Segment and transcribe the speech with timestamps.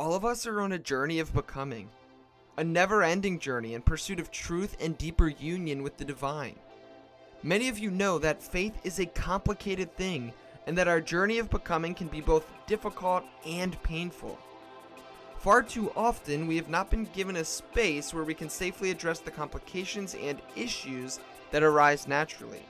[0.00, 1.90] All of us are on a journey of becoming,
[2.56, 6.56] a never ending journey in pursuit of truth and deeper union with the divine.
[7.42, 10.32] Many of you know that faith is a complicated thing
[10.66, 14.38] and that our journey of becoming can be both difficult and painful.
[15.36, 19.18] Far too often, we have not been given a space where we can safely address
[19.18, 21.20] the complications and issues
[21.50, 22.64] that arise naturally.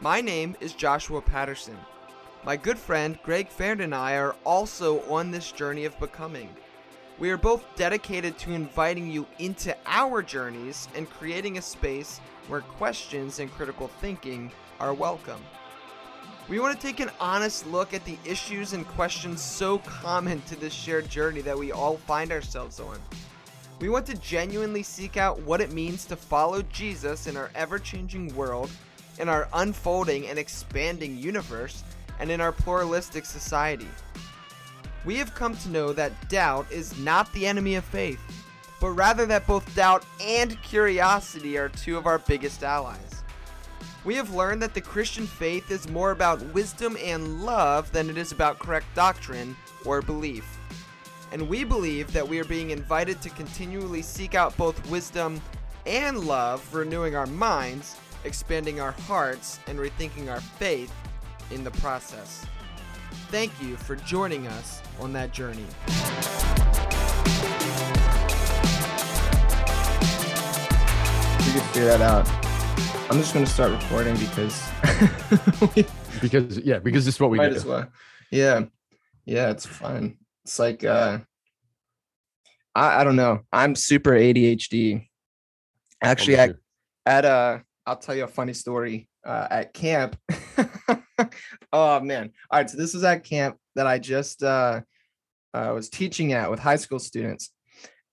[0.00, 1.76] My name is Joshua Patterson.
[2.44, 6.48] My good friend Greg Farrand and I are also on this journey of becoming.
[7.18, 12.60] We are both dedicated to inviting you into our journeys and creating a space where
[12.60, 15.40] questions and critical thinking are welcome.
[16.48, 20.56] We want to take an honest look at the issues and questions so common to
[20.56, 22.98] this shared journey that we all find ourselves on.
[23.80, 27.78] We want to genuinely seek out what it means to follow Jesus in our ever
[27.80, 28.70] changing world,
[29.18, 31.82] in our unfolding and expanding universe,
[32.18, 33.88] and in our pluralistic society.
[35.04, 38.20] We have come to know that doubt is not the enemy of faith,
[38.80, 43.22] but rather that both doubt and curiosity are two of our biggest allies.
[44.04, 48.16] We have learned that the Christian faith is more about wisdom and love than it
[48.16, 50.58] is about correct doctrine or belief.
[51.32, 55.40] And we believe that we are being invited to continually seek out both wisdom
[55.84, 60.92] and love, renewing our minds, expanding our hearts, and rethinking our faith
[61.50, 62.44] in the process.
[63.30, 65.64] Thank you for joining us on that journey.
[71.46, 72.28] We can figure that out.
[73.10, 74.68] I'm just gonna start recording because
[76.20, 77.56] because yeah, because this is what we might do.
[77.56, 77.88] as well.
[78.30, 78.64] Yeah,
[79.24, 80.18] yeah, it's fun.
[80.44, 81.18] It's like uh,
[82.74, 83.40] I I don't know.
[83.52, 85.06] I'm super ADHD.
[86.02, 86.60] Actually, I'm at, sure.
[87.06, 89.08] at uh, I'll tell you a funny story.
[89.24, 90.16] Uh, at camp.
[91.72, 92.32] oh man!
[92.50, 94.80] All right, so this is at camp that I just uh,
[95.54, 97.52] uh was teaching at with high school students,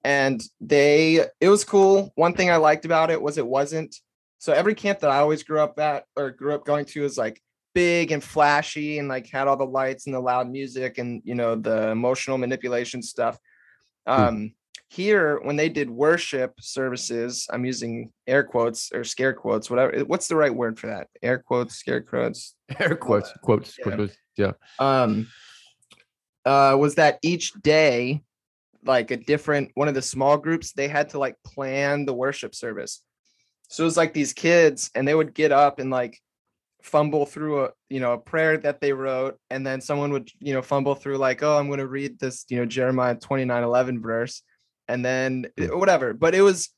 [0.03, 2.12] and they it was cool.
[2.16, 3.96] One thing I liked about it was it wasn't
[4.40, 7.18] so every camp that I always grew up at or grew up going to is
[7.18, 7.41] like
[7.74, 11.35] big and flashy and like had all the lights and the loud music and you
[11.35, 13.38] know the emotional manipulation stuff.
[14.06, 14.53] Um
[14.90, 20.00] here when they did worship services, I'm using air quotes or scare quotes, whatever.
[20.06, 21.07] What's the right word for that?
[21.22, 22.56] Air quotes, scare quotes.
[22.79, 23.84] air quotes, quotes, Yeah.
[23.95, 24.18] quotes.
[24.38, 24.51] Yeah.
[24.79, 25.28] Um
[26.45, 28.22] uh was that each day
[28.85, 32.53] like a different one of the small groups they had to like plan the worship
[32.53, 33.01] service
[33.68, 36.19] so it was like these kids and they would get up and like
[36.84, 40.53] fumble through a you know a prayer that they wrote and then someone would you
[40.53, 44.01] know fumble through like oh i'm going to read this you know jeremiah 29 11
[44.01, 44.44] verse
[44.88, 45.79] and then Hmm.
[45.79, 46.69] whatever but it was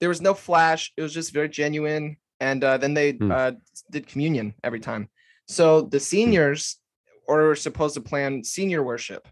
[0.00, 3.30] there was no flash it was just very genuine and uh, then they Hmm.
[3.30, 3.52] uh,
[3.90, 5.08] did communion every time
[5.48, 6.78] so the seniors
[7.26, 9.26] or supposed to plan senior worship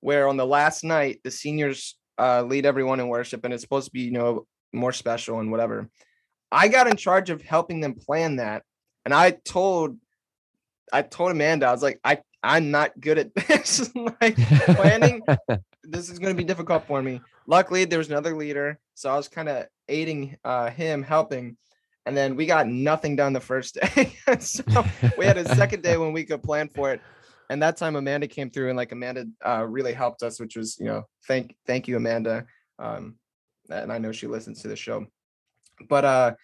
[0.00, 3.86] where on the last night the seniors uh, lead everyone in worship and it's supposed
[3.86, 5.88] to be you know more special and whatever
[6.52, 8.62] i got in charge of helping them plan that
[9.04, 9.96] and i told
[10.92, 13.90] i told amanda i was like i i'm not good at this
[14.20, 14.36] like
[14.76, 15.22] planning
[15.88, 17.20] this is going to be difficult for me.
[17.46, 21.56] Luckily there was another leader so i was kind of aiding uh, him helping
[22.06, 24.14] and then we got nothing done the first day.
[24.38, 24.62] So
[25.16, 27.00] we had a second day when we could plan for it
[27.50, 30.78] and that time amanda came through and like amanda uh, really helped us which was
[30.78, 32.46] you know thank thank you amanda
[32.78, 33.16] um
[33.70, 35.06] and i know she listens to the show.
[35.88, 36.34] But uh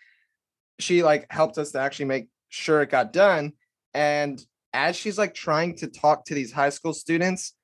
[0.79, 3.53] she like helped us to actually make sure it got done
[3.95, 4.43] and
[4.73, 7.55] as she's like trying to talk to these high school students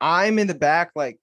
[0.00, 1.18] i'm in the back like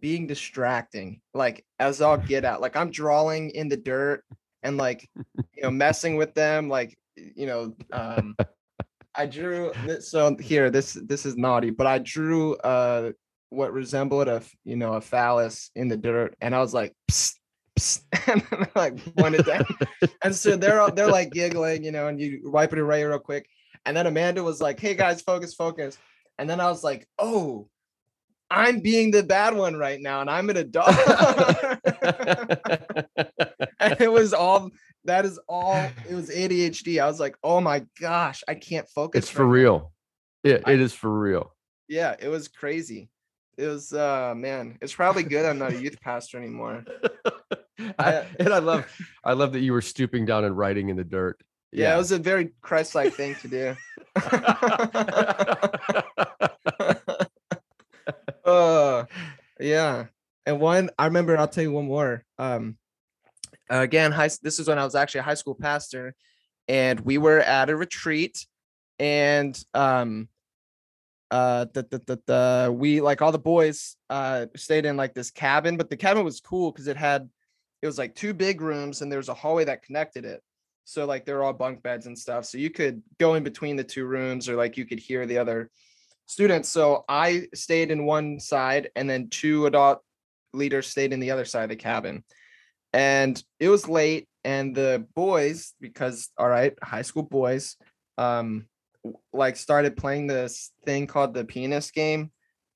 [0.00, 4.24] being distracting like as i'll get out like i'm drawing in the dirt
[4.62, 5.08] and like
[5.54, 8.36] you know messing with them like you know um
[9.16, 13.12] I drew this, so here this this is naughty, but I drew uh
[13.50, 17.34] what resembled a you know a phallus in the dirt, and I was like, psst,
[17.78, 19.64] psst, and like pointed down,
[20.22, 23.48] and so they're they're like giggling, you know, and you wipe it away real quick,
[23.86, 25.96] and then Amanda was like, "Hey guys, focus, focus,"
[26.38, 27.68] and then I was like, "Oh,
[28.50, 30.88] I'm being the bad one right now, and I'm an adult,"
[33.80, 34.70] and it was all
[35.04, 35.74] that is all
[36.08, 37.00] it was ADHD.
[37.02, 39.92] I was like, "Oh my gosh, I can't focus." it's for right now." real.
[40.44, 41.54] Yeah, I- it is for real.
[41.88, 43.08] yeah it was crazy
[43.56, 46.84] it was uh man it's probably good i'm not a youth pastor anymore
[47.98, 48.84] I, and I love,
[49.24, 51.40] I love that you were stooping down and writing in the dirt.
[51.72, 53.76] yeah, it was a very christ-like thing to do
[59.60, 60.06] yeah.
[60.44, 62.76] And one i remember i'll tell you one more um
[63.68, 66.14] again high this is when i was actually a high school pastor
[66.68, 68.46] and we were at a retreat
[69.00, 70.28] and um
[71.32, 75.32] uh the, the, the, the we like all the boys uh stayed in like this
[75.32, 77.28] cabin but the cabin was cool because it had
[77.82, 80.42] it was like two big rooms and there was a hallway that connected it.
[80.84, 83.84] So like they're all bunk beds and stuff so you could go in between the
[83.84, 85.70] two rooms or like you could hear the other
[86.26, 86.68] students.
[86.68, 90.00] So i stayed in one side and then two adult
[90.52, 92.24] leaders stayed in the other side of the cabin.
[92.92, 97.76] And it was late and the boys because all right high school boys
[98.16, 98.66] um
[99.32, 102.30] like started playing this thing called the pianist game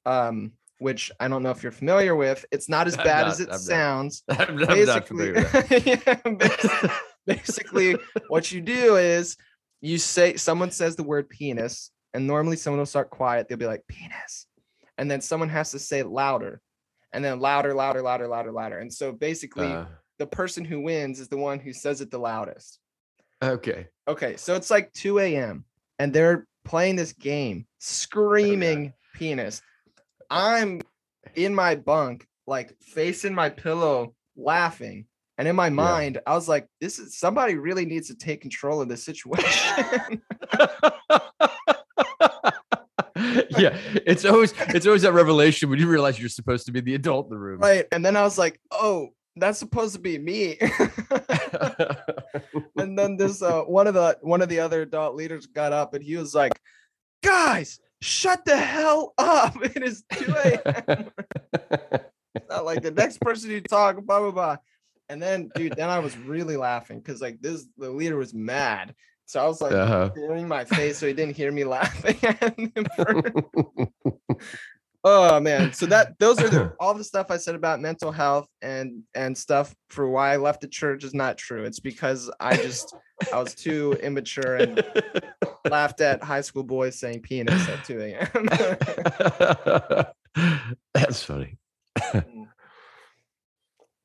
[0.05, 2.44] um which i don't know if you're familiar with.
[2.50, 3.61] It's not as bad not, as it I'm not.
[3.61, 4.23] sounds.
[4.29, 5.35] I'm, I'm not familiar.
[5.70, 6.93] Yeah, basi-
[7.26, 7.97] basically
[8.29, 9.37] what you do is
[9.81, 13.67] you say someone says the word penis and normally someone will start quiet they'll be
[13.67, 14.47] like penis
[14.99, 16.61] and then someone has to say louder
[17.12, 19.87] and then louder louder louder louder louder and so basically Uh,
[20.19, 22.79] the person who wins is the one who says it the loudest.
[23.43, 23.87] Okay.
[24.07, 25.65] okay so it's like 2 a.m
[25.99, 29.62] and they're playing this game screaming penis.
[30.29, 30.83] I'm
[31.35, 35.07] in my bunk like facing my pillow laughing
[35.39, 38.81] and in my mind i was like this is somebody really needs to take control
[38.81, 40.21] of this situation
[43.62, 46.95] yeah, it's always it's always that revelation when you realize you're supposed to be the
[46.95, 47.61] adult in the room.
[47.61, 50.59] right and then i was like oh that's supposed to be me.
[52.77, 55.95] And then this uh one of the one of the other adult leaders got up
[55.95, 56.59] and he was like
[57.23, 59.57] guys shut the hell up.
[59.62, 61.11] It is 2 a.m
[62.49, 64.57] not like the next person you talk blah blah blah.
[65.09, 68.95] And then dude then i was really laughing because like this the leader was mad
[69.31, 70.09] so i was like uh-huh.
[70.09, 72.73] doing my face so he didn't hear me laughing at him
[75.05, 78.49] oh man so that those are the, all the stuff i said about mental health
[78.61, 82.56] and and stuff for why i left the church is not true it's because i
[82.56, 82.93] just
[83.32, 84.85] i was too immature and
[85.71, 88.26] laughed at high school boys saying penis at 2 a.m
[90.94, 91.56] That's funny.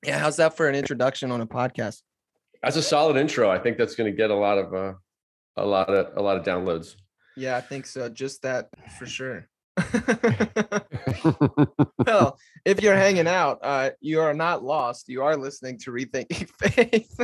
[0.06, 2.04] yeah how's that for an introduction on a podcast
[2.64, 3.50] That's a solid intro.
[3.50, 4.94] I think that's going to get a lot of uh,
[5.58, 6.96] a lot of a lot of downloads.
[7.36, 9.48] yeah i think so just that for sure.
[12.06, 16.50] Well if you're hanging out uh you are not lost you are listening to rethinking
[16.62, 17.20] faith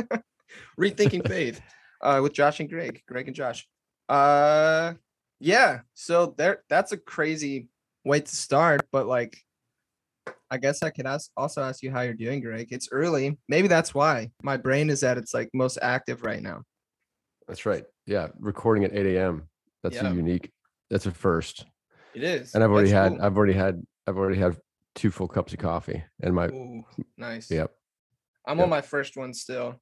[0.78, 1.60] rethinking faith
[2.02, 3.66] uh with josh and greg greg and josh.
[4.08, 4.94] Uh
[5.40, 7.68] yeah so there that's a crazy
[8.04, 9.38] way to start but like
[10.50, 12.68] i guess i could ask also ask you how you're doing greg.
[12.70, 14.30] It's early maybe that's why.
[14.42, 16.62] My brain is at its like most active right now
[17.48, 17.84] That's right.
[18.06, 19.48] Yeah, recording at 8 a.m.
[19.82, 20.10] That's Yeah.
[20.10, 20.50] a unique.
[20.90, 21.64] That's a first.
[22.14, 23.16] it is And I've already That's had.
[23.18, 23.24] cool.
[23.26, 23.82] I've already had.
[24.06, 24.56] I've already had
[24.94, 26.48] two full cups of coffee, and my.
[26.48, 26.84] Ooh,
[27.16, 27.70] nice Yep.
[28.46, 28.64] i'm Yep.
[28.64, 29.80] on my first one still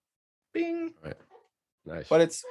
[0.52, 0.92] bing
[1.86, 2.08] Nice.
[2.08, 2.44] but it's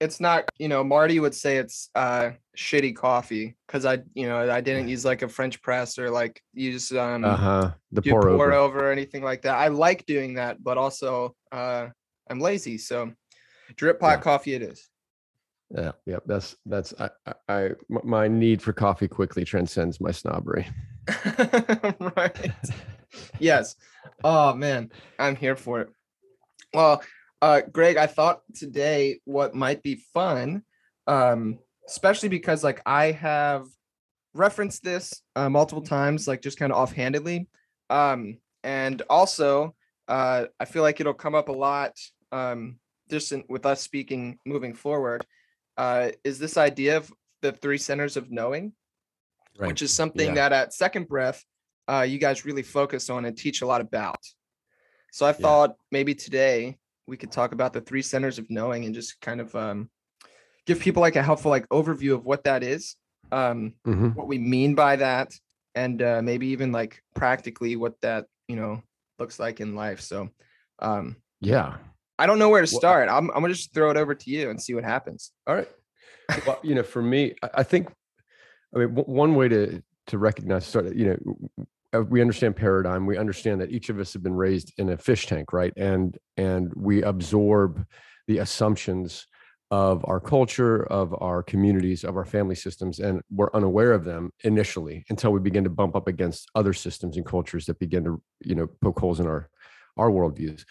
[0.00, 4.48] it's not you know marty would say it's uh shitty coffee because i you know
[4.50, 7.70] i didn't use like a french press or like use um uh huh.
[7.92, 8.52] The pour, pour, over.
[8.52, 8.88] over.
[8.88, 11.88] or anything like that i like doing that but also uh
[12.30, 13.10] i'm lazy so
[13.74, 14.22] drip pot Yeah.
[14.22, 14.88] coffee it is
[15.74, 15.92] Yeah.
[16.06, 16.22] Yep.
[16.26, 17.10] That's that's I,
[17.48, 20.66] I my need for coffee quickly transcends my snobbery.
[22.16, 22.50] right
[23.38, 23.76] yes
[24.24, 25.88] oh man i'm here for it
[26.74, 27.00] well
[27.42, 30.62] uh greg i thought today what might be fun
[31.06, 33.64] um especially because like i have
[34.34, 37.46] referenced this uh, multiple times like just kind of offhandedly
[37.90, 39.74] um and also
[40.08, 41.92] uh i feel like it'll come up a lot
[42.32, 42.78] um
[43.10, 45.26] just in, with us speaking moving forward
[45.76, 48.72] uh is this idea of the three centers of knowing
[49.58, 49.68] Right.
[49.68, 50.34] which is something Yeah.
[50.34, 51.44] that at second breath
[51.88, 54.18] uh, you guys really focus on and teach a lot about
[55.12, 55.34] so i Yeah.
[55.42, 59.40] thought maybe today we could talk about the three centers of knowing and just kind
[59.40, 59.88] of um,
[60.66, 62.96] give people like a helpful like overview of what that is
[63.32, 64.14] um, Mhm.
[64.16, 65.32] what we mean by that
[65.74, 68.82] and uh, maybe even like practically what that you know
[69.18, 70.28] looks like in life so
[70.80, 71.78] um, Yeah.
[72.18, 74.30] I don't know where to Well, start I'm, I'm gonna just throw it over to
[74.30, 75.68] you and see what happens All right.
[76.46, 77.88] Well, you know, for me, I- think,
[78.74, 83.06] I mean, one way to to recognize, sort of, you know, uh, we understand paradigm.
[83.06, 85.72] We understand that each of us have been raised in a fish tank, right?
[85.76, 87.84] And and we absorb
[88.26, 89.26] the assumptions
[89.70, 94.30] of our culture, of our communities, of our family systems, and we're unaware of them
[94.44, 98.22] initially until we begin to bump up against other systems and cultures that begin to,
[98.44, 99.48] you know, poke holes in our
[99.96, 100.64] our worldviews.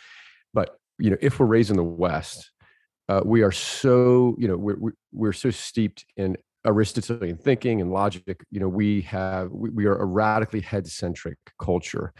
[0.53, 2.51] But you know, if we're raised in the West,
[3.09, 4.77] uh, we are so you know we're
[5.11, 6.35] we're- so steeped in
[6.65, 8.43] Aristotelian thinking and logic.
[8.51, 12.13] You know, we have we, we are a radically head centric culture,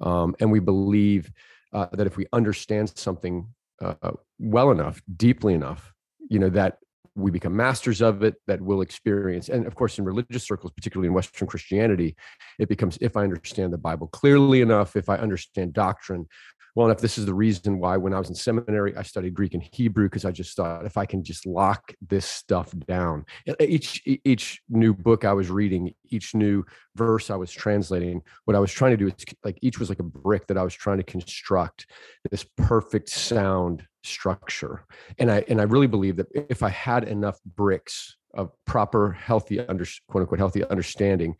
[0.00, 1.30] um, and we believe
[1.72, 3.46] uh, that if we understand something
[3.80, 5.92] uh, well enough, deeply enough,
[6.28, 6.78] you know that
[7.14, 11.08] we become masters of it that we'll experience and of course in religious circles particularly
[11.08, 12.16] in western christianity
[12.58, 16.26] it becomes if i understand the bible clearly enough if i understand doctrine
[16.74, 19.52] well enough this is the reason why when i was in seminary i studied greek
[19.52, 23.24] and hebrew because i just thought if i can just lock this stuff down
[23.60, 26.64] each each new book i was reading each new
[26.96, 29.98] verse i was translating what i was trying to do is like each was like
[29.98, 31.86] a brick that i was trying to construct
[32.30, 34.84] this perfect sound structure.
[35.18, 39.60] And i and i really believe that if i had enough bricks of proper healthy
[39.60, 41.36] under quote unquote healthy understanding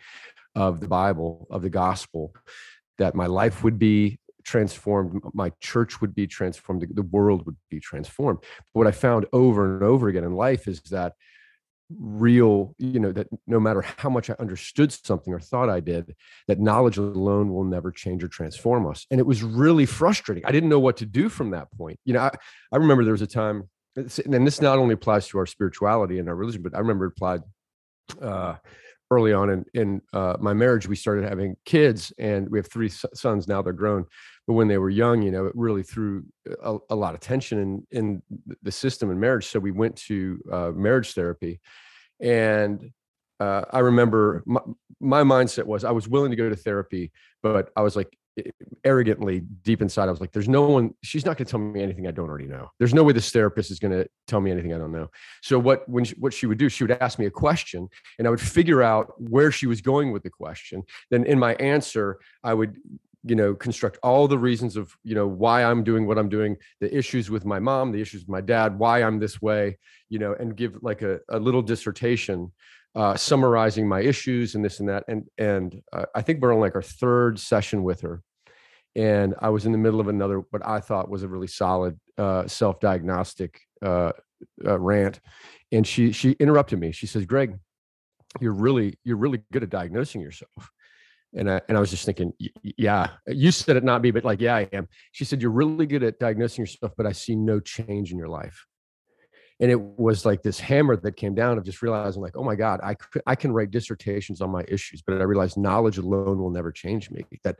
[0.54, 2.34] of the bible of the gospel
[2.98, 7.80] that my life would be transformed my church would be transformed the world would be
[7.80, 8.38] transformed.
[8.40, 11.14] But what i found over and over again in life is that
[11.98, 16.14] real you know that no matter how much i understood something or thought i did
[16.48, 19.06] that knowledge alone will never change or transform us.
[19.10, 20.44] And it was really frustrating.
[20.46, 21.98] I didn't know what to do from that point.
[22.04, 22.30] You know i,
[22.72, 26.28] I remember there was a time and this not only applies to our spirituality and
[26.28, 27.42] our religion but i remember it applied
[28.20, 28.54] uh,
[29.12, 32.88] early on in, in uh, my marriage we started having kids and we have three
[32.88, 34.06] sons now they're grown.
[34.46, 36.24] But when they were young you know it really threw
[36.62, 38.22] a, a lot of tension in in
[38.62, 39.46] the system in marriage.
[39.46, 41.60] So we went to uh, marriage therapy
[42.22, 42.90] and
[43.40, 44.60] uh, i remember my,
[45.00, 47.12] my mindset was i was willing to go to therapy
[47.42, 48.16] but i was like
[48.84, 51.82] arrogantly deep inside, I was like, there's no one, she's not going to tell me
[51.82, 52.70] anything I don't already know.
[52.78, 55.08] There's no way this therapist is going to tell me anything I don't know.
[55.42, 57.88] So what, when she, what she would do, she would ask me a question
[58.18, 60.82] and I would figure out where she was going with the question.
[61.10, 62.76] Then in my answer, I would,
[63.24, 66.56] you know, construct all the reasons of, you know, why I'm doing what I'm doing,
[66.80, 70.18] the issues with my mom, the issues with my dad, why I'm this way, you
[70.18, 72.50] know, and give like a, a little dissertation
[72.94, 75.04] uh, summarizing my issues and this and that.
[75.08, 78.22] And and uh, I think we're on like our third session with her,
[78.94, 81.98] and I was in the middle of another what I thought was a really solid
[82.18, 84.12] uh, self diagnostic uh,
[84.64, 85.20] uh, rant,
[85.70, 86.92] and she she interrupted me.
[86.92, 87.58] She says, "Greg,
[88.40, 90.70] you're really you're really good at diagnosing yourself."
[91.34, 94.40] And I, and I was just thinking, yeah, you said it, not me, but like,
[94.40, 94.88] yeah, I am.
[95.12, 98.28] She said, You're really good at diagnosing yourself, but I see no change in your
[98.28, 98.66] life.
[99.60, 102.56] And it was like this hammer that came down of just realizing like oh my
[102.56, 102.96] god i
[103.26, 107.10] i can write dissertations on my issues but i realized knowledge alone will never change
[107.10, 107.24] me.
[107.44, 107.56] That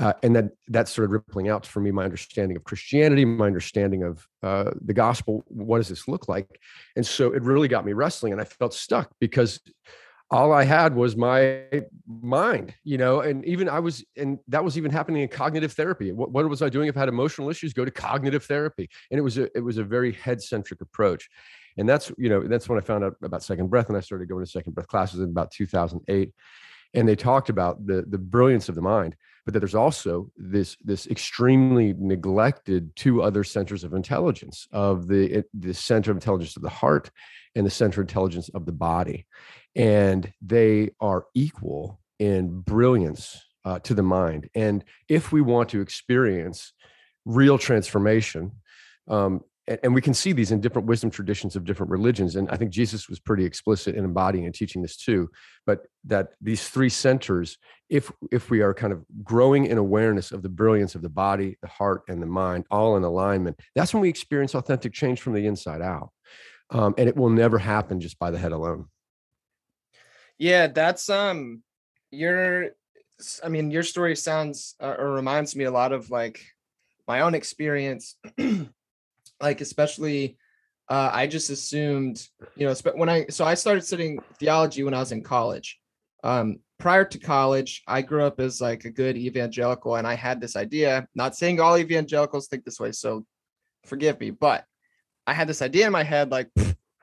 [0.00, 4.02] uh, and then that started rippling out for me my understanding of christianity my understanding
[4.02, 6.60] of uh, the gospel what does this look like?
[6.96, 9.58] And so it really got me wrestling and i felt stuck because
[10.30, 11.64] all I had was my
[12.06, 16.12] mind, you know, and even I was, and that was even happening in cognitive therapy.
[16.12, 17.72] What, what was I doing if I had emotional issues?
[17.72, 21.30] Go to cognitive therapy, and it was a it was a very head centric approach,
[21.78, 24.28] and that's you know that's when I found out about second breath, and I started
[24.28, 26.32] going to second breath classes in about 2008,
[26.92, 29.16] and they talked about the the brilliance of the mind,
[29.46, 35.36] but that there's also this this extremely neglected two other centers of intelligence of the
[35.36, 37.10] eh, the center of intelligence of the heart
[37.58, 39.26] and the center intelligence of the body
[39.78, 44.50] and they are equal in brilliance uh, to the mind.
[44.54, 46.72] And if we want to experience
[47.24, 48.52] real transformation,
[49.08, 52.48] um, and, and, we can see these in different wisdom traditions of different religions, and
[52.50, 55.30] I think Jesus was pretty explicit in embodying and teaching this too.
[55.66, 60.42] But that these three centers, if if we are kind of growing in awareness of
[60.42, 64.00] the brilliance of the body, the heart, and the mind, all in alignment, that's when
[64.00, 66.10] we experience authentic change from the inside out.
[66.70, 68.86] Um, and it will never happen just by the head alone.
[70.36, 71.62] Yeah, that's um
[72.10, 72.70] your
[73.42, 76.44] I mean your story sounds uh, or reminds me a lot of like
[77.06, 78.16] my own experience
[79.40, 80.38] like especially
[80.88, 85.00] uh, I just assumed, you know, when I so I started studying theology when I
[85.00, 85.78] was in college.
[86.24, 90.40] Um, prior to college, I grew up as like a good evangelical, and I had
[90.40, 91.06] this idea.
[91.14, 93.26] Not saying all evangelicals think this way, so
[93.84, 94.64] forgive me, but
[95.28, 96.48] I had this idea in my head, like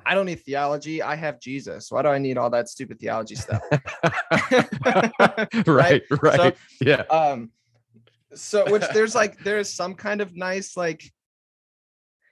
[0.04, 1.04] I don't need theology.
[1.04, 1.92] I have Jesus.
[1.92, 3.62] Why do I need all that stupid theology stuff?
[5.68, 6.36] right, right.
[6.36, 7.02] So, yeah.
[7.12, 7.52] Um,
[8.34, 11.04] so which there's like there's some kind of nice like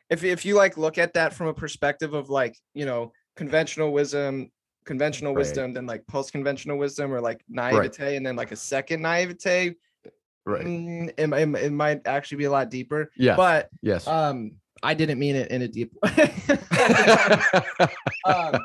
[0.10, 3.94] if if you like look at that from a perspective of like, you know, conventional
[3.94, 4.52] wisdom,
[4.86, 5.42] conventional right.
[5.42, 8.16] wisdom, then like post-conventional wisdom or like naivete right.
[8.16, 9.76] and then like a second naivete.
[10.44, 10.66] Right.
[10.66, 13.12] Mm, it, it, it might actually be a lot deeper.
[13.16, 13.36] Yeah.
[13.36, 14.08] But yes.
[14.08, 16.34] Um I didn't mean it in a deep way.
[18.26, 18.60] um,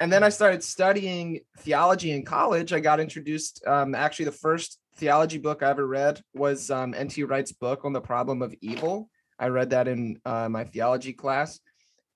[0.00, 2.72] and then I started studying theology in college.
[2.72, 3.64] I got introduced.
[3.66, 7.22] Um, actually, the first theology book I ever read was um, N.T.
[7.22, 9.08] Wright's book on the problem of evil.
[9.38, 11.60] I read that in uh, my theology class,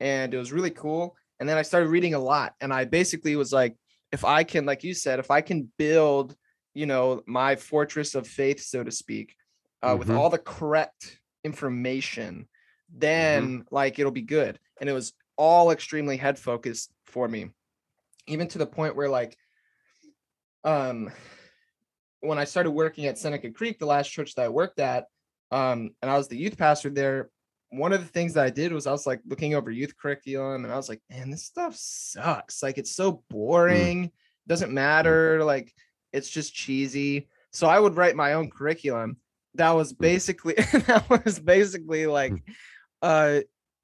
[0.00, 1.16] and it was really cool.
[1.40, 3.76] And then I started reading a lot, and I basically was like,
[4.10, 6.34] if I can, like you said, if I can build,
[6.74, 9.36] you know, my fortress of faith, so to speak,
[9.82, 9.98] uh, mm-hmm.
[10.00, 12.48] with all the correct information.
[12.94, 13.74] Then mm-hmm.
[13.74, 14.58] like it'll be good.
[14.80, 17.50] And it was all extremely head focused for me,
[18.26, 19.36] even to the point where like,
[20.64, 21.10] um,
[22.20, 25.06] when I started working at Seneca Creek, the last church that I worked at,
[25.50, 27.30] um, and I was the youth pastor there.
[27.70, 30.64] One of the things that I did was I was like looking over youth curriculum,
[30.64, 32.62] and I was like, man, this stuff sucks.
[32.62, 34.06] Like it's so boring.
[34.06, 34.12] Mm.
[34.46, 35.44] Doesn't matter.
[35.44, 35.72] Like
[36.12, 37.28] it's just cheesy.
[37.52, 39.18] So I would write my own curriculum.
[39.54, 39.98] That was mm.
[39.98, 40.54] basically
[40.86, 42.42] that was basically like mm.
[43.02, 43.40] Uh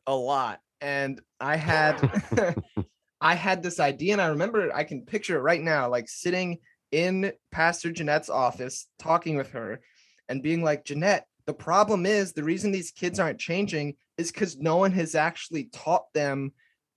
[0.07, 0.61] a lot.
[0.81, 2.11] And I had
[3.21, 6.59] I had this idea, and I remember I can picture it right now, like sitting
[6.93, 9.81] in Pastor Jeanette's office, talking with her,
[10.29, 14.59] and being like, Jeanette, the problem is the reason these kids aren't changing is because
[14.59, 16.53] no one has actually taught them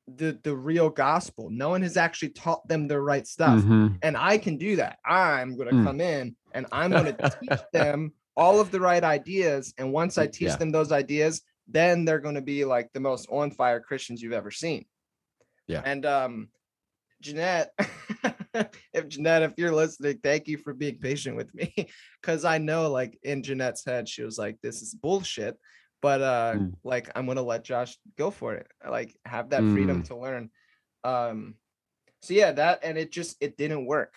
[0.07, 1.49] the the real gospel.
[1.49, 3.59] No one has actually taught them the right stuff.
[3.59, 3.95] Mm-hmm.
[4.01, 4.99] And I can do that.
[5.05, 5.83] I'm going to mm.
[5.83, 9.73] come in and I'm going to teach them all of the right ideas.
[9.77, 10.55] And once I teach yeah.
[10.55, 14.33] them those ideas, then they're going to be like the most on fire Christians you've
[14.33, 14.85] ever seen.
[15.67, 15.81] Yeah.
[15.83, 16.49] And um
[17.21, 17.71] Jeanette,
[18.93, 21.73] if Jeanette, if you're listening, thank you for being patient with me.
[22.23, 25.57] Cause I know like in Jeanette's head, she was like, this is bullshit.
[26.01, 26.73] But uh mm.
[26.83, 28.67] like I'm gonna let Josh go for it.
[28.87, 30.07] like have that freedom mm.
[30.07, 30.49] to learn.
[31.03, 31.55] Um
[32.21, 34.13] so yeah, that and it just it didn't work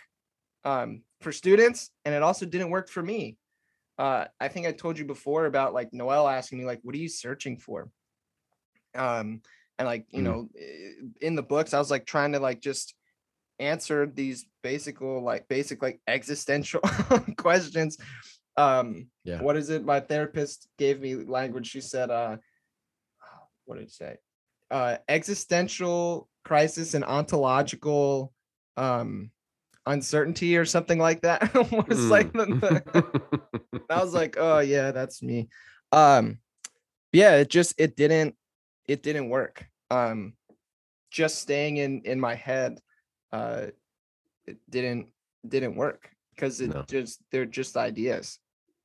[0.64, 3.36] um for students, and it also didn't work for me.
[4.00, 6.98] Uh I think I told you before about like Noel asking me, like, what are
[6.98, 7.90] you searching for?
[8.94, 9.42] Um
[9.80, 10.24] and like you mm.
[10.24, 10.48] know
[11.22, 12.94] in the books i was like trying to like just
[13.58, 16.80] answer these basic like basic like existential
[17.38, 17.96] questions
[18.58, 22.36] um yeah what is it my therapist gave me language she said uh
[23.64, 24.16] what did you say
[24.70, 28.32] uh existential crisis and ontological
[28.76, 29.30] um
[29.90, 32.10] uncertainty or something like that was mm.
[32.10, 32.46] like the,
[33.72, 35.48] the, i was like oh yeah that's me.
[35.92, 36.38] Um
[37.12, 38.36] yeah it just it didn't
[38.86, 39.66] it didn't work.
[39.90, 40.34] Um
[41.10, 42.78] just staying in in my head
[43.32, 43.66] uh
[44.46, 45.08] it didn't
[45.46, 46.84] didn't work because it no.
[46.88, 48.38] just they're just ideas.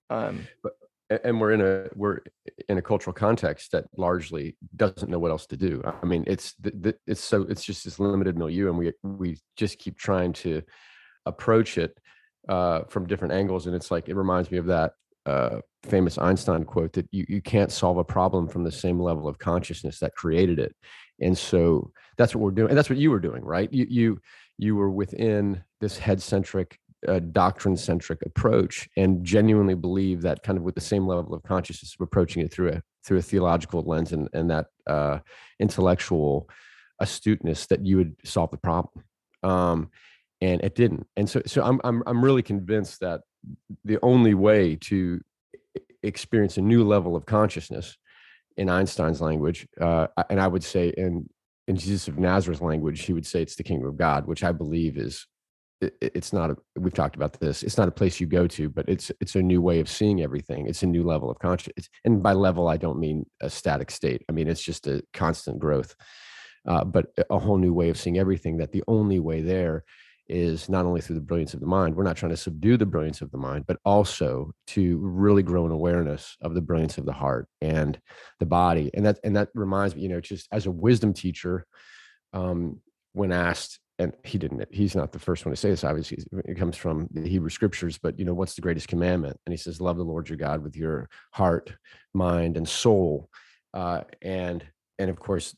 [0.09, 0.73] Um but
[1.09, 2.19] and we're in a we're
[2.67, 5.83] in a cultural context that largely doesn't know what else to do.
[6.01, 9.37] I mean it's the, the, it's so it's just this limited milieu and we we
[9.55, 10.63] just keep trying to
[11.25, 11.97] approach it
[12.49, 14.93] uh from different angles and it's like it reminds me of that
[15.25, 19.27] uh famous Einstein quote that you, you can't solve a problem from the same level
[19.27, 20.75] of consciousness that created it.
[21.21, 22.69] And so that's what we're doing.
[22.69, 23.71] And that's what you were doing, right?
[23.71, 24.21] You you
[24.57, 30.57] you were within this head centric, uh, doctrine centric approach, and genuinely believe that kind
[30.57, 33.81] of with the same level of consciousness, of approaching it through a through a theological
[33.81, 35.19] lens and and that uh,
[35.59, 36.49] intellectual
[36.99, 39.03] astuteness that you would solve the problem.
[39.43, 39.89] Um,
[40.41, 41.07] and it didn't.
[41.15, 43.21] And so so I'm I'm I'm really convinced that
[43.83, 45.21] the only way to
[46.03, 47.97] experience a new level of consciousness
[48.57, 51.29] in Einstein's language, uh, and I would say in
[51.67, 54.51] in Jesus of Nazareth's language, he would say it's the kingdom of God, which I
[54.51, 55.25] believe is
[55.81, 58.69] it, it's not a, we've talked about this it's not a place you go to
[58.69, 61.89] but it's it's a new way of seeing everything it's a new level of consciousness
[62.05, 65.59] and by level i don't mean a static state i mean it's just a constant
[65.59, 65.95] growth
[66.67, 69.83] uh, but a whole new way of seeing everything that the only way there
[70.27, 72.85] is not only through the brilliance of the mind, we're not trying to subdue the
[72.85, 77.05] brilliance of the mind, but also to really grow an awareness of the brilliance of
[77.05, 77.99] the heart and
[78.39, 78.89] the body.
[78.93, 81.65] And that and that reminds me, you know, just as a wisdom teacher,
[82.33, 82.81] um,
[83.13, 86.57] when asked, and he didn't, he's not the first one to say this, obviously, it
[86.57, 89.39] comes from the Hebrew scriptures, but you know, what's the greatest commandment?
[89.45, 91.71] And he says, Love the Lord your God with your heart,
[92.13, 93.29] mind, and soul.
[93.73, 94.65] Uh, and
[94.97, 95.55] and of course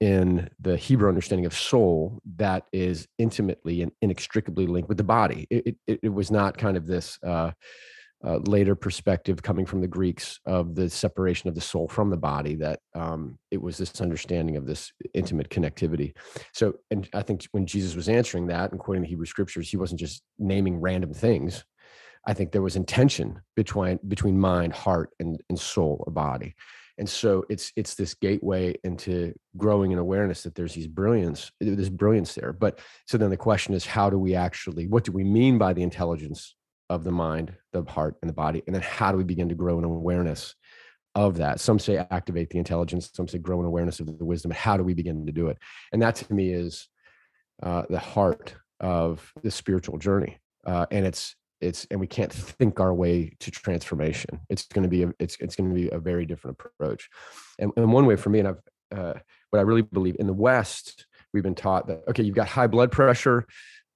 [0.00, 5.46] in the Hebrew understanding of soul that is intimately and inextricably linked with the body.
[5.50, 7.52] It, it, it was not kind of this uh,
[8.22, 12.16] uh, later perspective coming from the Greeks of the separation of the soul from the
[12.16, 16.14] body, that um, it was this understanding of this intimate connectivity.
[16.52, 19.78] So, and I think when Jesus was answering that and quoting the Hebrew scriptures, he
[19.78, 21.64] wasn't just naming random things.
[22.26, 26.54] I think there was intention between between mind, heart, and, and soul or body
[27.00, 31.88] and so it's it's this gateway into growing an awareness that there's these brilliance this
[31.88, 32.52] brilliance there.
[32.52, 35.72] But so then the question is how do we actually what do we mean by
[35.72, 36.54] the intelligence
[36.90, 38.62] of the mind the heart and the body?
[38.66, 40.54] And then how do we begin to grow an awareness
[41.14, 41.58] of that?
[41.58, 44.50] Some say activate the intelligence some say grow an awareness of the wisdom.
[44.50, 45.56] How do we begin to do it?
[45.92, 46.86] And that to me is
[47.62, 50.38] uh, the heart of the spiritual journey.
[50.66, 54.88] Uh, and it's it's and we can't think our way to transformation it's going to
[54.88, 57.08] be a, it's it's going to be a very different approach
[57.58, 58.60] and, and one way for me and i've
[58.96, 59.14] uh,
[59.50, 62.66] what i really believe in the west we've been taught that okay you've got high
[62.66, 63.46] blood pressure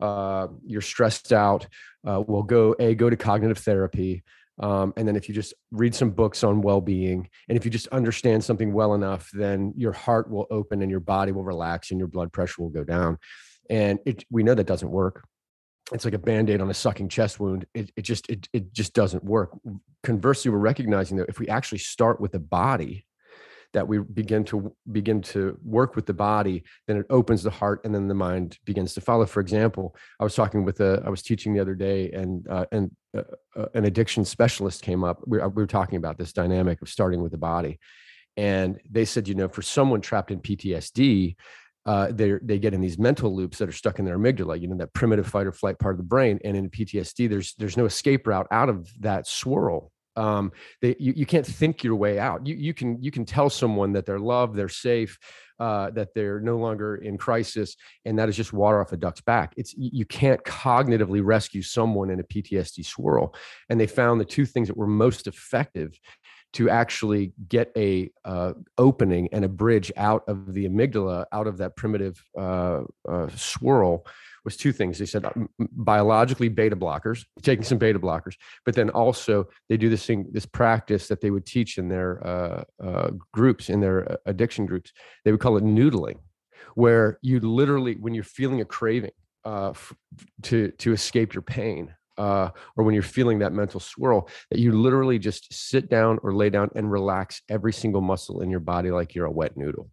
[0.00, 1.66] uh, you're stressed out
[2.06, 4.22] uh, we'll go a go to cognitive therapy
[4.60, 7.88] Um, and then if you just read some books on well-being, and if you just
[7.88, 11.98] understand something well enough, then your heart will open and your body will relax and
[11.98, 13.18] your blood pressure will go down.
[13.68, 15.24] And it, we know that doesn't work.
[15.92, 17.66] It's like a band-aid on a sucking chest wound.
[17.74, 19.50] It, it just it, it just doesn't work.
[20.02, 23.04] Conversely, we're recognizing that if we actually start with the body,
[23.74, 27.80] that we begin to begin to work with the body then it opens the heart
[27.84, 31.10] and then the mind begins to follow for example i was talking with a i
[31.10, 33.22] was teaching the other day and uh, and uh,
[33.56, 36.88] uh, an addiction specialist came up we, uh, we were talking about this dynamic of
[36.88, 37.78] starting with the body
[38.36, 41.34] and they said you know for someone trapped in ptsd
[41.86, 44.66] uh, they they get in these mental loops that are stuck in their amygdala, you
[44.66, 46.38] know, that primitive fight or flight part of the brain.
[46.44, 49.90] And in PTSD, there's there's no escape route out of that swirl.
[50.16, 52.46] Um, they, you, you can't think your way out.
[52.46, 55.18] You, you can you can tell someone that they're loved they're safe
[55.60, 59.20] uh, that they're no longer in crisis and that is just water off a duck's
[59.20, 59.54] back.
[59.56, 63.34] It's you can't cognitively rescue someone in a ptsd swirl.
[63.68, 65.98] And they found the two things that were most effective
[66.54, 71.58] to actually get a uh, opening and a bridge out of the amygdala out of
[71.58, 74.04] that primitive uh, uh swirl
[74.44, 74.98] was two things.
[74.98, 75.24] They said
[75.58, 80.46] biologically beta blockers, taking some beta blockers, but then also they do this thing, this
[80.46, 84.92] practice that they would teach in their uh, uh, groups, in their uh, addiction groups.
[85.24, 86.18] They would call it noodling,
[86.74, 89.12] where you literally, when you're feeling a craving
[89.44, 89.94] uh, f-
[90.42, 94.72] to to escape your pain, uh, or when you're feeling that mental swirl, that you
[94.72, 98.90] literally just sit down or lay down and relax every single muscle in your body
[98.90, 99.90] like you're a wet noodle.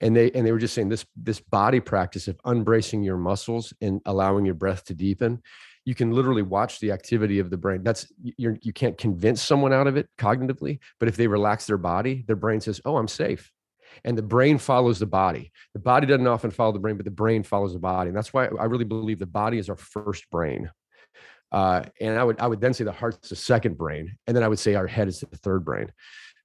[0.00, 3.72] And they and they were just saying this this body practice of unbracing your muscles
[3.80, 5.42] and allowing your breath to deepen
[5.86, 7.82] you can literally watch the activity of the brain.
[7.82, 11.78] That's you're you can't convince someone out of it cognitively but if they relax their
[11.78, 13.50] body their brain says oh i'm safe.
[14.04, 15.52] And the brain follows the body.
[15.72, 18.08] The body doesn't often follow the brain but the brain follows the body.
[18.08, 20.70] And that's why i really believe the body is our first brain
[21.52, 24.42] uh, and i would i would then say the heart's the second brain and then
[24.42, 25.90] i would say our head is the third brain.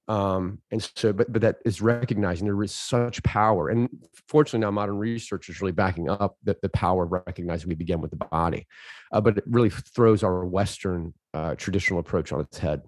[0.08, 3.88] Um, and so but but that is recognizing there is such power and
[4.26, 8.00] fortunately now modern research is really backing up that the power of recognizing we begin
[8.00, 8.66] with the body.
[9.12, 12.82] Uh, but it really throws our western uh, traditional approach on its head.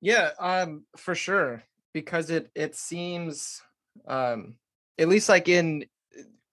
[0.00, 3.60] Yeah um for sure because it it seems
[4.06, 4.54] um
[4.96, 5.86] at least like in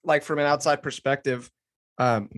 [0.04, 1.52] like from an outside perspective
[2.00, 2.30] um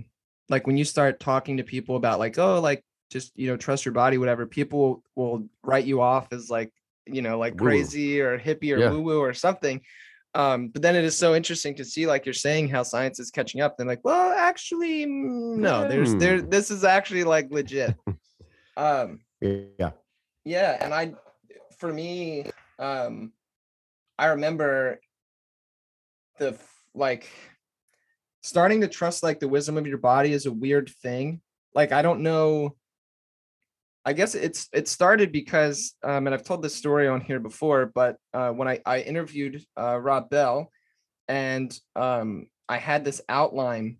[0.50, 3.86] like when you start talking to people about like oh like just you know trust
[3.86, 6.72] your body whatever people will write you off as like
[7.06, 8.90] you know like crazy or hippie or yeah.
[8.90, 9.82] woo woo or something
[10.36, 13.32] um but then it is so interesting to see like you're saying how science is
[13.32, 16.50] catching up then like well actually mm, no there's there hmm.
[16.50, 17.96] this is actually like legit
[18.78, 19.92] um yeah
[20.44, 21.14] yeah and i
[21.78, 22.46] for me
[22.78, 23.32] um
[24.20, 25.00] i remember
[26.40, 26.58] the
[26.94, 27.30] like
[28.48, 31.42] starting to trust like the wisdom of your body is a weird thing
[31.74, 32.76] like i don't know
[34.08, 37.92] I guess it's it started because, um, and I've told this story on here before,
[37.94, 40.72] but uh, when I, I interviewed uh, Rob Bell,
[41.28, 43.98] and um, I had this outline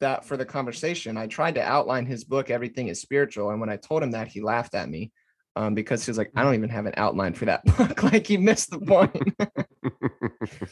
[0.00, 3.68] that for the conversation, I tried to outline his book, Everything is Spiritual, and when
[3.68, 5.12] I told him that, he laughed at me
[5.56, 8.02] um, because he was like, "I don't even have an outline for that book.
[8.02, 9.14] like he missed the point."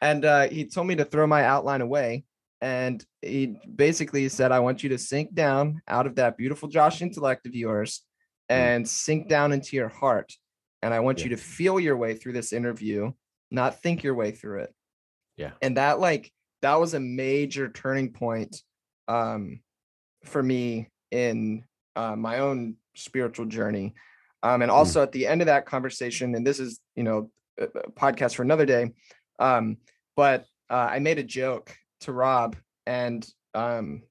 [0.00, 2.24] and uh, he told me to throw my outline away
[2.60, 7.02] and he basically said, I want you to sink down out of that beautiful Josh
[7.02, 8.02] intellect of yours
[8.50, 8.54] Mm.
[8.54, 10.32] and sink down into your heart.
[10.82, 11.24] And I want yeah.
[11.24, 13.12] you to feel your way through this interview,
[13.50, 14.74] not think your way through it.
[15.36, 15.52] Yeah.
[15.62, 18.56] And that like that was a major turning point
[19.08, 19.60] um
[20.24, 21.64] for me in
[21.96, 23.94] uh, my own spiritual journey.
[24.42, 24.74] Um, and mm.
[24.74, 25.02] also mm.
[25.04, 28.66] at the end of that conversation, and this is, you know, a podcast for another
[28.66, 28.90] day.
[29.38, 29.78] Um,
[30.16, 34.02] but uh, I made a joke to Rob and um,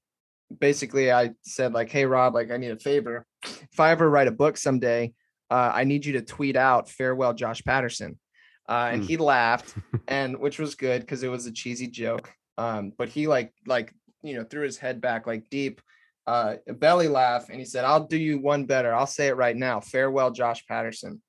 [0.57, 3.25] basically I said like, "Hey Rob, like I need a favor.
[3.43, 5.13] If I ever write a book someday,
[5.49, 8.19] uh, I need you to tweet out farewell Josh Patterson."
[8.67, 9.07] Uh, and mm.
[9.07, 9.75] he laughed,
[10.07, 12.31] and which was good because it was a cheesy joke.
[12.57, 15.81] Um, but he like like you know threw his head back like deep,
[16.27, 18.93] uh, belly laugh, and he said, "I'll do you one better.
[18.93, 19.79] I'll say it right now.
[19.79, 21.21] Farewell Josh Patterson."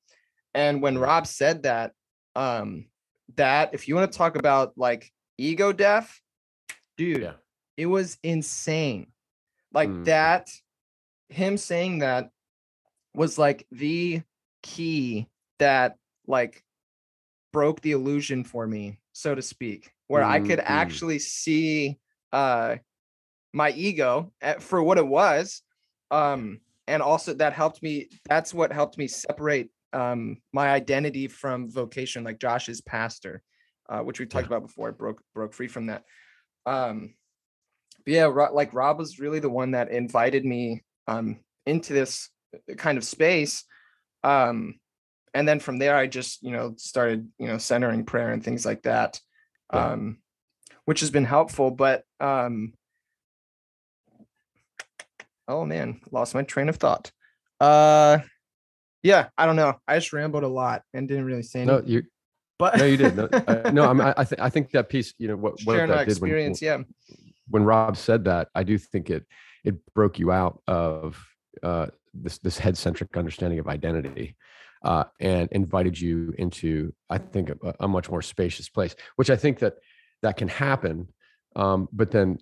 [0.52, 1.92] And when Rob said that,
[2.34, 2.86] um,
[3.36, 6.20] that if you want to talk about like ego death,
[7.00, 7.32] dude, yeah.
[7.78, 9.06] It was insane.
[9.72, 10.04] Like mm.
[10.04, 10.50] that,
[11.30, 12.28] him saying that
[13.14, 14.20] was like the
[14.62, 15.26] key
[15.60, 16.62] that like
[17.54, 20.30] broke the illusion for me, so to speak, where mm-hmm.
[20.30, 20.72] I could mm-hmm.
[20.72, 21.98] actually see
[22.32, 22.76] uh
[23.54, 25.62] my ego at, for what it was.
[26.10, 31.70] Um and also that helped me that's what helped me separate um my identity from
[31.70, 33.42] vocation like Josh's pastor
[33.88, 34.56] uh which we talked yeah.
[34.56, 36.04] about before I broke broke free from that
[36.66, 37.14] um
[38.04, 42.30] but yeah, like Rob was really the one that invited me um into this
[42.76, 43.64] kind of space.
[44.24, 44.78] Um
[45.32, 48.66] and then from there i just you know started you know centering prayer and things
[48.66, 49.20] like that
[49.72, 49.92] Yeah.
[49.92, 50.18] um
[50.86, 52.72] which has been helpful but um
[55.46, 57.12] oh man lost my train of thought.
[57.60, 58.18] Uh
[59.02, 59.78] yeah i don't know.
[59.86, 61.92] I just rambled a lot and didn't really say No, anything.
[61.92, 62.02] you
[62.60, 63.16] but no, you did.
[63.16, 65.74] No, I, no I'm, I, I, th- I think that piece, you know, what, what
[65.74, 66.78] sharing that did when, experience yeah
[67.50, 69.26] when Rob said that, I do think it
[69.64, 71.22] it broke you out of
[71.62, 74.36] uh, this this head centric understanding of identity,
[74.84, 78.94] uh, and invited you into, I think, a, a much more spacious place.
[79.16, 79.74] Which I think that
[80.22, 81.08] that can happen,
[81.56, 82.38] um, but then,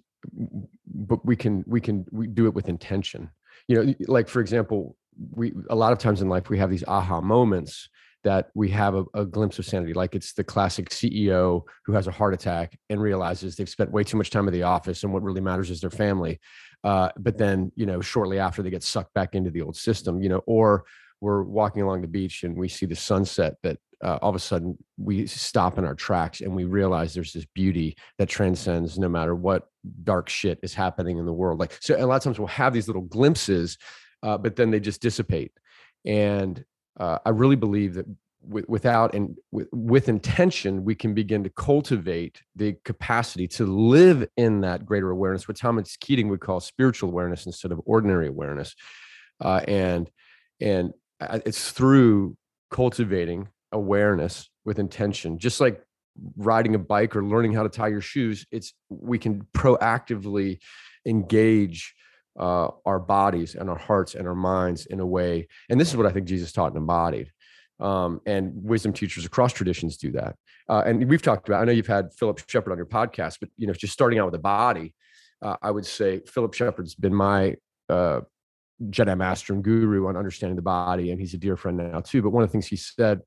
[0.86, 3.30] but we can we can we do it with intention.
[3.66, 4.96] You know, like for example,
[5.30, 7.88] we a lot of times in life we have these aha moments
[8.28, 9.94] that we have a, a, glimpse of sanity.
[9.94, 14.04] Like it's the classic CEO who has a heart attack and realizes they've spent way
[14.04, 16.38] too much time at the office and what really matters is their family.
[16.84, 20.20] Uh, but then, you know, shortly after they get sucked back into the old system,
[20.20, 20.84] you know, or
[21.22, 24.38] we're walking along the beach and we see the sunset that uh, all of a
[24.38, 29.08] sudden we stop in our tracks and we realize there's this beauty that transcends no
[29.08, 29.68] matter what
[30.04, 31.58] dark shit is happening in the world.
[31.58, 33.78] Like, so a lot of times we'll have these little glimpses,
[34.22, 35.52] uh, but then they just dissipate.
[36.04, 36.62] And
[36.98, 38.06] uh, I really believe that
[38.46, 44.28] w- without and w- with intention, we can begin to cultivate the capacity to live
[44.36, 48.74] in that greater awareness, what Thomas Keating would call spiritual awareness instead of ordinary awareness.
[49.40, 50.10] Uh, and
[50.60, 52.36] and it's through
[52.70, 55.82] cultivating awareness with intention, just like
[56.36, 58.46] riding a bike or learning how to tie your shoes.
[58.50, 60.58] It's we can proactively
[61.06, 61.94] engage
[62.38, 65.48] uh, our bodies and our hearts and our minds in a way.
[65.68, 67.32] And this is what I think Jesus taught and embodied.
[67.80, 70.36] Um, and wisdom teachers across traditions do that.
[70.68, 71.62] Uh, and we've talked about.
[71.62, 74.26] I know you've had Philip Shepherd on your podcast, but you know, just starting out
[74.26, 74.94] with the body,
[75.42, 77.56] uh, I would say Philip Shepherd's been my
[77.88, 78.20] uh,
[78.90, 82.20] Jedi master and guru on understanding the body, and he's a dear friend now too.
[82.20, 83.20] But one of the things he said,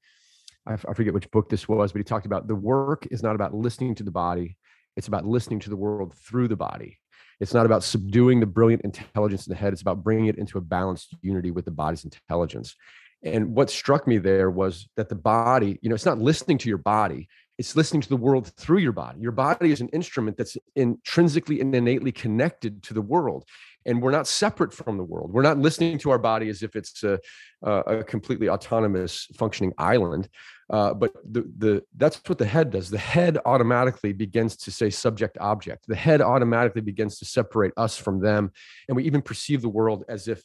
[0.68, 3.36] I, I forget which book this was, but he talked about the work is not
[3.36, 4.58] about listening to the body;
[4.96, 7.00] it's about listening to the world through the body.
[7.42, 9.74] It's not about subduing the brilliant intelligence in the head.
[9.74, 12.76] It's about bringing it into a balanced unity with the body's intelligence.
[13.24, 16.70] And what struck me there was that the body, you know, it's not listening to
[16.70, 17.28] your body,
[17.58, 19.20] it's listening to the world through your body.
[19.20, 23.44] Your body is an instrument that's intrinsically and innately connected to the world.
[23.86, 25.34] And we're not separate from the world.
[25.34, 27.20] We're not listening to our body as if it's a,
[27.64, 30.30] a completely autonomous functioning island.
[30.70, 32.90] Uh, but the, the that's what the head does.
[32.90, 35.86] The head automatically begins to say subject object.
[35.88, 38.52] The head automatically begins to separate us from them,
[38.88, 40.42] and we even perceive the world as if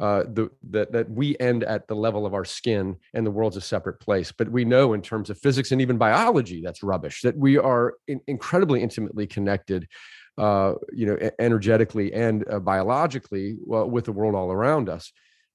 [0.00, 3.56] uh, the, that that we end at the level of our skin and the world's
[3.56, 4.32] a separate place.
[4.32, 7.20] But we know in terms of physics and even biology that's rubbish.
[7.22, 9.86] That we are in, incredibly intimately connected,
[10.38, 15.12] uh, you know, energetically and uh, biologically well, with the world all around us.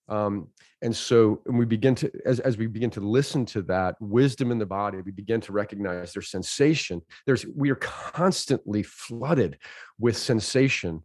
[0.09, 0.49] Um,
[0.81, 4.51] and so and we begin to as, as we begin to listen to that wisdom
[4.51, 9.57] in the body we begin to recognize their sensation there's we are constantly flooded
[9.97, 11.01] with sensation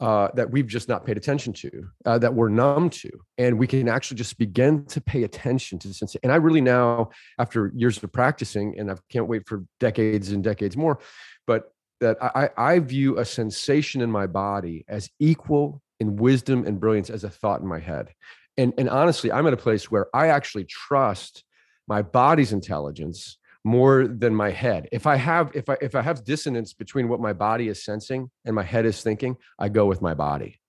[0.00, 1.70] uh, that we've just not paid attention to,
[2.06, 5.88] uh, that we're numb to, and we can actually just begin to pay attention to
[5.88, 6.20] the sensation.
[6.22, 10.44] And I really now, after years of practicing, and I can't wait for decades and
[10.44, 11.00] decades more,
[11.48, 16.78] but that I, I view a sensation in my body as equal in wisdom and
[16.78, 18.14] brilliance as a thought in my head.
[18.56, 21.44] And, and honestly, I'm at a place where I actually trust
[21.86, 24.88] my body's intelligence more than my head.
[24.92, 28.30] If I have if I if I have dissonance between what my body is sensing
[28.44, 30.60] and my head is thinking, I go with my body.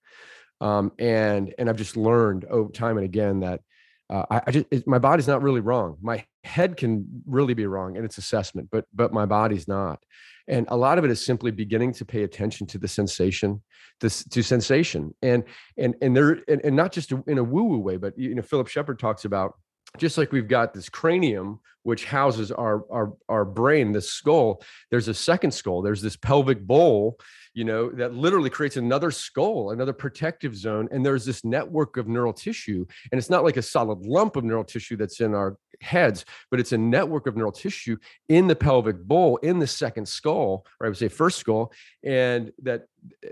[0.62, 3.62] Um, and and I've just learned over time and again that
[4.10, 5.98] uh, I, I, just it, my body's not really wrong.
[6.02, 10.04] My head can really be wrong in its assessment, but but my body's not.
[10.50, 13.62] And a lot of it is simply beginning to pay attention to the sensation,
[14.02, 15.44] this to sensation, and
[15.78, 18.42] and and there and, and not just in a woo woo way, but you know
[18.42, 19.54] Philip Shepherd talks about
[19.98, 25.08] just like we've got this cranium which houses our our our brain this skull there's
[25.08, 25.82] a second skull.
[25.82, 27.20] There's this pelvic bowl
[27.60, 32.08] you know that literally creates another skull another protective zone and there's this network of
[32.08, 35.58] neural tissue and it's not like a solid lump of neural tissue that's in our
[35.82, 37.98] heads but it's a network of neural tissue
[38.30, 42.54] in the pelvic bowl in the second skull or i would say first skull and
[42.64, 42.86] that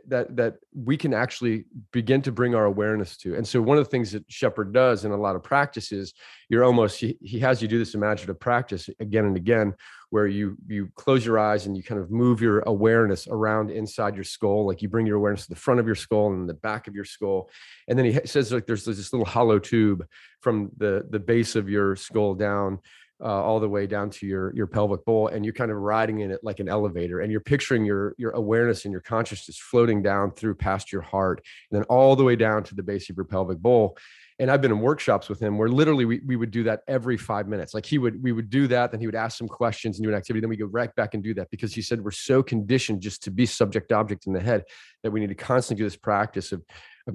[0.08, 3.36] that that we can actually begin to bring our awareness to.
[3.36, 6.14] And so one of the things that shepherd does in a lot of practices
[6.50, 9.74] you're almost he, he has you do this imaginative practice again and again
[10.10, 14.16] where you you close your eyes and you kind of move your awareness around inside
[14.16, 14.66] your skull.
[14.66, 16.96] Like you bring your awareness to the front of your skull and the back of
[16.96, 17.50] your skull.
[17.88, 20.06] And then he says like there's this little hollow tube
[20.42, 22.80] from the the base of your skull down
[23.22, 26.20] uh, all the way down to your your pelvic bowl and you're kind of riding
[26.20, 30.04] in it like an elevator and you're picturing your your awareness and your consciousness floating
[30.04, 33.16] down through past your heart and then all the way down to the base of
[33.16, 33.98] your pelvic bowl
[34.40, 37.18] and I've been in workshops with him where literally we, we would do that every
[37.18, 37.74] five minutes.
[37.74, 40.10] Like he would, we would do that, then he would ask some questions and do
[40.12, 40.42] an activity.
[40.42, 43.24] Then we go right back and do that because he said we're so conditioned just
[43.24, 44.66] to be subject object in the head
[45.02, 46.64] that we need to constantly do this practice of,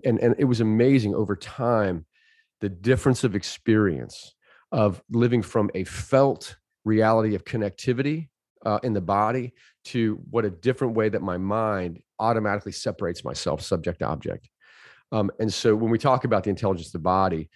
[0.05, 2.07] and, and it was amazing over time,
[2.61, 4.35] the difference of experience
[4.73, 8.29] of living from a felt reality of connectivity
[8.67, 9.53] uh, in the body
[9.85, 14.49] to what a different way that my mind automatically separates myself subject to object
[15.13, 17.51] um, and so when we talk about the intelligence of the body,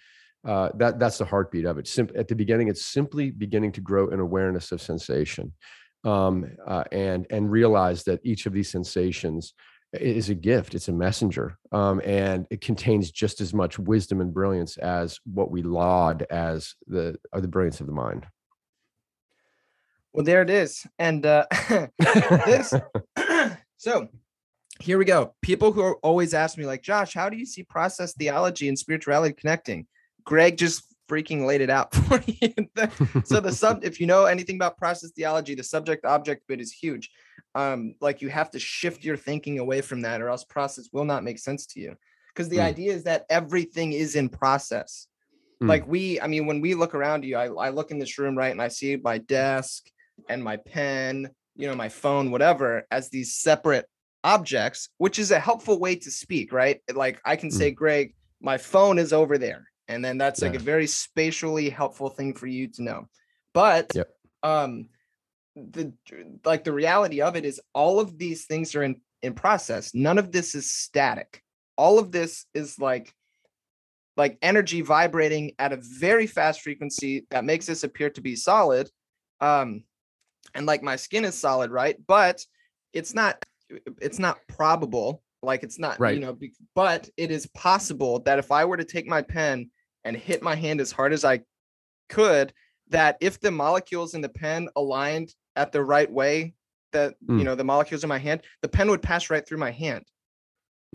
[0.45, 1.87] uh, that that's the heartbeat of it.
[1.87, 5.51] Sim- at the beginning, it's simply beginning to grow an awareness of sensation,
[6.05, 9.53] um, uh, and and realize that each of these sensations
[10.01, 10.75] is a gift.
[10.75, 15.51] It's a messenger, um, and it contains just as much wisdom and brilliance as what
[15.51, 18.25] we laud as the uh, the brilliance of the mind.
[20.13, 21.45] Well, there it is, and uh,
[21.99, 22.73] this.
[23.77, 24.07] so
[24.79, 25.33] here we go.
[25.41, 29.33] People who always ask me, like, Josh, how do you see process theology and spirituality
[29.33, 29.87] connecting?
[30.23, 32.53] Greg just freaking laid it out for you.
[33.23, 36.71] so the sub, if you know anything about process theology, the subject object bit is
[36.71, 37.09] huge.
[37.57, 41.05] Um, like you have to shift your thinking away from that, or else process will
[41.05, 41.95] not make sense to you.
[42.29, 42.69] Because the mm.
[42.71, 45.07] idea is that everything is in process.
[45.61, 45.67] Mm.
[45.67, 48.37] Like we, I mean, when we look around you, I, I look in this room,
[48.37, 49.87] right, and I see my desk
[50.29, 53.85] and my pen, you know, my phone, whatever, as these separate
[54.23, 56.81] objects, which is a helpful way to speak, right?
[56.93, 57.75] Like I can say, mm.
[57.75, 59.67] Greg, my phone is over there.
[59.87, 60.49] And then that's yeah.
[60.49, 63.07] like a very spatially helpful thing for you to know.
[63.53, 64.09] But yep.
[64.43, 64.89] um
[65.71, 65.93] the
[66.45, 69.93] like the reality of it is all of these things are in in process.
[69.93, 71.41] None of this is static.
[71.77, 73.13] All of this is like
[74.15, 78.89] like energy vibrating at a very fast frequency that makes this appear to be solid.
[79.41, 79.83] Um
[80.53, 81.97] and like my skin is solid, right?
[82.07, 82.43] But
[82.93, 83.43] it's not
[84.01, 86.15] it's not probable like it's not right.
[86.15, 86.37] you know
[86.73, 89.69] but it is possible that if i were to take my pen
[90.03, 91.39] and hit my hand as hard as i
[92.09, 92.53] could
[92.89, 96.53] that if the molecules in the pen aligned at the right way
[96.93, 97.37] that mm.
[97.37, 100.05] you know the molecules in my hand the pen would pass right through my hand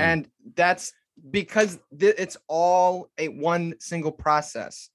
[0.00, 0.04] mm.
[0.04, 0.92] and that's
[1.30, 4.88] because th- it's all a one single process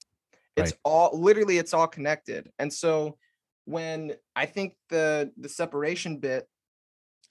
[0.55, 0.79] it's right.
[0.83, 3.17] all literally it's all connected and so
[3.65, 6.47] when i think the the separation bit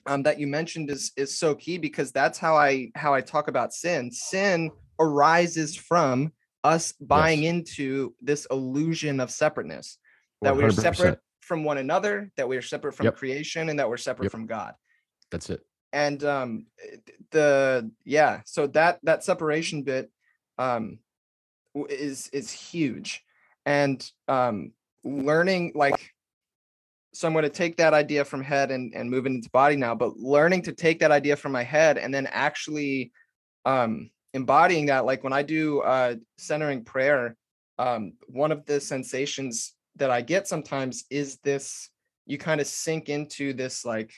[0.07, 3.47] um, that you mentioned is is so key because that's how I how I talk
[3.47, 4.11] about sin.
[4.11, 6.31] Sin arises from
[6.63, 7.53] us buying yes.
[7.53, 9.97] into this illusion of separateness
[10.41, 10.61] that 100%.
[10.61, 13.15] we're separate from one another, that we're separate from yep.
[13.15, 14.31] creation, and that we're separate yep.
[14.31, 14.73] from God.
[15.31, 15.61] That's it.
[15.93, 16.67] And um,
[17.31, 20.11] the yeah, so that that separation bit
[20.57, 20.99] um,
[21.89, 23.23] is is huge,
[23.65, 26.13] and um, learning like
[27.13, 29.75] so I'm going to take that idea from head and, and move it into body
[29.75, 33.11] now, but learning to take that idea from my head and then actually
[33.65, 37.35] um, embodying that, like when I do uh, centering prayer,
[37.79, 41.89] um, one of the sensations that I get sometimes is this,
[42.25, 44.11] you kind of sink into this like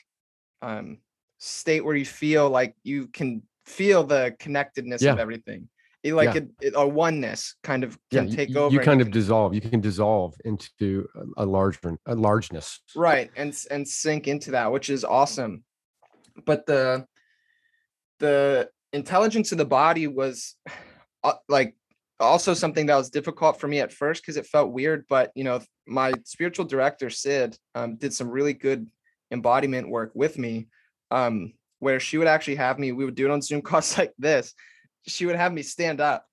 [0.62, 0.98] um,
[1.38, 5.12] state where you feel like you can feel the connectedness yeah.
[5.12, 5.68] of everything
[6.02, 6.70] it, like yeah.
[6.74, 8.74] a, a, oneness kind of can yeah, take you, over.
[8.74, 9.54] You kind of dissolve.
[9.54, 12.80] You can dissolve into a larger a largeness.
[12.96, 15.62] Right, and and sink into that, which is awesome.
[16.46, 17.06] But the
[18.18, 20.56] the intelligence of the body was
[21.22, 21.76] uh, like
[22.20, 25.06] also something that was difficult for me at first because it felt weird.
[25.08, 28.88] But you know, my spiritual director Sid um, did some really good
[29.30, 30.68] embodiment work with me,
[31.10, 32.92] um, where she would actually have me.
[32.92, 34.54] We would do it on Zoom calls like this
[35.06, 36.26] she would have me stand up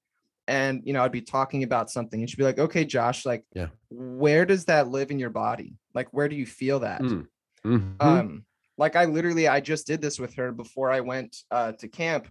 [0.47, 3.43] and you know i'd be talking about something and she'd be like okay josh like
[3.53, 7.25] yeah where does that live in your body like where do you feel that mm.
[7.65, 7.91] mm-hmm.
[7.99, 8.45] um
[8.77, 12.27] like i literally i just did this with her before i went uh to camp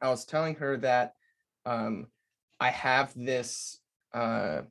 [0.00, 1.12] i was telling her that
[1.66, 2.06] um
[2.60, 3.80] i have this
[4.14, 4.62] uh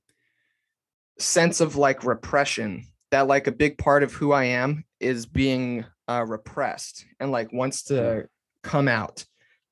[1.19, 5.85] sense of like repression that like a big part of who i am is being
[6.07, 8.27] uh repressed and like wants to mm.
[8.63, 9.25] come out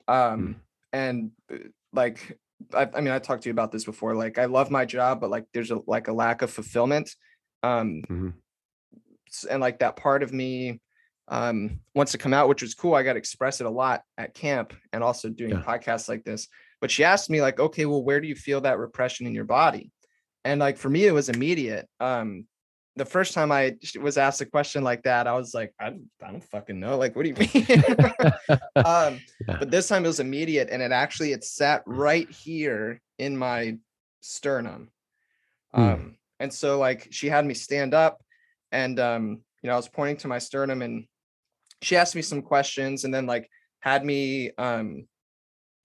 [0.08, 0.56] um mm
[0.96, 1.58] and uh,
[1.94, 2.40] like
[2.74, 5.20] I, I, mean i talked to you about this before like i love my job
[5.20, 7.14] but like there's a like a lack of fulfillment
[7.62, 8.30] um mm-hmm.
[9.50, 10.80] and like that part of me
[11.28, 14.04] um wants to come out which was cool i got to express it a lot
[14.18, 15.62] at camp and also doing yeah.
[15.62, 16.48] podcasts like this
[16.82, 19.46] but she asked me like okay well where do you feel that repression in your
[19.46, 19.92] body
[20.44, 22.46] and like for me it was immediate um
[22.96, 25.88] the first time I was asked a question like that, I was like, I,
[26.24, 26.98] I don't fucking know.
[26.98, 27.84] Like, what do you mean?
[28.78, 29.58] um, yeah.
[29.60, 33.78] But this time it was immediate, and it actually it sat right here in my
[34.22, 34.90] sternum.
[35.74, 35.82] Hmm.
[35.82, 38.22] Um, and so like she had me stand up,
[38.72, 41.06] and um, you know, I was pointing to my sternum, and
[41.82, 43.50] she asked me some questions, and then like
[43.82, 45.06] had me um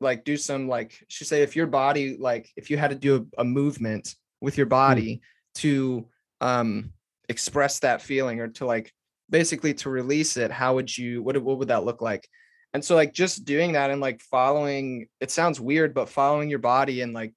[0.01, 3.29] like do some like she say if your body like if you had to do
[3.37, 5.61] a, a movement with your body mm.
[5.61, 6.07] to
[6.41, 6.93] um
[7.29, 8.93] express that feeling or to like
[9.29, 12.29] basically to release it how would you what, what would that look like
[12.73, 16.59] and so like just doing that and like following it sounds weird but following your
[16.59, 17.33] body and like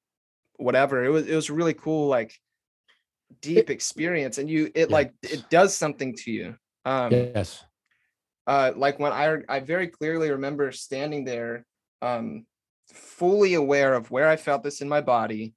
[0.57, 2.34] whatever it was it was really cool like
[3.41, 4.95] deep experience and you it yeah.
[4.95, 6.55] like it does something to you
[6.86, 7.64] um yes
[8.47, 11.66] uh like when i i very clearly remember standing there
[12.01, 12.45] um
[12.91, 15.53] fully aware of where i felt this in my body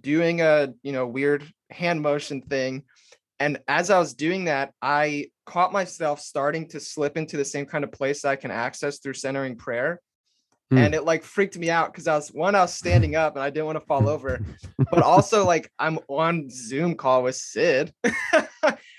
[0.00, 2.84] doing a you know weird hand motion thing
[3.38, 7.66] and as i was doing that i caught myself starting to slip into the same
[7.66, 10.00] kind of place i can access through centering prayer
[10.70, 10.78] Hmm.
[10.78, 13.42] and it like freaked me out because I was one, I was standing up and
[13.42, 14.40] I didn't want to fall over,
[14.90, 17.92] but also like I'm on Zoom call with Sid.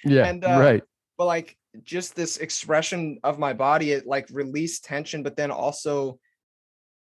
[0.03, 0.83] yeah, and uh, right.
[1.17, 6.19] But like just this expression of my body, it like released tension, but then also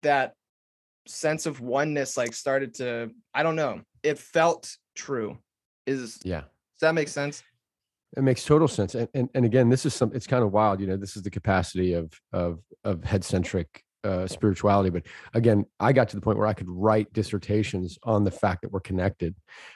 [0.03, 0.33] that
[1.07, 5.37] sense of oneness like started to, I don't know, it felt true.
[5.87, 6.41] Is yeah.
[6.41, 7.43] Does that make sense?
[8.17, 8.95] It makes total sense.
[8.95, 11.23] And, and and again, this is some it's kind of wild, you know, this is
[11.23, 14.89] the capacity of of of head centric uh, spirituality.
[14.89, 18.61] But again, I got to the point where I could write dissertations on the fact
[18.61, 19.35] that we're connected,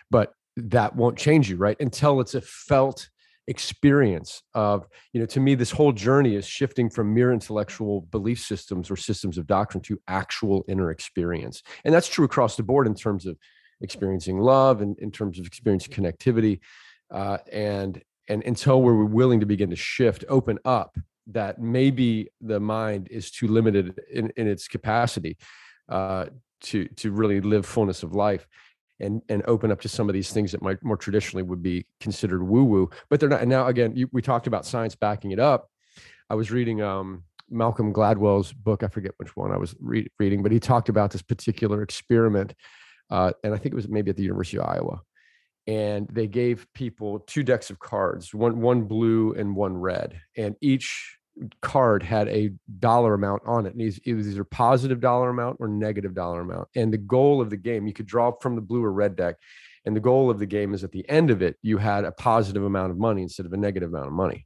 [0.10, 1.80] but that won't change you, right?
[1.80, 3.10] Until it's a felt
[3.48, 8.40] experience of, you know, to me, this whole journey is shifting from mere intellectual belief
[8.40, 11.62] systems or systems of doctrine to actual inner experience.
[11.84, 13.38] And that's true across the board in terms of
[13.82, 16.60] experiencing love and in terms of experiencing connectivity.
[17.12, 22.60] Uh, and and until we're willing to begin to shift, open up that maybe the
[22.60, 25.38] mind is too limited in, in its capacity
[25.90, 26.26] uh,
[26.62, 28.48] to to really live fullness of life
[29.04, 31.86] and and open up to some of these things that might more traditionally would be
[32.00, 35.32] considered woo woo but they're not and now again you, we talked about science backing
[35.32, 35.70] it up.
[36.30, 40.42] I was reading um, malcolm gladwell's book i forget which one i was re- reading
[40.42, 42.56] but he talked about this particular experiment
[43.12, 45.02] uh, and i think it was maybe at the university of iowa
[45.68, 50.56] and they gave people two decks of cards one one blue and one red and
[50.62, 51.18] each
[51.62, 55.68] card had a dollar amount on it and it was either positive dollar amount or
[55.68, 58.84] negative dollar amount and the goal of the game you could draw from the blue
[58.84, 59.36] or red deck
[59.86, 62.12] and the goal of the game is at the end of it you had a
[62.12, 64.46] positive amount of money instead of a negative amount of money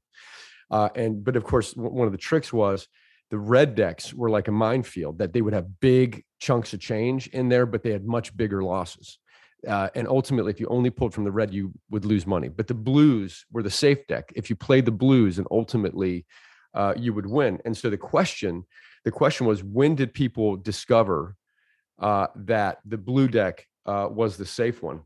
[0.71, 2.87] uh, and but of course one of the tricks was
[3.29, 7.27] the red decks were like a minefield that they would have big chunks of change
[7.27, 9.19] in there but they had much bigger losses
[9.67, 12.47] uh, and ultimately, if you only pulled from the red, you would lose money.
[12.47, 14.31] But the blues were the safe deck.
[14.35, 16.25] If you played the blues, and ultimately
[16.73, 17.59] uh, you would win.
[17.65, 18.65] And so the question,
[19.03, 21.35] the question was, when did people discover
[21.99, 25.01] uh, that the blue deck uh, was the safe one?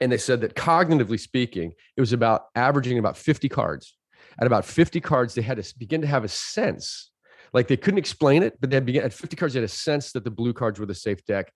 [0.00, 3.96] And they said that cognitively speaking, it was about averaging about 50 cards.
[4.40, 7.12] At about 50 cards, they had to begin to have a sense
[7.54, 10.12] like they couldn't explain it, but they began at 50 cards, they had a sense
[10.12, 11.52] that the blue cards were the safe deck.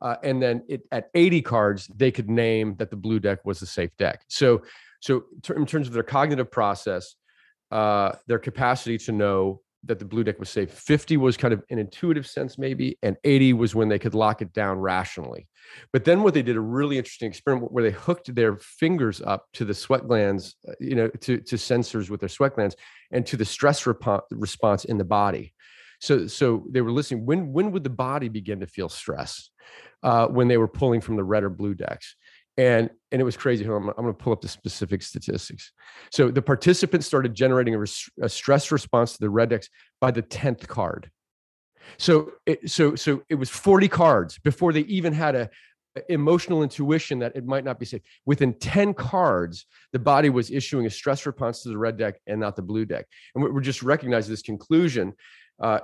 [0.00, 3.60] Uh, and then it, at 80 cards, they could name that the blue deck was
[3.60, 4.22] the safe deck.
[4.28, 4.62] So,
[5.00, 5.24] so
[5.54, 7.14] in terms of their cognitive process,
[7.72, 11.62] uh, their capacity to know that the blue deck was safe, 50 was kind of
[11.70, 15.48] an intuitive sense, maybe, and 80 was when they could lock it down rationally.
[15.92, 19.46] But then what they did a really interesting experiment where they hooked their fingers up
[19.54, 22.76] to the sweat glands, uh, you know, to, to sensors with their sweat glands
[23.10, 25.52] and to the stress rep- response in the body.
[26.00, 27.26] So, so they were listening.
[27.26, 29.50] When when would the body begin to feel stress?
[30.02, 32.16] uh, when they were pulling from the red or blue decks.
[32.58, 33.64] And, and it was crazy.
[33.64, 35.72] I'm, I'm going to pull up the specific statistics.
[36.10, 39.68] So the participants started generating a, res, a stress response to the red decks
[40.00, 41.10] by the 10th card.
[41.98, 45.50] So it, so so it was 40 cards before they even had a,
[46.08, 48.02] emotional intuition that it might not be safe.
[48.24, 52.40] Within 10 cards, the body was issuing a stress response to the red deck and
[52.40, 53.06] not the blue deck.
[53.34, 55.12] And we're just recognizing this conclusion.
[55.60, 55.80] Uh,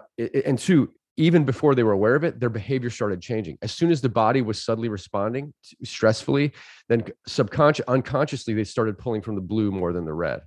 [0.46, 3.58] and two, even before they were aware of it, their behavior started changing.
[3.60, 5.52] As soon as the body was subtly responding
[5.84, 6.52] stressfully,
[6.88, 10.40] then subconscious, unconsciously, they started pulling from the blue more than the red.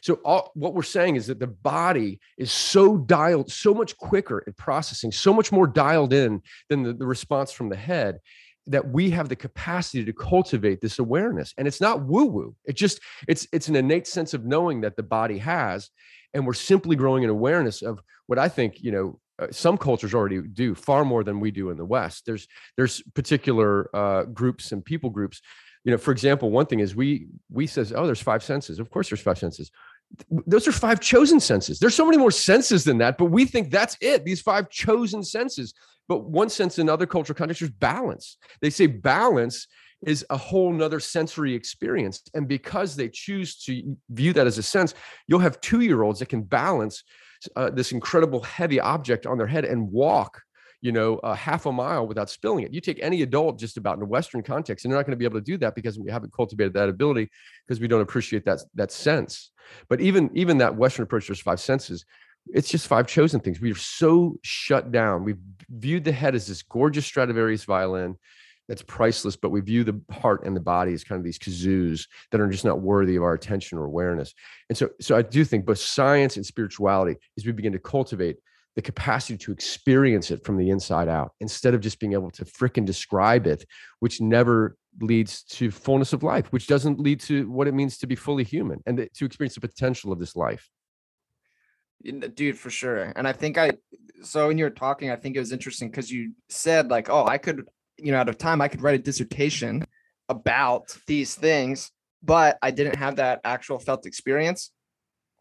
[0.00, 4.44] So all, what we're saying is that the body is so dialed, so much quicker
[4.46, 8.20] at processing, so much more dialed in than the, the response from the head
[8.68, 12.76] that we have the capacity to cultivate this awareness and it's not woo woo it
[12.76, 15.90] just it's it's an innate sense of knowing that the body has
[16.32, 20.14] and we're simply growing an awareness of what i think you know uh, some cultures
[20.14, 22.24] already do far more than we do in the West.
[22.26, 25.40] There's there's particular uh, groups and people groups.
[25.84, 28.78] You know, for example, one thing is we we says, oh, there's five senses.
[28.78, 29.70] Of course, there's five senses.
[30.46, 31.78] Those are five chosen senses.
[31.78, 34.24] There's so many more senses than that, but we think that's it.
[34.24, 35.72] These five chosen senses.
[36.08, 38.36] But one sense in other cultural contexts is balance.
[38.60, 39.66] They say balance
[40.06, 42.22] is a whole nother sensory experience.
[42.34, 44.94] And because they choose to view that as a sense,
[45.26, 47.04] you'll have two year olds that can balance
[47.56, 50.42] uh, this incredible heavy object on their head and walk
[50.82, 52.74] you know, a half a mile without spilling it.
[52.74, 55.16] You take any adult just about in a Western context, and they're not going to
[55.16, 57.30] be able to do that because we haven't cultivated that ability
[57.66, 59.52] because we don't appreciate that that sense.
[59.88, 62.04] But even even that Western approach, there's five senses.
[62.52, 63.60] It's just five chosen things.
[63.60, 65.22] We're so shut down.
[65.22, 65.38] We've
[65.70, 68.16] viewed the head as this gorgeous Stradivarius violin
[68.72, 72.06] that's priceless, but we view the heart and the body as kind of these kazoos
[72.30, 74.32] that are just not worthy of our attention or awareness.
[74.70, 78.36] And so, so I do think both science and spirituality, as we begin to cultivate
[78.74, 82.46] the capacity to experience it from the inside out instead of just being able to
[82.46, 83.66] fricking describe it,
[84.00, 88.06] which never leads to fullness of life, which doesn't lead to what it means to
[88.06, 90.70] be fully human and to experience the potential of this life.
[92.02, 93.12] Dude, for sure.
[93.16, 93.72] And I think I,
[94.22, 97.26] so when you were talking, I think it was interesting because you said, like, oh,
[97.26, 97.68] I could,
[97.98, 99.84] you know, out of time, I could write a dissertation
[100.28, 101.90] about these things,
[102.22, 104.70] but I didn't have that actual felt experience.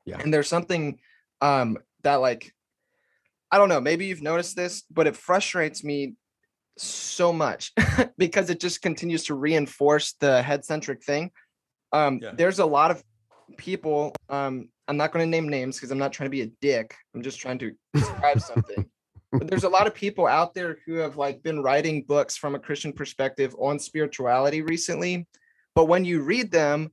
[0.05, 0.19] Yeah.
[0.19, 0.99] And there's something
[1.41, 2.53] um that like
[3.51, 6.13] I don't know, maybe you've noticed this, but it frustrates me
[6.77, 7.73] so much
[8.17, 11.31] because it just continues to reinforce the head centric thing.
[11.91, 12.31] Um, Yeah.
[12.33, 13.03] There's a lot of
[13.57, 16.51] people, um, I'm not going to name names because I'm not trying to be a
[16.61, 16.95] dick.
[17.13, 18.85] I'm just trying to describe something.
[19.31, 22.53] But there's a lot of people out there who have like been writing books from
[22.55, 25.27] a Christian perspective on spirituality recently.
[25.73, 26.91] But when you read them,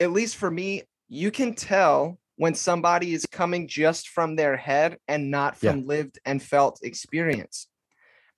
[0.00, 4.98] at least for me, you can tell when somebody is coming just from their head
[5.08, 5.72] and not Yeah.
[5.72, 7.68] from lived and felt experience.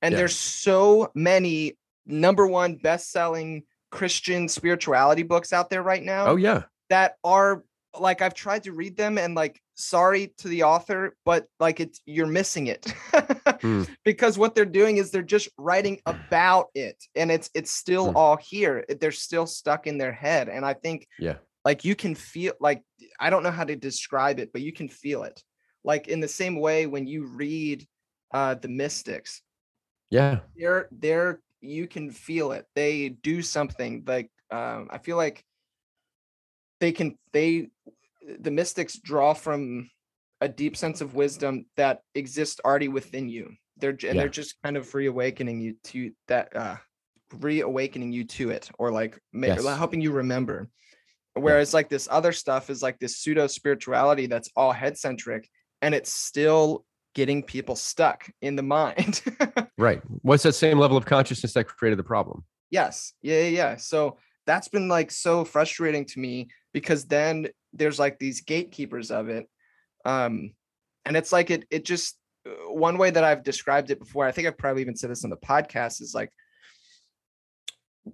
[0.00, 0.18] And Yeah.
[0.18, 1.76] there's so many
[2.06, 6.62] number one best-selling Christian spirituality books out there right now Oh yeah.
[6.88, 7.64] that are
[7.98, 12.00] like I've tried to read them and like sorry to the author, but like it's
[12.06, 12.92] you're missing it.
[13.60, 13.84] Hmm.
[14.04, 18.16] because what they're doing is they're just writing about it and it's it's still Hmm.
[18.16, 18.84] all here.
[19.00, 20.48] They're still stuck in their head.
[20.48, 21.36] And I think Yeah.
[21.64, 22.82] like you can feel like
[23.18, 25.42] I don't know how to describe it, but you can feel it.
[25.84, 27.86] Like in the same way when you read
[28.32, 29.42] uh the mystics,
[30.10, 30.40] Yeah.
[30.56, 35.44] they're they're you can feel it they do something like um i feel like
[36.80, 37.68] they can they
[38.40, 39.90] the mystics draw from
[40.40, 44.12] a deep sense of wisdom that exists already within you they're and Yeah.
[44.14, 46.76] they're just kind of reawakening you to that uh
[47.38, 49.64] reawakening you to it or like Yes.
[49.64, 50.68] helping you remember
[51.34, 55.48] whereas like this other stuff is like this pseudo spirituality that's all head centric
[55.80, 59.22] and it's still getting people stuck in the mind
[59.78, 60.02] Right.
[60.20, 62.44] What's that same level of consciousness that created the problem?
[62.70, 63.14] Yes.
[63.22, 63.76] Yeah, yeah, yeah.
[63.76, 69.28] So that's been like so frustrating to me because then there's like these gatekeepers of
[69.28, 69.48] it.
[70.04, 70.52] Um
[71.04, 72.16] and it's like it it just
[72.46, 75.24] uh, one way that I've described it before, I think I've probably even said this
[75.24, 76.30] on the podcast is like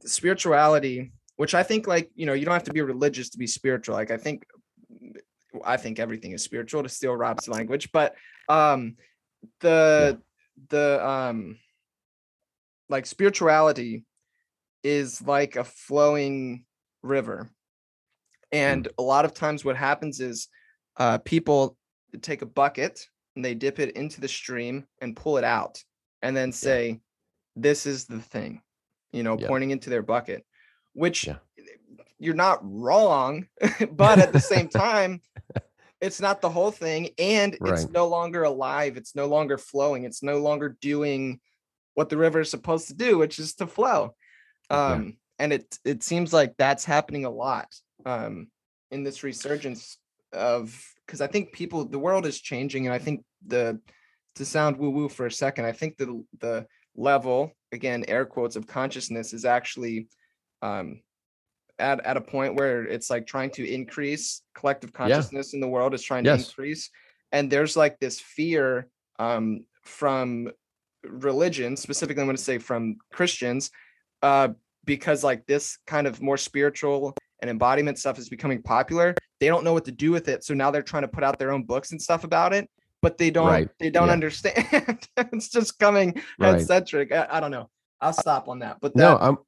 [0.04, 3.46] spirituality, which I think like, you know, you don't have to be religious to be
[3.46, 3.94] spiritual.
[3.94, 4.44] Like I think
[5.64, 8.14] I think everything is spiritual to steal Rob's language, but
[8.48, 8.96] um
[9.61, 10.20] the
[10.70, 11.59] the um
[12.88, 14.04] like spirituality
[14.82, 16.64] is like a flowing
[17.02, 17.50] river
[18.53, 20.49] and a lot of times what happens is
[20.99, 21.76] uh people
[22.22, 25.82] take a bucket and they dip it into the stream and pull it out
[26.22, 27.01] and then say
[27.57, 28.61] this is the thing
[29.12, 29.49] you know Yeah.
[29.49, 30.44] pointing into their bucket
[30.92, 31.38] which Yeah.
[32.18, 33.47] you're not wrong
[33.92, 35.20] but at the same time
[36.01, 40.22] it's not the whole thing and it's no longer alive it's no longer flowing it's
[40.22, 41.40] no longer doing
[41.94, 44.14] what the river is supposed to do which is to flow
[44.70, 44.94] Yeah.
[44.94, 47.68] um and it it seems like that's happening a lot
[48.07, 48.46] um
[48.90, 49.98] in this resurgence
[50.32, 53.78] of because i think people the world is changing and i think the
[54.34, 58.57] to sound woo woo for a second i think the the level again air quotes
[58.57, 60.09] of consciousness is actually
[60.62, 61.00] um
[61.78, 65.92] at, at a point where it's like trying to increase collective consciousness in the world
[65.92, 66.90] is trying to increase
[67.32, 68.88] and there's like this fear
[69.18, 70.50] um from
[71.04, 73.70] religion specifically i'm going to say from christians
[74.22, 74.48] uh
[74.84, 79.64] because like this kind of more spiritual and embodiment stuff is becoming popular they don't
[79.64, 81.64] know what to do with it so now they're trying to put out their own
[81.64, 82.68] books and stuff about it
[83.03, 84.12] but they don't Right, they don't yeah.
[84.12, 85.07] understand.
[85.32, 86.55] It's just coming Right.
[86.55, 87.68] head centric I, I don't know.
[88.01, 89.39] I'll stop on that but that, no i'm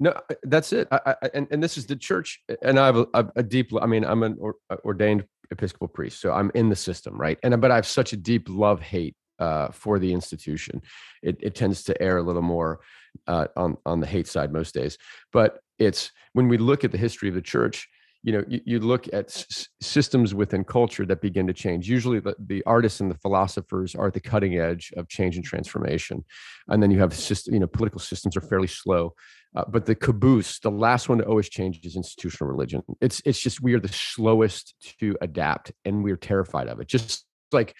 [0.00, 0.12] no,
[0.42, 0.88] that's it.
[0.90, 3.86] I, I, and, and this is the church and i have a, a, deep i
[3.86, 7.38] mean i'm an or, ordained episcopal priest so i'm in the system right?
[7.44, 10.82] And but i have such a deep love hate uh, for the institution.
[11.22, 12.80] It, it tends to err a little more
[13.26, 14.98] uh, on on the hate side most days.
[15.32, 17.88] But it's when we look at the history of the church
[18.22, 22.20] you know you, you look at s- systems within culture that begin to change usually
[22.20, 26.24] the, the artists and the philosophers are at the cutting edge of change and transformation
[26.68, 29.12] and then you have system you know political systems are fairly slow
[29.56, 32.82] uh, but the caboose, the last one to always change is institutional religion.
[33.00, 36.88] It's it's just we are the slowest to adapt, and we're terrified of it.
[36.88, 37.74] Just like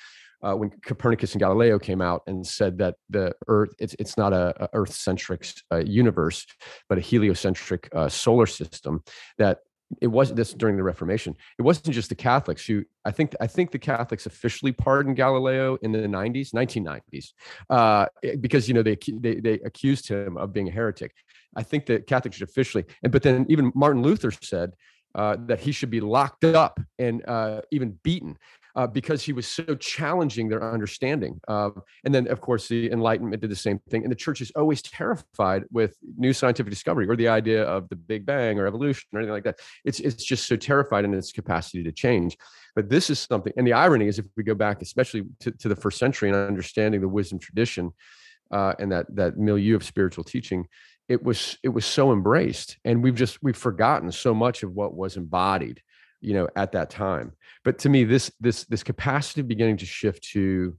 [0.44, 4.32] uh, when Copernicus and Galileo came out and said that the Earth it's it's not
[4.32, 6.46] a, a Earth centric uh, universe,
[6.88, 9.02] but a heliocentric uh, solar system.
[9.38, 9.58] That
[10.00, 11.36] it wasn't this during the Reformation.
[11.58, 15.76] It wasn't just the Catholics who I think I think the Catholics officially pardoned Galileo
[15.82, 17.32] in the 90s, 1990s,
[17.70, 18.06] uh,
[18.40, 21.12] because you know they, they they accused him of being a heretic.
[21.56, 24.72] I think the Catholics should officially, and but then even Martin Luther said
[25.14, 28.36] uh, that he should be locked up and uh, even beaten
[28.76, 31.40] uh, because he was so challenging their understanding.
[31.48, 34.02] And then, of course, the Enlightenment did the same thing.
[34.02, 37.96] And the church is always terrified with new scientific discovery or the idea of the
[37.96, 39.60] Big Bang or evolution or anything like that.
[39.84, 42.36] It's it's just so terrified in its capacity to change.
[42.74, 43.52] But this is something.
[43.56, 46.36] And the irony is, if we go back, especially to, to the first century and
[46.36, 47.92] understanding the wisdom tradition
[48.50, 50.66] uh, and that that milieu of spiritual teaching,
[51.08, 54.94] it was it was so embraced and we've just we've forgotten so much of what
[54.94, 55.82] was embodied
[56.24, 57.32] you know at that time.
[57.64, 60.76] But to me this this this capacity beginning to shift to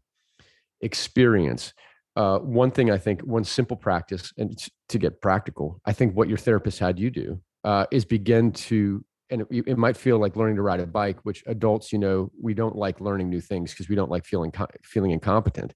[0.81, 1.73] experience
[2.15, 6.29] uh, one thing i think one simple practice and to get practical i think what
[6.29, 10.35] your therapist had you do uh, is begin to and it, it, might feel like
[10.35, 13.71] learning to ride a bike which adults you know we don't like learning new things
[13.71, 15.73] because we don't like feeling feeling incompetent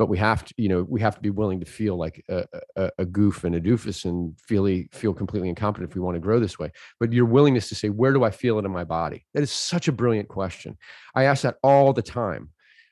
[0.00, 2.46] but we have to you know we have to be willing to feel like a,
[2.74, 6.20] a, a, goof and a doofus and feel feel completely incompetent if we want to
[6.20, 6.72] grow this way.
[6.98, 9.26] But your willingness to say where do i feel it in my body?
[9.34, 10.78] That is such a brilliant question.
[11.14, 12.48] I ask that all the time.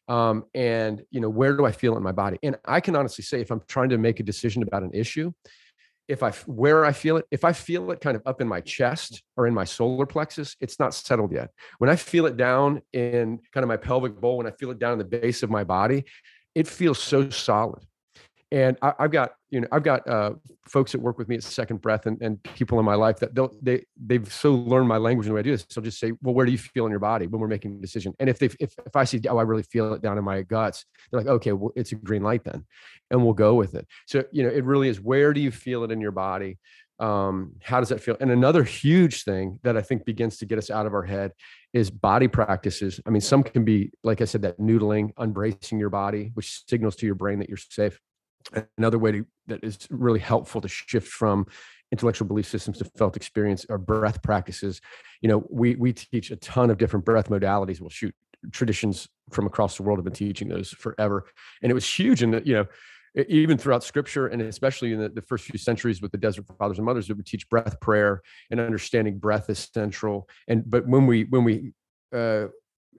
[0.07, 2.39] Um, and you know where do i feel it in my body?
[2.43, 5.33] And i can honestly say if i'm trying to make a decision about an issue
[6.09, 8.63] if I where I feel it, if I feel it kind of up in my
[8.63, 11.51] chest or in my solar plexus, it's not settled yet.
[11.77, 14.79] When I feel it down in kind of my pelvic bowl, when I feel it
[14.79, 16.07] down in the base of my body,
[16.55, 17.85] it feels so solid.
[18.51, 20.33] And I, have got, you know, I've got uh,
[20.67, 23.35] folks that work with me at Second Breath and, and people in my life that
[23.35, 25.67] they'll, they they've so learned my language and the way I do this.
[25.69, 27.81] So just say, well, where do you feel in your body when we're making a
[27.81, 28.15] decision?
[28.19, 30.41] And if they if if I see, oh, I really feel it down in my
[30.43, 32.65] guts, they're like, okay, well, it's a green light then,
[33.11, 33.87] and we'll go with it.
[34.07, 34.99] So you know, it really is.
[34.99, 36.57] Where do you feel it in your body?
[37.01, 38.17] Um, how does that feel?
[38.21, 41.33] And another huge thing that i think begins to get us out of our head
[41.73, 43.01] is body practices.
[43.07, 46.97] I mean some can be like i said that noodling unbracing your body which signals
[46.97, 48.01] to your brain that you're safe.
[48.79, 51.47] Another way to, that is really helpful to shift from
[51.93, 54.81] intellectual belief systems to felt experience are breath practices.
[55.21, 57.81] You know we we teach a ton of different breath modalities.
[57.81, 58.15] We'll shoot
[58.53, 59.99] traditions from across the world.
[59.99, 61.27] Have been teaching those forever.
[61.63, 62.67] And it was huge in the you know
[63.15, 66.79] even throughout scripture and especially in the, the, first few centuries with the desert fathers
[66.79, 70.29] and mothers that would teach breath prayer and understanding breath is central.
[70.47, 71.73] And but when we when we
[72.15, 72.47] uh,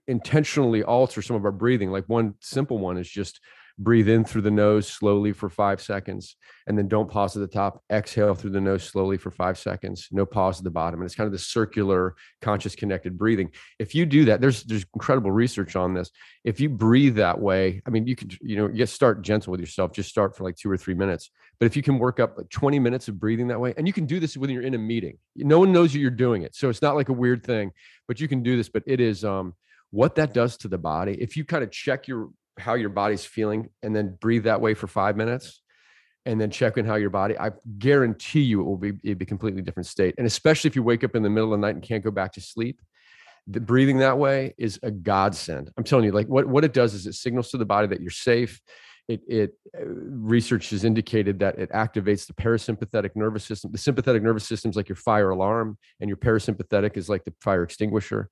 [0.07, 3.39] intentionally alter some of our breathing like one simple one is just
[3.79, 6.35] breathe in through the nose slowly for five seconds
[6.67, 7.81] and then don't pause at the top.
[7.89, 10.09] Exhale through the nose slowly for five seconds.
[10.11, 10.99] No pause at the bottom.
[10.99, 13.51] And it's kind of the circular conscious connected breathing.
[13.79, 16.11] If you do that there's there's incredible research on this.
[16.43, 19.61] If you breathe that way i mean you can you know you start gentle with
[19.61, 19.93] yourself.
[19.93, 21.31] Just start for like two or three minutes.
[21.59, 23.93] But if you can work up like 20 minutes of breathing that way and you
[23.93, 25.17] can do this when you're in a meeting.
[25.35, 27.71] No one knows you're doing it so it's not like a weird thing
[28.07, 28.67] but you can do this.
[28.67, 29.55] But it is um
[29.91, 33.25] what that does to the body if you kind of check your how your body's
[33.25, 35.61] feeling and then breathe that way for five minutes
[36.25, 39.23] and then check in how your body i guarantee you it will be it be
[39.23, 40.15] a completely different state.
[40.17, 42.11] And especially if you wake up in the middle of the night and can't go
[42.11, 42.79] back to sleep
[43.49, 45.71] the breathing that way is a godsend.
[45.75, 47.99] I'm telling you like what, what it does is it signals to the body that
[47.99, 48.61] you're safe.
[49.07, 53.71] It, it uh, research has indicated that it activates the parasympathetic nervous system.
[53.71, 57.33] The sympathetic nervous system is like your fire alarm and your parasympathetic is like the
[57.41, 58.29] fire extinguisher.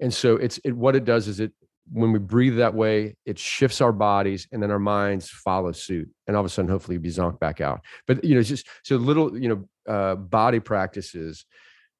[0.00, 1.52] And so it's it, what it does is it
[1.92, 6.08] when we breathe that way, it shifts our bodies and then our minds follow suit.
[6.26, 7.80] And all of a sudden, hopefully, be zonked back out.
[8.06, 11.46] But, you know, just so little, you know, uh, body practices,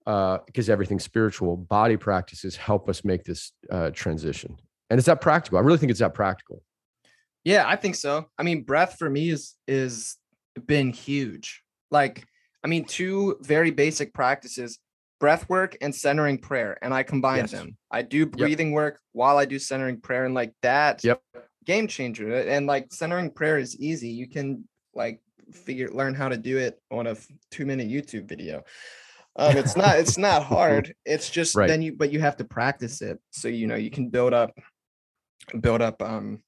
[0.05, 4.57] because uh, everything's spiritual, body practices help us make this uh, transition.
[4.91, 5.59] And it's that practical.
[5.59, 6.63] I really think it's that practical.
[7.45, 8.27] Yeah, I think so.
[8.39, 10.17] I mean, breath for me is is
[10.67, 11.63] been huge.
[11.91, 12.25] Like,
[12.65, 14.79] I mean, two very basic practices
[15.21, 17.53] breath work and centering prayer and i combine yes.
[17.53, 18.75] them i do breathing yep.
[18.75, 21.21] work while i do centering prayer and like that yep
[21.69, 24.65] game changer and like centering prayer is easy you can
[24.95, 25.21] like
[25.53, 27.17] figure learn how to do it on a
[27.51, 28.63] two minute youtube video
[29.37, 31.69] um it's not it's not hard it's just right.
[31.69, 34.59] then you but you have to practice it so you know you can build up
[35.61, 36.43] build up um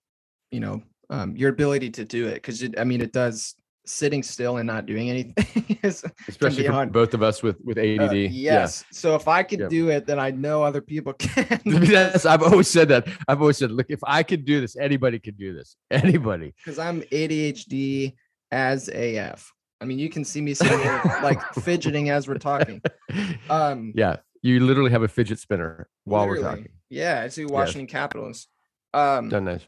[0.51, 3.55] you know um your ability to do it because i mean it does
[3.91, 8.11] sitting still and not doing anything is especially for both of us with with ADD.
[8.11, 8.33] Uh, yes.
[8.33, 8.67] Yeah.
[8.93, 11.61] So if I could do it, then I know other people can.
[11.65, 13.07] yes, I've always said that.
[13.29, 15.77] I've always said, look, if I could do this, anybody could do this.
[15.91, 16.55] Anybody.
[16.57, 18.15] Because I'm ADHD
[18.51, 19.53] as AF.
[19.81, 22.83] I mean, you can see me sitting here like fidgeting as we're talking.
[23.49, 26.69] Um, yeah, you literally have a fidget spinner while we're talking.
[26.91, 27.93] Yeah, I see Washington yes.
[27.93, 28.47] Capitals.
[28.93, 29.67] Um, Done nice.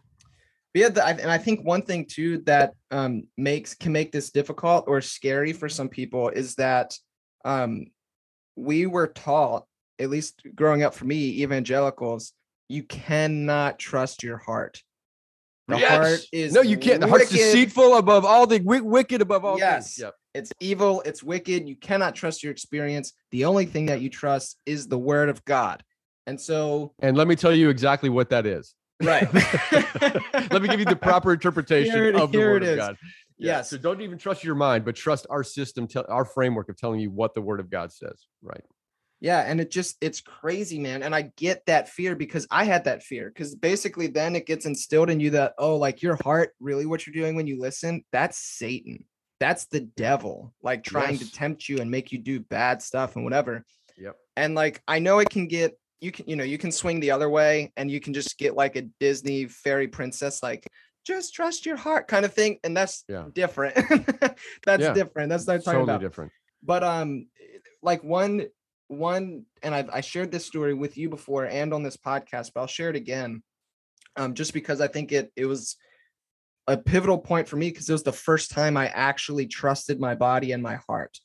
[0.74, 4.30] But yeah, the, and I think one thing too that um, makes can make this
[4.30, 6.96] difficult or scary for some people is that
[7.44, 7.86] um,
[8.56, 9.66] we were taught,
[9.98, 12.32] at least growing up for me, evangelicals,
[12.68, 14.82] you cannot trust your heart.
[15.68, 17.00] The heart is no, you can't.
[17.00, 17.36] The heart's wicked.
[17.36, 19.94] deceitful above all the wi- wicked above all Yes.
[19.94, 19.98] things.
[20.04, 20.14] Yep.
[20.34, 21.02] It's evil.
[21.04, 21.68] It's wicked.
[21.68, 23.12] You cannot trust your experience.
[23.30, 25.84] The only thing that you trust is the word of God.
[26.26, 28.74] And so, And let me tell you exactly what that is.
[29.02, 29.32] Right.
[30.52, 32.76] let me give you the proper interpretation it- of the word of.
[32.76, 32.96] God.
[33.38, 33.70] Yeah, Yes.
[33.70, 37.10] So don't even trust your mind, but trust our system, our framework of telling you
[37.10, 38.26] what the word of God says.
[38.42, 38.62] Right.
[39.20, 41.02] Yeah, and it just it's crazy, man.
[41.02, 44.66] And I get that fear because I had that fear because basically then it gets
[44.66, 48.04] instilled in you that oh, like your heart, really what you're doing when you listen,
[48.12, 49.04] that's Satan.
[49.40, 51.28] That's the devil, like trying Yes.
[51.28, 53.64] to tempt you and make you do bad stuff and whatever.
[53.96, 54.16] Yep.
[54.36, 57.12] And like I know it can get you can you know you can swing the
[57.12, 60.66] other way and you can just get like a Disney fairy princess like
[61.06, 63.26] just trust your heart kind of thing and that's Yeah.
[63.32, 63.74] different.
[64.66, 64.92] that's Yeah.
[64.92, 65.30] different.
[65.30, 66.32] That's not talking Totally about different.
[66.62, 67.28] but um
[67.82, 68.46] like one
[68.88, 72.60] one and I've I shared this story with you before and on this podcast, but
[72.60, 73.42] I'll share it again.
[74.16, 75.76] Um, just because I think it it was
[76.66, 80.14] a pivotal point for me because it was the first time I actually trusted my
[80.14, 81.18] body and my heart.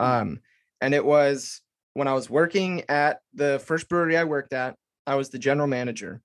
[0.00, 0.40] Um,
[0.80, 1.60] and it was
[1.98, 5.66] when I was working at the first brewery I worked at, I was the general
[5.66, 6.22] manager,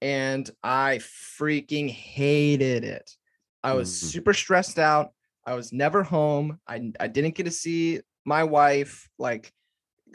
[0.00, 0.96] and I
[1.38, 3.14] freaking hated it.
[3.62, 4.12] I was Mhm.
[4.12, 5.12] super stressed out.
[5.44, 6.58] I was never home.
[6.66, 9.10] I I didn't get to see my wife.
[9.18, 9.52] Like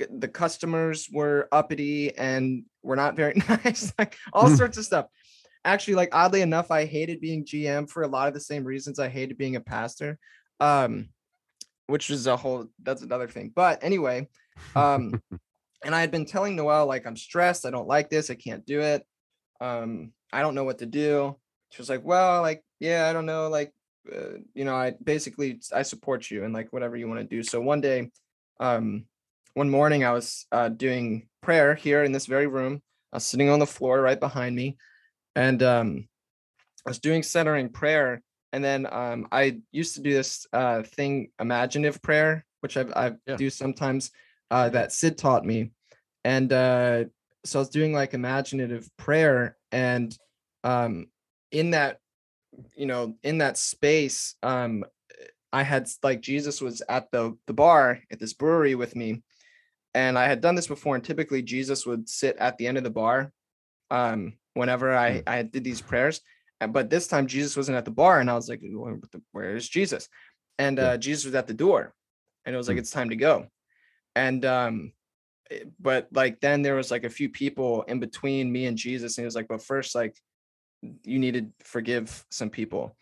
[0.09, 3.93] the customers were uppity and were not very nice.
[3.99, 4.55] Like all Hmm.
[4.55, 5.05] sorts of stuff.
[5.63, 8.97] Actually, like oddly enough, I hated being GM for a lot of the same reasons
[8.97, 10.17] I hated being a pastor.
[10.59, 11.09] Um,
[11.87, 13.51] which is a whole that's another thing.
[13.53, 14.27] But anyway,
[14.75, 15.21] um,
[15.83, 17.65] and I had been telling Noelle like I'm stressed.
[17.65, 18.29] I don't like this.
[18.29, 19.05] I can't do it.
[19.61, 21.37] Um, I don't know what to do.
[21.69, 23.73] She was like, well, like yeah, I don't know, like
[24.13, 27.43] uh, you know, I basically I support you and like whatever you want to do.
[27.43, 28.11] So one day,
[28.59, 29.05] um,
[29.53, 32.81] one morning I was uh, doing prayer here in this very room.
[33.13, 34.77] I was sitting on the floor right behind me,
[35.35, 36.07] and um,
[36.85, 38.21] I was doing centering prayer.
[38.53, 43.11] And then um, I used to do this uh, thing, imaginative prayer, which I, I
[43.27, 43.35] Yeah.
[43.35, 44.11] do sometimes.
[44.51, 45.71] Uh, that Sid taught me,
[46.23, 47.05] and uh,
[47.43, 50.15] so I was doing like imaginative prayer, and
[50.63, 51.07] um,
[51.51, 51.99] in that
[52.75, 54.83] you know in that space um
[55.51, 59.21] i had like jesus was at the the bar at this brewery with me.
[59.93, 62.83] And i had done this before and typically jesus would sit at the end of
[62.83, 63.31] the bar
[63.91, 66.21] um whenever i i did these prayers.
[66.59, 68.61] But this time jesus wasn't at the bar and i was like
[69.31, 70.09] where is jesus?
[70.57, 71.93] And uh jesus was at the door
[72.45, 72.79] and it was like Hmm.
[72.79, 73.47] it's time to go
[74.15, 74.91] and um
[75.51, 79.17] eh, but like then there was like a few people in between me and jesus
[79.17, 80.15] and he was like but first like
[81.03, 82.95] you need to forgive some people.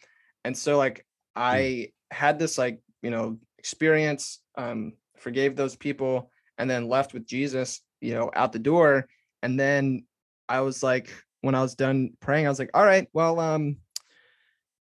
[0.46, 1.06] And so like
[1.36, 7.26] i had this like you know experience um forgave those people and then left with
[7.26, 9.08] jesus you know out the door
[9.42, 10.06] and then
[10.48, 11.10] i was like
[11.42, 13.78] when i was done praying i was like all right well um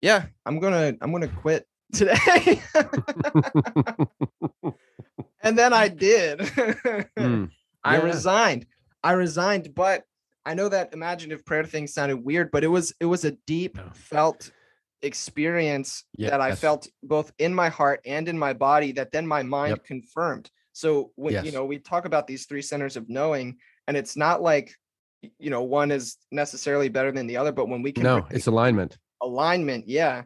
[0.03, 2.61] yeah i'm gonna i'm gonna quit today
[5.47, 6.41] and then i did
[7.19, 7.51] Mm.
[7.85, 8.03] I Yeah.
[8.03, 8.67] resigned.
[9.03, 10.03] I resigned, but
[10.45, 13.79] I know that imaginative prayer thing sounded weird, but it was it was a deep
[13.95, 14.51] felt
[15.03, 16.61] experience that I Yes.
[16.61, 19.85] felt both in my heart and in my body that then my mind Yep.
[19.85, 20.51] confirmed.
[20.73, 24.43] So when you know we talk about these three centers of knowing, and it's not
[24.43, 24.75] like
[25.39, 28.49] you know one is necessarily better than the other, but when we can No, it's
[28.49, 28.99] alignment.
[29.23, 30.25] alignment, yeah,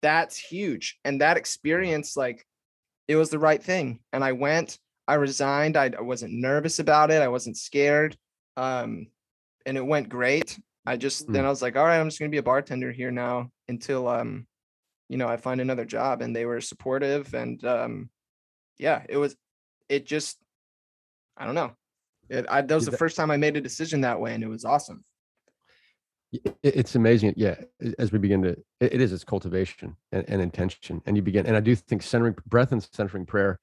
[0.00, 0.98] that's huge.
[1.04, 2.46] And that experience, like,
[3.08, 4.00] it was the right thing.
[4.12, 4.78] And I went,
[5.08, 5.76] I resigned.
[5.76, 7.22] I, I wasn't nervous about it.
[7.22, 8.16] I wasn't scared.
[8.56, 9.08] Um,
[9.66, 10.58] and it went great.
[10.86, 11.46] I just then Mm.
[11.46, 14.46] I was like, all right, I'm just gonna be a bartender here now until um,
[15.08, 16.22] you know, I find another job.
[16.22, 18.10] And they were supportive and um,
[18.78, 19.36] yeah, it was
[19.88, 20.38] it just
[21.36, 21.72] I don't know.
[22.28, 24.48] It, I, that was the first time I made a decision that way, and it
[24.48, 25.04] was awesome.
[26.62, 27.56] It's amazing yeah
[27.98, 31.56] as we begin to it is it's cultivation and, and intention and you begin and
[31.56, 33.60] i do think centering breath and centering prayer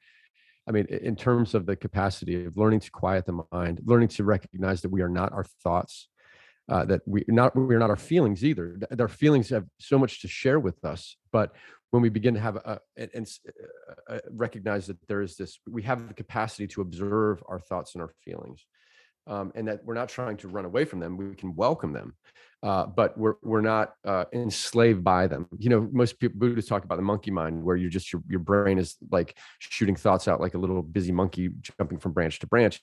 [0.68, 4.24] i mean in terms of the capacity of learning to quiet the mind learning to
[4.24, 6.10] recognize that we are not our thoughts
[6.70, 10.22] uh, that we not we're not our feelings either Th- our feelings have so much
[10.22, 11.56] to share with us but
[11.90, 15.82] when we begin to have a, and, uh, uh, recognize that there is this we
[15.82, 18.68] have the capacity to observe our thoughts and our feelings
[19.30, 22.14] um, and that we're not trying to run away from them we can welcome them
[22.62, 25.48] uh, but we're we're not uh, enslaved by them.
[25.58, 28.42] You know, most people Buddhists talk about the monkey mind, where you're just your your
[28.42, 32.48] brain is like shooting thoughts out like a little busy monkey jumping from branch to
[32.48, 32.82] branch,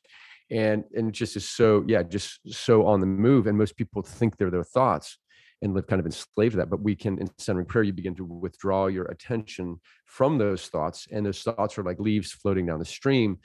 [0.50, 3.46] and and it just is so yeah, just so on the move.
[3.46, 5.18] And most people think they're their thoughts,
[5.62, 6.70] and live kind of enslaved to that.
[6.70, 11.08] But we can, in centering prayer, you begin to withdraw your attention from those thoughts,
[11.10, 13.38] and those thoughts are like leaves floating down the stream,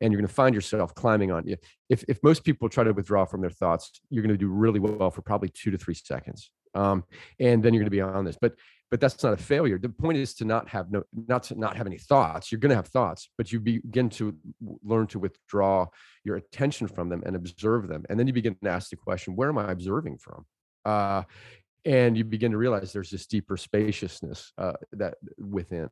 [0.00, 1.56] and you're going to find yourself climbing on you.
[1.88, 4.80] If if most people try to withdraw from their thoughts, you're going to do really
[4.80, 7.04] well for probably two to three seconds, um,
[7.40, 8.38] and then you're going to be on this.
[8.40, 8.54] But
[8.88, 9.78] but that's not a failure.
[9.78, 12.52] The point is to not have no, not to not have any thoughts.
[12.52, 14.36] You're going to have thoughts, but you begin to
[14.84, 15.86] learn to withdraw
[16.22, 19.34] your attention from them and observe them, and then you begin to ask the question,
[19.34, 20.46] where am I observing from?
[20.86, 21.22] Uh,
[21.84, 25.88] and you begin to realize there's this deeper spaciousness uh, that within,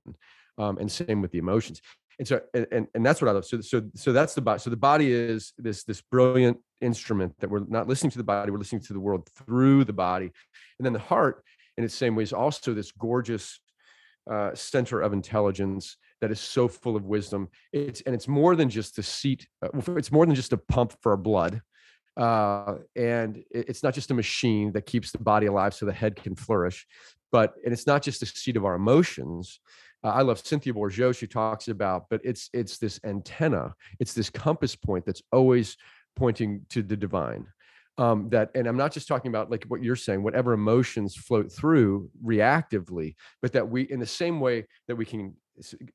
[0.59, 1.81] um, and same with the emotions.
[2.19, 3.45] And so, and and that's what I love.
[3.45, 4.61] So, so, so that's the body.
[4.61, 8.51] So the body is this this brilliant instrument that we're not listening to the body,
[8.51, 10.31] we're listening to the world through the body,
[10.79, 11.43] and then the heart
[11.77, 13.59] in its same way is also this gorgeous
[14.31, 17.49] uh, center of intelligence that is so full of wisdom.
[17.73, 19.49] It's and it's more than just a seat.
[19.61, 21.63] Uh, it's more than just a pump for our blood,
[22.17, 26.17] uh, and it's not just a machine that keeps the body alive so the head
[26.17, 26.87] can flourish.
[27.33, 29.61] But and it's not just a seat of our emotions.
[30.03, 31.17] Uh, I love Cynthia Bourgeault.
[31.17, 33.75] She talks about, but it's it's this antenna.
[33.99, 35.77] It's this compass point that's always
[36.17, 37.47] pointing to the divine
[37.99, 41.53] um, that and i'm not just talking about like what you're saying whatever emotions float
[41.53, 45.35] through reactively but that we in the same way that we can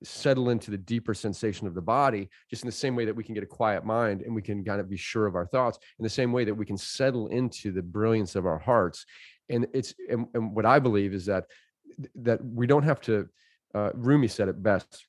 [0.04, 3.24] settle into the deeper sensation of the body just in the same way that we
[3.24, 5.80] can get a quiet mind and we can kind of be sure of our thoughts
[6.00, 9.06] in the same way that we can settle into the brilliance of our hearts.
[9.50, 11.46] And it's and, and what i believe is that
[12.16, 13.28] that we don't have to
[13.74, 15.06] uh, rumi said it best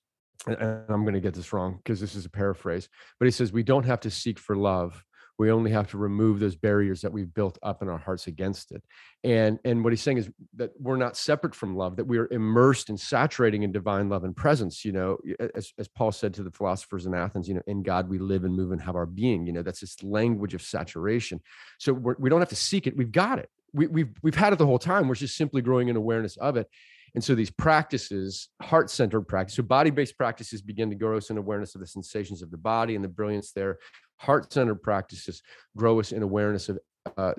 [0.46, 0.56] and
[0.88, 2.88] i'm going to get this wrong because this is a paraphrase
[3.18, 5.04] but he says we don't have to seek for love
[5.40, 8.72] we only have to remove those barriers that we've built up in our hearts against
[8.72, 8.82] it.
[9.24, 12.28] And and what he's saying is that we're not separate from love that we are
[12.30, 15.16] immersed and saturating in divine love and presence you know
[15.54, 18.44] as, as paul said to the philosophers in athens you know in god we live
[18.44, 21.40] and move and have our being you know that's this language of saturation.
[21.78, 23.48] So we're, we do not have to seek it we've got it.
[23.72, 26.58] We, we've we've had it the whole time we're just simply growing in awareness of
[26.58, 26.68] it.
[27.14, 31.30] And so these practices, heart centered practice, so body based practices begin to grow us
[31.30, 33.78] in awareness of the sensations of the body and the brilliance there
[34.20, 35.42] heart centered practices
[35.76, 36.78] grow us in awareness of
[37.16, 37.32] uh,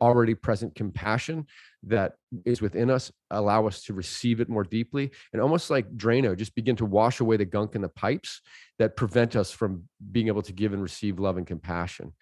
[0.00, 1.46] already present compassion
[1.82, 2.12] that
[2.44, 6.54] is within us, allow us to receive it more deeply, and almost like Drano, just
[6.54, 8.42] begin to wash away the gunk in the pipes
[8.78, 12.12] that prevent us from being able to give and receive love and compassion.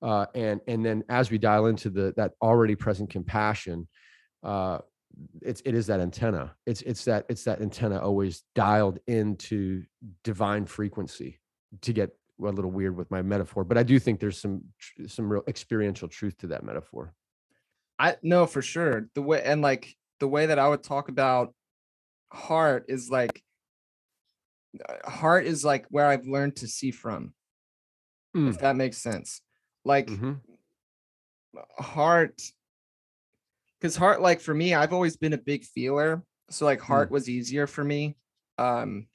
[0.00, 3.86] Uh, and and then as we dial into the that already present compassion,
[4.42, 4.78] uh,
[5.42, 6.54] it's it is that antenna.
[6.64, 9.82] It's it's that it's that antenna always dialed into
[10.24, 11.40] divine frequency
[11.82, 12.10] to get
[12.46, 14.64] a little weird with my metaphor, but I do think there's some
[15.06, 17.14] some real experiential truth to that metaphor.
[17.98, 21.54] I know for sure the way and like the way that I would talk about
[22.32, 23.42] heart is like
[24.88, 27.34] uh, heart is like where I've learned to see from.
[28.36, 28.50] Mm.
[28.50, 29.40] If that makes sense.
[29.84, 30.34] Like mm-hmm.
[31.78, 32.40] heart
[33.80, 36.22] cuz heart like for me I've always been a big feeler.
[36.50, 37.12] So like heart mm.
[37.12, 38.16] was easier for me.
[38.58, 39.08] Um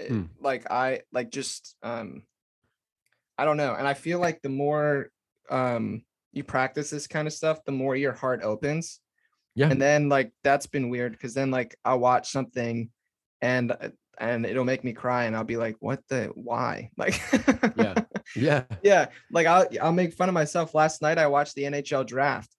[0.00, 0.28] mm.
[0.40, 2.24] like I like just um
[3.38, 3.74] I don't know.
[3.74, 5.10] And I feel like the more
[5.50, 9.00] um you practice this kind of stuff, the more your heart opens.
[9.54, 9.70] Yeah.
[9.70, 12.90] And then like that's been weird because then like I'll watch something
[13.40, 16.90] and uh, and it'll make me cry and I'll be like, what the why?
[16.96, 17.20] Like
[17.76, 17.94] yeah.
[18.36, 18.64] Yeah.
[18.82, 19.06] Yeah.
[19.30, 20.74] Like I'll I'll make fun of myself.
[20.74, 22.54] Last night I watched the NHL draft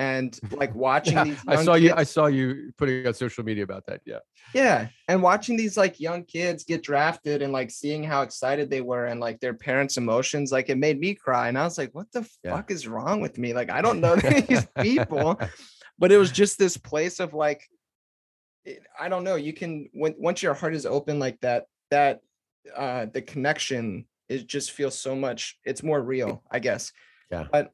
[0.00, 3.44] and like watching yeah, these i saw kids, you i saw you putting on social
[3.44, 4.18] media about that yeah.
[4.54, 8.80] Yeah and watching these like young kids get drafted and like seeing how excited they
[8.80, 11.94] were and like their parents emotions like it made me cry and i was like
[11.94, 12.56] what the yeah.
[12.56, 13.52] fuck is wrong with me?
[13.52, 14.16] Like i don't know
[14.48, 15.38] these people
[15.98, 17.62] but it was just this place of like
[18.98, 22.20] i don't know you can when once your heart is open like that that
[22.74, 26.92] uh the connection it just feels so much it's more real i guess.
[27.30, 27.46] Yeah.
[27.52, 27.72] But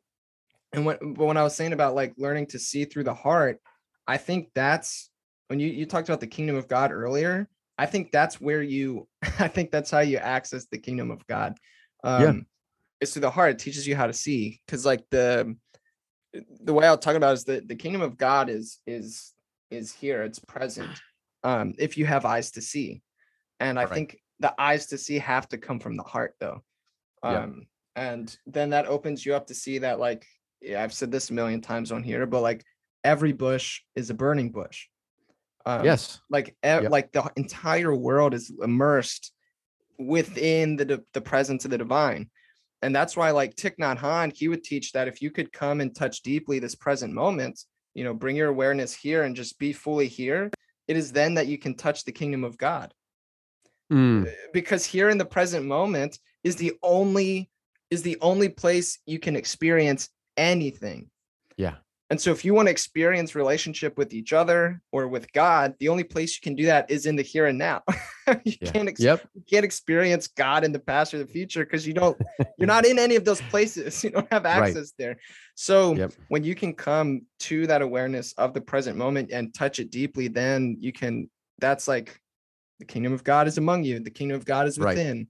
[0.76, 3.60] and when but when I was saying about like learning to see through the heart,
[4.06, 5.10] I think that's
[5.48, 7.48] when you you talked about the kingdom of God earlier.
[7.78, 9.08] I think that's where you
[9.40, 11.56] I think that's how you access the kingdom of God.
[12.04, 12.32] Um yeah.
[13.00, 13.52] it's through the heart.
[13.52, 14.60] It teaches you how to see.
[14.68, 15.56] Cause like the
[16.60, 19.32] the way I'll talk about is that the kingdom of God is is
[19.70, 21.00] is here, it's present.
[21.42, 23.02] Um, if you have eyes to see.
[23.60, 23.94] And I right.
[23.94, 26.62] think the eyes to see have to come from the heart though.
[27.22, 27.66] Um
[27.96, 28.10] yeah.
[28.10, 30.26] and then that opens you up to see that like
[30.74, 32.64] I've said this a million times on here, but like
[33.04, 34.86] every bush is a burning bush.
[35.64, 36.20] Um, yes.
[36.30, 36.90] Like e- yep.
[36.90, 39.32] like the entire world is immersed
[39.98, 42.30] within the the presence of the divine.
[42.82, 45.80] And that's why like Thich Nhat Hanh, he would teach that if you could come
[45.80, 47.60] and touch deeply this present moment,
[47.94, 50.50] you know, bring your awareness here and just be fully here,
[50.86, 52.92] it is then that you can touch the kingdom of God.
[53.92, 54.30] Mm.
[54.52, 57.50] Because here in the present moment is the only
[57.90, 61.10] is the only place you can experience anything.
[61.56, 61.76] Yeah.
[62.08, 65.88] And so if you want to experience relationship with each other or with God, the
[65.88, 67.82] only place you can do that is in the here and now.
[68.44, 68.70] you Yeah.
[68.70, 69.26] can't ex- Yep.
[69.34, 72.16] you can't experience God in the past or the future because you don't
[72.58, 74.00] you're not in any of those places.
[74.04, 74.68] You don't have Right.
[74.68, 75.16] access there.
[75.56, 76.12] So Yep.
[76.28, 80.28] when you can come to that awareness of the present moment and touch it deeply,
[80.28, 81.28] then you can
[81.58, 82.20] that's like
[82.78, 85.26] the kingdom of God is among you, the kingdom of God is within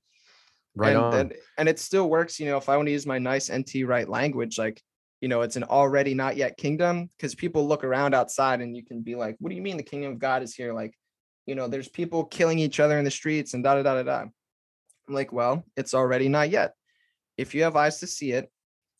[0.75, 1.15] Right and, on.
[1.15, 3.85] and and it still works you know if i want to use my nice N.T.
[3.85, 4.83] Wright language like
[5.21, 8.85] you know it's an already not yet kingdom because people look around outside and you
[8.85, 10.93] can be like what do you mean the kingdom of god is here like
[11.47, 14.03] you know there's people killing each other in the streets and da da da da
[14.03, 16.73] da i'm like well it's already not yet
[17.37, 18.51] if you have eyes to see it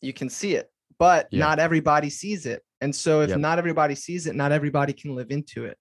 [0.01, 1.41] you can see it but Yeah.
[1.41, 3.39] not everybody sees it and so if Yep.
[3.39, 5.77] not everybody sees it not everybody can live into it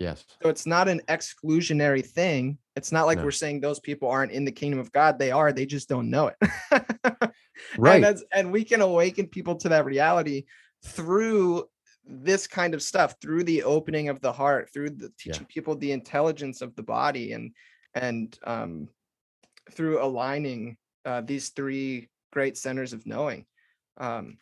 [0.00, 0.24] yes.
[0.42, 2.58] so it's not an exclusionary thing.
[2.74, 3.24] It's not like No.
[3.24, 5.18] we're saying those people aren't in the kingdom of God.
[5.18, 5.52] They are.
[5.52, 6.36] They just don't know it.
[7.78, 7.96] Right.
[7.96, 10.44] And, that's, and we can awaken people to that reality
[10.84, 11.68] through
[12.06, 15.32] this kind of stuff, through the opening of the heart, through the Yeah.
[15.32, 17.52] teaching people the intelligence of the body, and
[17.94, 18.88] and um,
[19.72, 23.44] through aligning uh, these three great centers of knowing.
[23.98, 24.38] Um,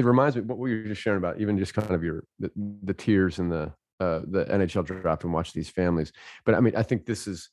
[0.00, 2.50] it, reminds me what we were just sharing about even just kind of your the,
[2.82, 6.12] the tears and the uh, the NHL draft and watch these families.
[6.44, 7.50] But I mean, I think this is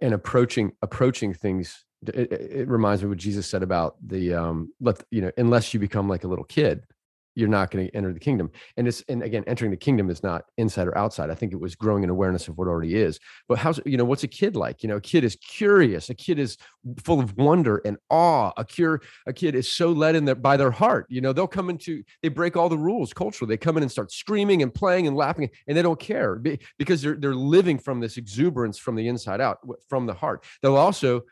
[0.00, 1.84] and approaching approaching things.
[2.06, 5.80] It, it reminds me what Jesus said about the um, let you know unless you
[5.80, 6.84] become like a little kid,
[7.34, 8.50] you're not going to enter the kingdom.
[8.76, 11.30] And it's and again, entering the kingdom is not inside or outside.
[11.30, 13.18] I think it was growing an awareness of what already is.
[13.48, 14.82] But how's you know what's a kid like?
[14.82, 16.10] You know, a kid is curious.
[16.10, 16.56] A kid is
[17.04, 18.52] full of wonder and awe.
[18.56, 21.06] A cure a kid is so led in their, by their heart.
[21.08, 23.52] You know, they'll come into, they break all the rules culturally.
[23.52, 26.40] They come in and start screaming and playing and laughing, and they don't care
[26.78, 29.58] because they're they're living from this exuberance from the inside out,
[29.88, 30.44] from the heart.
[30.60, 31.22] They'll also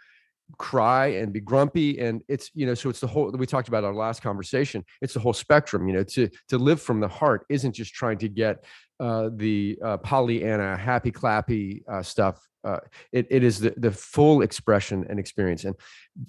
[0.59, 3.85] cry and be grumpy and it's you know so it's the whole we talked about
[3.85, 7.45] our last conversation it's the whole spectrum you know to to live from the heart
[7.49, 8.65] isn't just trying to get
[9.01, 12.79] uh the uh pollyanna happy clappy uh stuff uh
[13.13, 15.75] it, it is the the full expression and experience and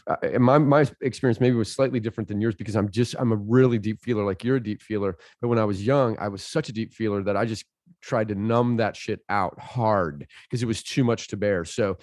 [0.08, 3.36] uh, my my experience maybe was slightly different than yours because I'm just I'm a
[3.38, 6.44] really deep feeler like you're a deep feeler but when I was young I was
[6.44, 7.66] such a deep feeler that I just
[8.02, 11.98] tried to numb that shit out hard because it was too much to bear so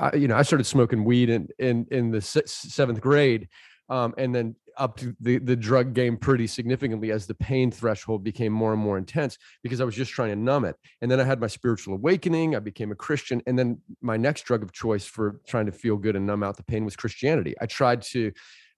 [0.00, 3.48] I, you know I started smoking weed in in in the se- seventh grade
[3.88, 8.24] um, and then up to the the drug game pretty significantly as the pain threshold
[8.24, 10.76] became more and more intense because I was just trying to numb it.
[11.00, 14.42] And then I had my spiritual awakening I became a Christian and then my next
[14.42, 17.54] drug of choice for trying to feel good and numb out the pain was Christianity.
[17.60, 18.32] I tried to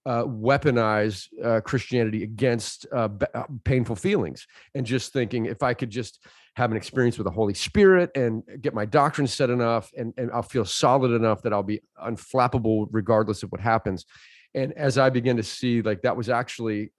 [0.05, 5.73] uh, weaponize uh, Christianity against uh, b- uh, painful feelings, and just thinking if I
[5.73, 6.25] could just
[6.57, 10.31] have an experience with the Holy Spirit and get my doctrine set enough, and, and
[10.31, 14.07] I'll feel solid enough that I'll be unflappable regardless of what happens.
[14.55, 16.91] And as I began to see, like that was actually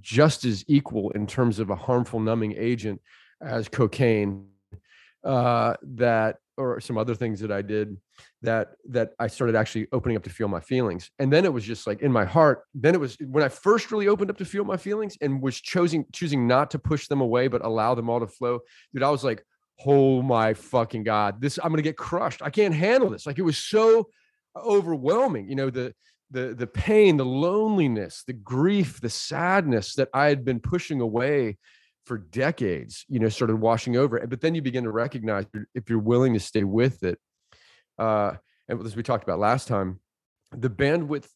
[0.00, 3.00] just as equal in terms of a harmful numbing agent
[3.40, 4.48] as cocaine,
[5.22, 7.96] uh, that or some other things that I did
[8.42, 11.10] that that I started actually opening up to feel my feelings.
[11.18, 13.90] And then it was just like in my heart, then it was when I first
[13.90, 17.20] really opened up to feel my feelings and was choosing choosing not to push them
[17.20, 18.60] away but allow them all to flow.
[18.92, 19.44] Dude, I was like,
[19.86, 22.42] "Oh my fucking god, this I'm going to get crushed.
[22.42, 24.08] I can't handle this." Like it was so
[24.56, 25.94] overwhelming, you know, the
[26.30, 31.58] the the pain, the loneliness, the grief, the sadness that I had been pushing away
[32.04, 34.24] for decades, you know, started washing over.
[34.26, 37.18] But then you begin to recognize if you're willing to stay with it,
[37.98, 38.32] uh,
[38.68, 40.00] and as we talked about last time,
[40.52, 41.28] the bandwidth,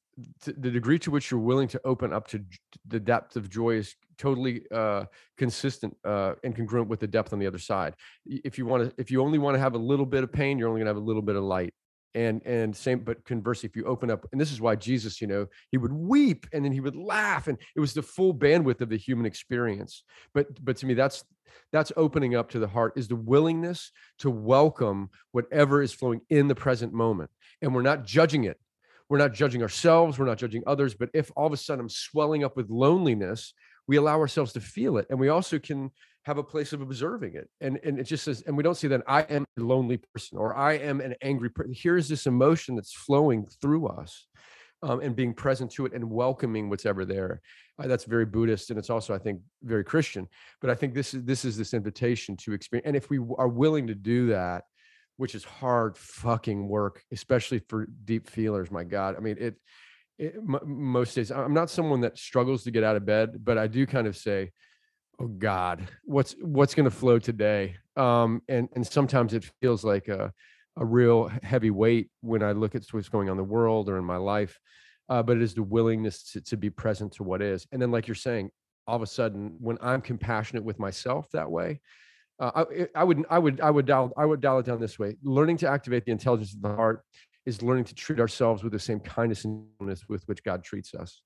[0.44, 2.44] the degree to which you're willing to open up to
[2.86, 5.04] the depth of joy is totally uh,
[5.36, 7.94] consistent uh, and congruent with the depth on the other side.
[8.26, 10.58] If you want to, if you only want to have a little bit of pain,
[10.58, 11.72] you're only going to have a little bit of light.
[12.14, 15.26] And and same, but conversely, if you open up, and this is why Jesus, you
[15.26, 18.80] know, he would weep and then he would laugh, and it was the full bandwidth
[18.80, 20.04] of the human experience.
[20.32, 21.24] But but to me, that's
[21.70, 26.48] that's opening up to the heart is the willingness to welcome whatever is flowing in
[26.48, 27.30] the present moment.
[27.60, 28.58] And we're not judging it.
[29.10, 30.18] We're not judging ourselves.
[30.18, 30.94] We're not judging others.
[30.94, 33.52] But if all of a sudden i'm swelling up with loneliness
[33.88, 35.06] we allow ourselves to feel it.
[35.10, 35.90] And we also can
[36.28, 38.86] have a place of observing it and and it just says and we don't see
[38.86, 42.74] that i am a lonely person or i am an angry person here's this emotion
[42.74, 44.26] that's flowing through us
[44.82, 47.40] um, and being present to it and welcoming what's ever there.
[47.78, 50.28] Uh, that's very buddhist and it's also i think very christian
[50.60, 53.48] but i think this is this is this invitation to experience and if we are
[53.48, 54.64] willing to do that
[55.16, 59.54] which is hard fucking work especially for deep feelers my god i mean it,
[60.18, 63.56] it m- most days i'm not someone that struggles to get out of bed but
[63.56, 64.50] i do kind of say
[65.20, 65.88] oh god.
[66.04, 67.76] What's what's going to flow today?
[67.96, 70.32] Um and and sometimes it feels like a
[70.76, 73.98] a real heavy weight when i look at what's going on in the world or
[73.98, 74.60] in my life
[75.08, 77.66] uh, but it is the willingness to, to be present to what is.
[77.72, 78.50] And then like you're saying
[78.86, 81.78] all of a sudden when i'm compassionate with myself that way
[82.40, 84.98] uh, I, I would i would i would dial i would dial it down this
[84.98, 85.16] way.
[85.22, 87.02] Learning to activate the intelligence of the heart
[87.44, 91.20] is learning to treat ourselves with the same kindness and with which god treats us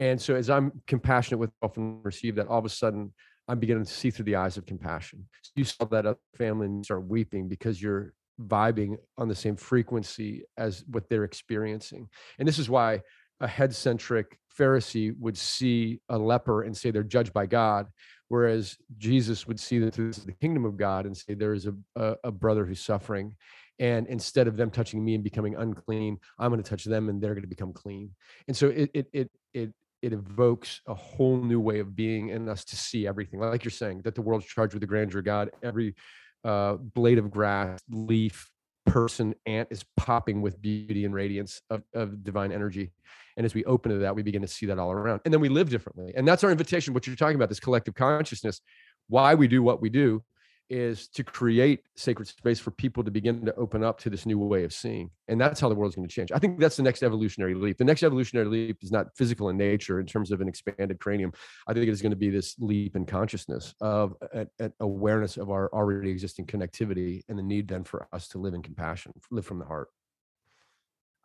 [0.00, 3.12] and so as i'm compassionate with myself and receive that all of a sudden
[3.48, 6.66] i'm beginning to see through the eyes of compassion so you saw that other family
[6.66, 12.46] and start weeping because you're vibing on the same frequency as what they're experiencing and
[12.46, 13.00] this is why
[13.40, 17.86] a head centric Pharisee would see a leper and say they're judged by God,
[18.28, 21.74] whereas Jesus would see this is the kingdom of God and say there is a,
[21.94, 23.36] a, a brother who's suffering.
[23.78, 27.20] And instead of them touching me and becoming unclean, I'm going to touch them and
[27.20, 28.10] they're going to become clean.
[28.48, 29.74] And so it it it it
[30.06, 33.40] it evokes a whole new way of being in us to see everything.
[33.40, 35.50] Like you're saying, that the world's charged with the grandeur of God.
[35.62, 35.96] Every
[36.44, 38.48] uh, blade of grass, leaf,
[38.86, 42.92] person, ant is popping with beauty and radiance of, of divine energy.
[43.36, 45.22] And as we open to that, we begin to see that all around.
[45.24, 46.12] And then we live differently.
[46.16, 48.60] And that's our invitation, what you're talking about, this collective consciousness.
[49.08, 50.22] Why we do what we do
[50.68, 54.38] is to create sacred space for people to begin to open up to this new
[54.38, 55.10] way of seeing.
[55.28, 56.32] And that's how the world's going to change.
[56.32, 57.78] I think that's the next evolutionary leap.
[57.78, 61.32] The next evolutionary leap is not physical in nature in terms of an expanded cranium.
[61.66, 65.70] I think it's going to be this leap in consciousness of an awareness of our
[65.72, 69.58] already existing connectivity and the need then for us to live in compassion, live from
[69.58, 69.88] the heart.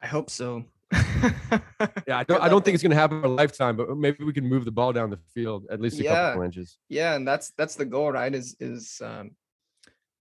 [0.01, 0.65] I hope so.
[2.07, 2.41] yeah, I don't.
[2.41, 4.65] I don't think it's going to happen in a lifetime, but maybe we can move
[4.65, 6.29] the ball down the field at least a yeah.
[6.29, 6.77] couple inches.
[6.89, 8.33] Yeah, and that's that's the goal, right?
[8.33, 9.31] Is is um,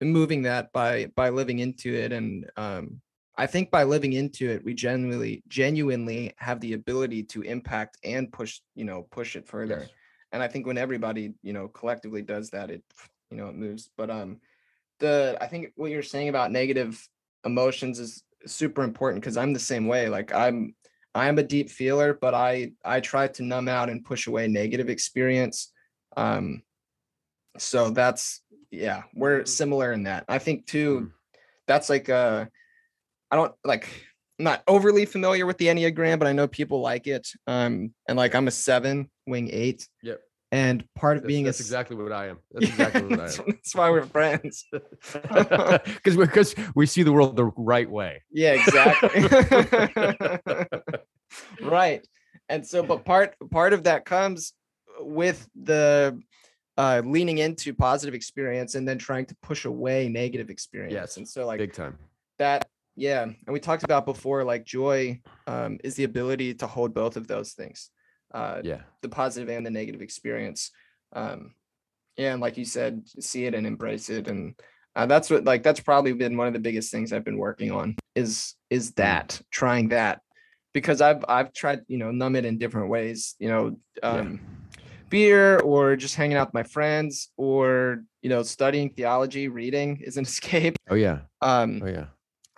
[0.01, 3.01] moving that by by living into it, and um,
[3.37, 8.33] I think by living into it, we genuinely genuinely have the ability to impact and
[8.33, 9.81] push, you know, push it further.
[9.81, 9.91] Yes.
[10.33, 12.83] And I think when everybody, you know, collectively does that, it,
[13.31, 13.91] you know, it moves.
[13.97, 14.41] But um,
[14.99, 17.09] the I think what you're saying about negative
[17.45, 20.09] emotions is super important because I'm the same way.
[20.09, 20.75] Like I'm
[21.15, 24.89] I'm a deep feeler, but I I try to numb out and push away negative
[24.89, 25.73] experience.
[26.17, 26.63] Um
[27.59, 29.47] so that's yeah, we're mm-hmm.
[29.47, 30.25] similar in that.
[30.29, 31.11] I think too mm.
[31.67, 32.47] that's like uh
[33.31, 33.89] I don't like
[34.39, 37.29] I'm not overly familiar with the Enneagram, but I know people like it.
[37.47, 39.89] Um and like I'm a seven, wing eight.
[40.03, 40.21] Yep.
[40.55, 42.39] And part of that's, being that's a, exactly what I am.
[42.53, 43.45] That's exactly what I am.
[43.49, 44.65] that's why we're friends.
[44.73, 48.23] Because because we see the world the right way.
[48.31, 49.27] Yeah, exactly.
[51.61, 52.07] right.
[52.49, 54.53] And so, but part part of that comes
[55.01, 56.21] with the
[56.77, 60.93] uh leaning into positive experience and then trying to push away negative experience.
[60.93, 61.17] Yes.
[61.17, 61.99] And so like big time.
[62.39, 63.23] That yeah.
[63.23, 67.27] And we talked about before, like joy um is the ability to hold both of
[67.27, 67.91] those things
[68.35, 70.71] uh, yeah, the positive and the negative experience.
[71.15, 71.55] Um,
[72.19, 74.55] and like you said, see it and embrace it, and
[74.95, 77.71] uh, that's what like that's probably been one of the biggest things I've been working
[77.71, 78.97] on is is mm.
[78.97, 80.21] that trying that
[80.75, 83.79] because I've I've tried you know numb it in different ways, you know.
[84.03, 84.55] Um, yeah
[85.15, 90.17] beer or just hanging out with my friends or you know studying theology reading is
[90.17, 92.07] an escape oh yeah um oh yeah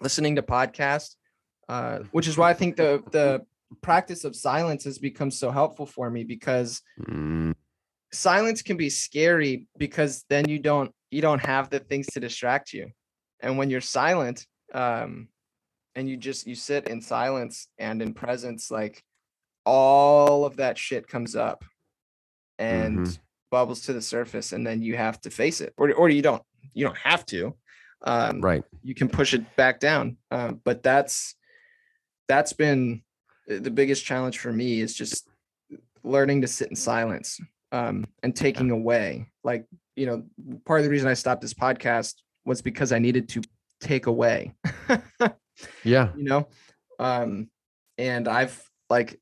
[0.01, 1.17] listening to podcasts
[1.69, 3.45] uh which is why i think the the
[3.83, 7.55] practice of silence has become so helpful for me because mm.
[8.13, 12.73] silence can be scary because then you don't you don't have the things to distract
[12.73, 12.89] you
[13.41, 15.29] and when you're silent um
[15.95, 19.03] and you just you sit in silence and in presence like
[19.65, 21.65] all of that shit comes up
[22.59, 23.13] and mm-hmm.
[23.51, 26.43] bubbles to the surface and then you have to face it or, or you don't
[26.75, 27.55] you don't have to
[28.03, 31.35] um right you can push it back down um but that's
[32.29, 33.03] that's been
[33.47, 35.29] the biggest challenge for me is just
[36.03, 37.41] learning to sit in silence
[37.73, 39.67] um, and taking away like
[39.97, 40.25] you know
[40.65, 42.15] part of the reason i stopped this podcast
[42.45, 43.43] was because i needed to
[43.81, 44.55] take away
[45.85, 46.11] yeah.
[46.17, 46.49] you know?
[46.99, 47.51] Um
[47.99, 49.21] and i've like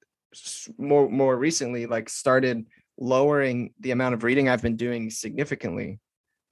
[0.78, 2.66] more more recently like started
[2.98, 5.98] lowering the amount of reading i've been doing significantly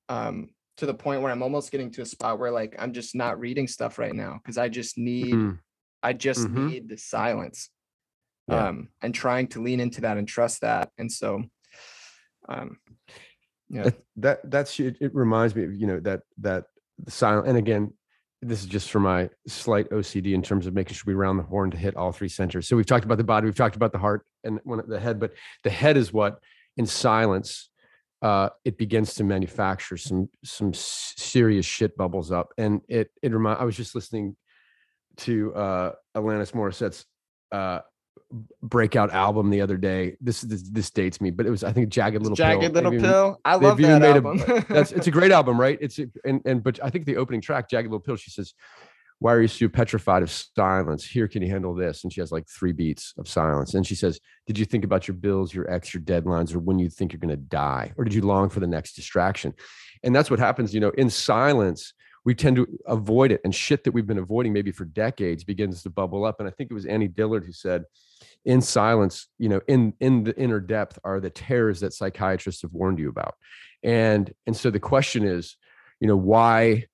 [0.09, 3.15] um to the point where i'm almost getting to a spot where like i'm just
[3.15, 5.57] not reading stuff right now because i just need mm-hmm.
[6.03, 6.69] I just mm-hmm.
[6.69, 7.71] need the silence.
[8.49, 8.69] Yeah.
[8.69, 10.91] Um, and trying to lean into that and trust that.
[10.99, 11.45] And so
[12.49, 12.79] um
[13.69, 13.85] yeah.
[13.85, 16.65] That, that that's it, it reminds me of, you know, that that
[17.03, 17.93] the silent and again,
[18.43, 21.45] this is just for my slight OCD in terms of making sure we round the
[21.45, 22.69] horn to hit all three centers.
[22.69, 25.01] So we've talked about the body, we've talked about the heart and one of the
[25.01, 26.41] head, but the head is what
[26.77, 27.71] in silence
[28.21, 32.53] uh, it begins to manufacture some some serious shit bubbles up.
[32.59, 34.37] And it it remind I was just listening
[35.19, 37.05] to uh Alanis Morissette's
[37.51, 37.81] uh
[38.63, 40.17] breakout album the other day.
[40.21, 42.47] This this, this dates me, but it was I think Jagged Little Pill.
[42.47, 42.83] Jagged Pill.
[42.83, 43.41] Little Pill.
[43.45, 44.41] I love that album.
[44.41, 45.79] A, that's it's a great album, right?
[45.81, 48.55] It's and and but I think the opening track, Jagged Little Pill, she says,
[49.23, 51.07] why are you so petrified of silence?
[51.07, 52.03] Here, can you handle this?
[52.03, 53.75] And she has like three beats of silence.
[53.75, 54.19] And she says,
[54.49, 57.21] Did you think about your bills, your ex, your deadlines, or when you think you're
[57.21, 57.93] going to die?
[57.97, 59.55] Or did you long for the next distraction?
[60.03, 63.41] And that's what happens, you know, in silence, we tend to avoid it.
[63.45, 66.39] And shit that we've been avoiding maybe for decades begins to bubble up.
[66.39, 67.85] And I think it was Annie Dillard who said,
[68.45, 72.73] in silence, you know, in in the inner depth are the terrors that psychiatrists have
[72.73, 73.35] warned you about.
[73.83, 75.57] And and so the question is,
[76.01, 76.87] you know, why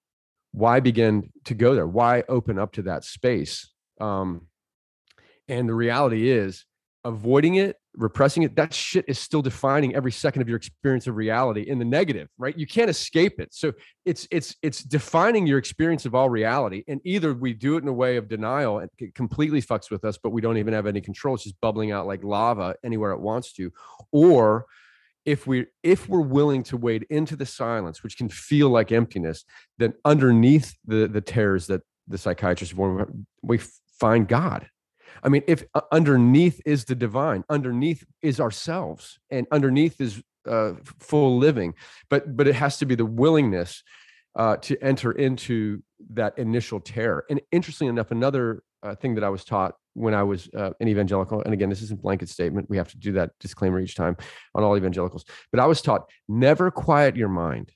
[0.52, 1.86] why begin to go there?
[1.86, 3.70] Why open up to that space?
[4.00, 4.46] Um,
[5.48, 6.64] and the reality is,
[7.04, 11.16] avoiding it, repressing it, that shit is still defining every second of your experience of
[11.16, 12.56] reality in the negative, right?
[12.56, 13.52] You can't escape it.
[13.52, 13.72] So
[14.04, 16.84] it's it's it's defining your experience of all reality.
[16.88, 20.04] And either we do it in a way of denial and it completely fucks with
[20.04, 21.34] us, but we don't even have any control.
[21.34, 23.72] It's just bubbling out like lava anywhere it wants to,
[24.12, 24.66] or
[25.24, 29.44] if we if we're willing to wade into the silence which can feel like emptiness
[29.76, 33.58] then underneath the the terrors that the psychiatrists warn we
[34.00, 34.70] find god
[35.22, 40.72] i mean if uh, underneath is the divine underneath is ourselves and underneath is uh,
[40.98, 41.74] full living
[42.08, 43.82] but but it has to be the willingness
[44.36, 49.28] uh, to enter into that initial terror and interestingly enough another uh, thing that i
[49.28, 52.70] was taught when I was uh, an evangelical, and again, this isn't blanket statement.
[52.70, 54.16] We have to do that disclaimer each time
[54.54, 55.24] on all evangelicals.
[55.50, 57.72] But I was taught never quiet your mind,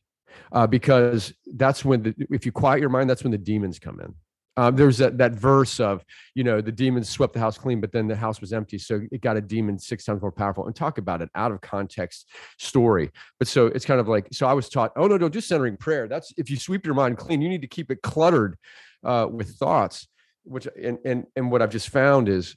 [0.52, 4.00] uh, because that's when the, if you quiet your mind, that's when the demons come
[4.00, 4.14] in.
[4.56, 6.04] Uh, there's that that verse of
[6.34, 9.00] you know the demons swept the house clean, but then the house was empty, so
[9.10, 10.66] it got a demon six times more powerful.
[10.66, 13.10] And talk about it out of context story.
[13.38, 15.76] But so it's kind of like so I was taught, oh no, no, just centering
[15.76, 16.08] prayer.
[16.08, 18.56] That's if you sweep your mind clean, you need to keep it cluttered
[19.04, 20.06] uh, with thoughts
[20.44, 22.56] which and and and what I've just found is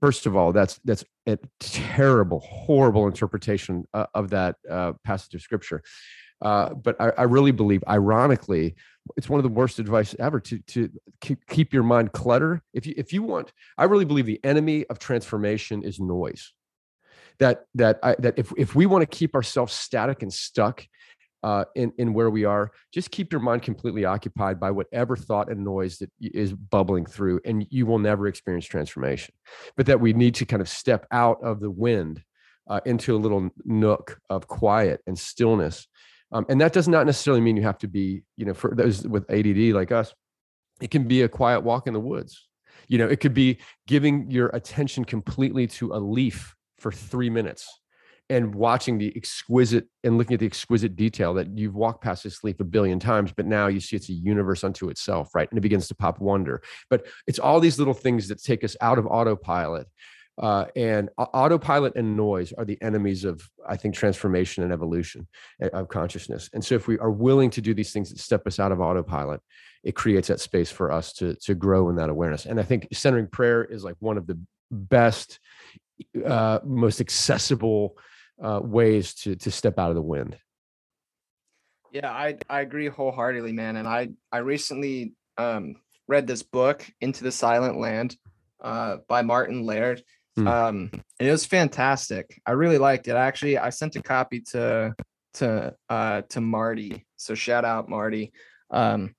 [0.00, 5.42] first of all that's that's a terrible horrible interpretation uh, of that uh, passage of
[5.42, 5.82] scripture
[6.42, 8.74] uh, but I, I, really believe ironically
[9.16, 10.90] it's one of the worst advice ever to to
[11.20, 14.84] keep, keep your mind clutter if you if you want i really believe the enemy
[14.86, 16.52] of transformation is noise
[17.38, 20.86] that that I, that if if we want to keep ourselves static and stuck
[21.42, 25.50] uh, in in where we are, just keep your mind completely occupied by whatever thought
[25.50, 29.34] and noise that is bubbling through, and you will never experience transformation.
[29.76, 32.22] But that we need to kind of step out of the wind
[32.68, 35.86] uh, into a little nook of quiet and stillness,
[36.32, 39.06] um, and that does not necessarily mean you have to be, you know, for those
[39.06, 40.12] with ADD like us,
[40.80, 42.48] it can be a quiet walk in the woods.
[42.88, 47.68] You know, it could be giving your attention completely to a leaf for three minutes
[48.30, 52.42] and watching the exquisite and looking at the exquisite detail that you've walked past this
[52.42, 55.48] leaf a billion times, but now you see it's a universe unto itself, right?
[55.50, 56.62] And it begins to pop wonder.
[56.88, 59.86] But it's all these little things that take us out of autopilot.
[60.36, 65.28] Uh, and autopilot and noise are the enemies of, I think, transformation and evolution
[65.62, 66.50] eh, of consciousness.
[66.52, 68.80] And so, if we are willing to do these things that step us out of
[68.80, 69.40] autopilot,
[69.84, 72.46] it creates that space for us to to grow in that awareness.
[72.46, 74.38] And I think centering prayer is like one of the
[74.72, 75.38] best,
[76.26, 77.96] uh, most accessible
[78.42, 80.36] uh, ways to to step out of the wind.
[81.92, 83.76] Yeah, I I agree wholeheartedly, man.
[83.76, 85.76] And I I recently um,
[86.08, 88.16] read this book, Into the Silent Land,
[88.60, 90.02] uh, by Martin Laird.
[90.38, 90.48] Mm.
[90.48, 90.90] Um,
[91.20, 92.40] it was fantastic.
[92.44, 93.16] I really liked it.
[93.16, 94.94] Actually, I sent a copy to
[95.34, 97.06] to uh to Marty.
[97.16, 98.32] So shout out Marty.
[98.70, 99.14] Um,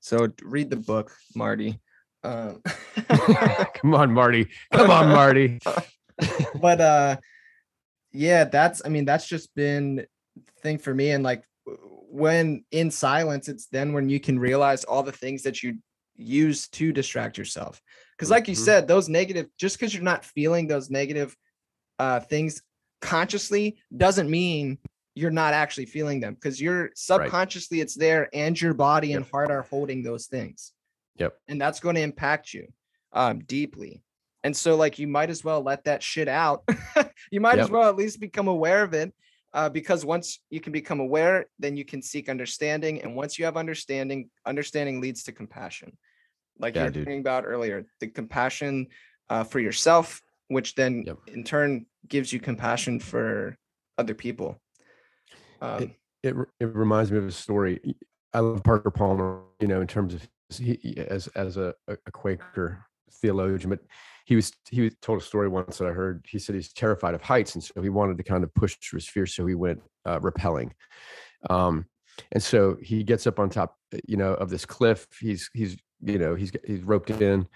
[0.00, 1.80] so read the book, Marty.
[2.24, 2.62] Um,
[3.74, 4.48] Come on, Marty.
[4.72, 5.58] Come on, Marty.
[6.60, 7.16] but uh
[8.12, 10.06] yeah that's i mean that's just been
[10.60, 11.42] thing for me and like
[12.10, 15.78] when in silence it's then when you can realize all the things that you
[16.14, 17.80] use to distract yourself
[18.22, 18.64] because like you mm-hmm.
[18.64, 21.36] said those negative just because you're not feeling those negative
[21.98, 22.62] uh things
[23.00, 24.78] consciously doesn't mean
[25.14, 27.82] you're not actually feeling them because you're subconsciously right.
[27.82, 29.18] it's there and your body yep.
[29.18, 30.72] and heart are holding those things
[31.16, 32.66] yep and that's going to impact you
[33.12, 34.02] um deeply
[34.44, 36.64] and so, like, you might as well let that shit out.
[37.30, 37.64] you might yep.
[37.64, 39.14] as well at least become aware of it.
[39.54, 43.02] Uh, because once you can become aware, then you can seek understanding.
[43.02, 45.96] And once you have understanding, understanding leads to compassion.
[46.58, 48.88] Like yeah, you were talking about earlier, the compassion
[49.30, 51.18] uh, for yourself, which then yep.
[51.26, 53.56] in turn gives you compassion for
[53.98, 54.60] other people.
[55.60, 55.90] Um, it,
[56.22, 57.80] it, it reminds me of a story.
[58.34, 62.84] I love Parker Palmer, you know, in terms of he, as as a, a Quaker
[63.20, 63.80] theologian, but
[64.24, 66.24] he was he told a story once that I heard.
[66.28, 68.98] He said he's terrified of heights, and so he wanted to kind of push through
[68.98, 69.26] his fear.
[69.26, 70.70] So he went uh, rappelling,
[71.50, 71.86] um,
[72.32, 75.06] and so he gets up on top, uh, you know, of this cliff.
[75.20, 77.46] He's he's you know he's he's roped in,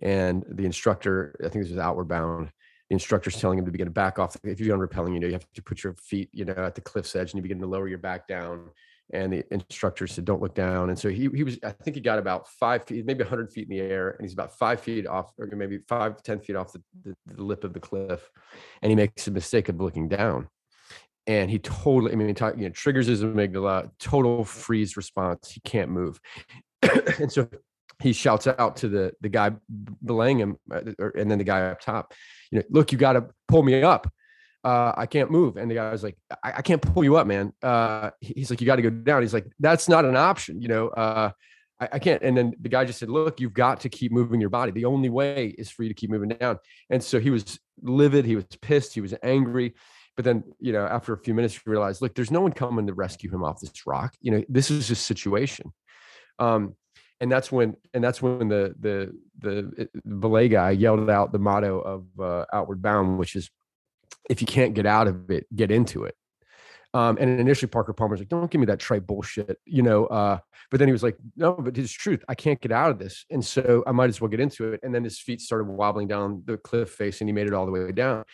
[0.00, 2.50] and the instructor, I think this is outward bound.
[2.88, 4.36] The instructor's telling him to begin to back off.
[4.44, 6.74] If you're on rappelling, you know, you have to put your feet, you know, at
[6.74, 8.70] the cliff's edge, and you begin to lower your back down
[9.12, 12.00] and the instructor said, "Don't look down." And so he he was, I think he
[12.00, 15.06] got about five feet, maybe hundred feet in the air, and he's about five feet
[15.06, 18.30] off, or maybe five ten feet off the, the, the lip of the cliff,
[18.82, 20.48] and he makes a mistake of looking down,
[21.26, 25.50] and he totally, I mean, you know, triggers his amygdala, total freeze response.
[25.50, 26.18] He can't move,
[27.18, 27.48] and so
[28.00, 29.52] he shouts out to the the guy
[30.04, 30.80] belaying him, uh,
[31.16, 32.14] and then the guy up top,
[32.50, 34.10] you know, look, you got to pull me up
[34.64, 35.56] uh, I can't move.
[35.56, 37.52] And the guy was like, I, I can't pull you up, man.
[37.62, 39.20] Uh, he's like, you got to go down.
[39.20, 40.88] He's like, that's not an option, you know.
[40.88, 41.30] Uh,
[41.78, 42.22] I, I, can't.
[42.22, 44.72] And then the guy just said, look, you've got to keep moving your body.
[44.72, 46.58] The only way is for you to keep moving down.
[46.88, 48.24] And so he was livid.
[48.24, 48.94] He was pissed.
[48.94, 49.74] He was angry.
[50.16, 52.86] But then, you know, after a few minutes, he realized, look, there's no one coming
[52.86, 54.14] to rescue him off this rock.
[54.22, 55.72] You know, this is his situation.
[56.38, 56.74] Um,
[57.20, 59.88] and that's when and that's when the the the
[60.18, 63.50] belay guy yelled out the motto of uh, outward bound which is
[64.28, 66.16] if you can't get out of it, get into it.
[66.92, 70.06] Um, and initially Parker Palmer was like, don't give me that trite bullshit, you know.
[70.06, 70.38] Uh,
[70.70, 72.24] but then he was like, no, but it's truth.
[72.28, 73.24] I can't get out of this.
[73.30, 74.80] And so I might as well get into it.
[74.84, 77.66] And then his feet started wobbling down the cliff face and he made it all
[77.66, 78.24] the way down.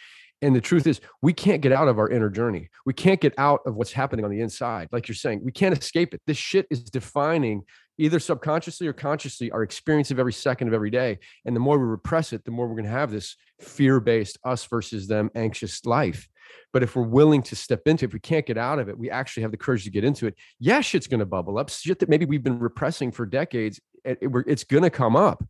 [0.42, 2.68] And the truth is, we can't get out of our inner journey.
[2.84, 4.88] We can't get out of what's happening on the inside.
[4.92, 6.20] Like you're saying, we can't escape it.
[6.26, 7.62] This shit is defining
[8.00, 11.18] either subconsciously or consciously our experience of every second of every day.
[11.44, 14.38] And the more we repress it, the more we're going to have this fear based
[14.44, 16.28] us versus them anxious life.
[16.72, 18.98] But if we're willing to step into it, if we can't get out of it,
[18.98, 20.34] we actually have the courage to get into it.
[20.58, 21.68] Yeah, shit's going to bubble up.
[21.68, 23.80] Shit that maybe we've been repressing for decades.
[24.04, 25.44] It, it, it's going to come up.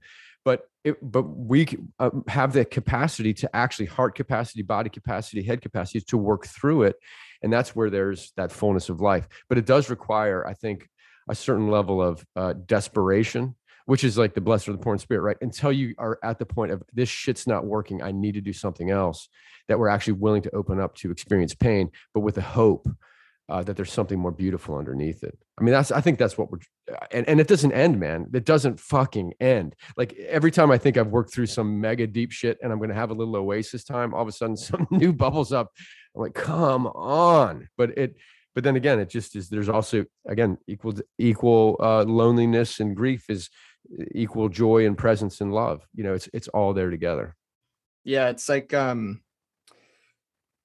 [0.45, 1.69] But it, but we
[1.99, 6.85] uh, have the capacity to actually heart capacity, body capacity, head capacity to work through
[6.85, 6.97] it,
[7.43, 9.29] and that's where there's that fullness of life.
[9.51, 10.89] But it does require, I think,
[11.31, 13.55] a certain level of uh, desperation,
[13.87, 15.37] which is like the blessed or the poor in spirit, right?
[15.41, 18.53] Until you are at the point of this shit's not working, I need to do
[18.53, 19.29] something else.
[19.69, 22.89] That we're actually willing to open up to experience pain, but with a hope
[23.49, 25.37] uh, that there's something more beautiful underneath it.
[25.59, 26.59] I mean, that's I think that's what we're
[26.93, 28.27] uh, and, and it doesn't end, man.
[28.33, 29.75] It doesn't fucking end.
[29.97, 32.95] Like every time I think I've worked through some mega deep shit and I'm gonna
[32.95, 35.71] have a little oasis time, all of a sudden some new bubbles up.
[36.15, 37.69] I'm like, come on.
[37.77, 38.17] But it
[38.55, 39.49] but then again, it just is.
[39.49, 43.49] There's also again equal equal uh, loneliness and grief is
[44.15, 45.87] equal joy and presence and love.
[45.95, 47.37] You know, it's it's all there together.
[48.05, 49.21] Yeah, it's like um,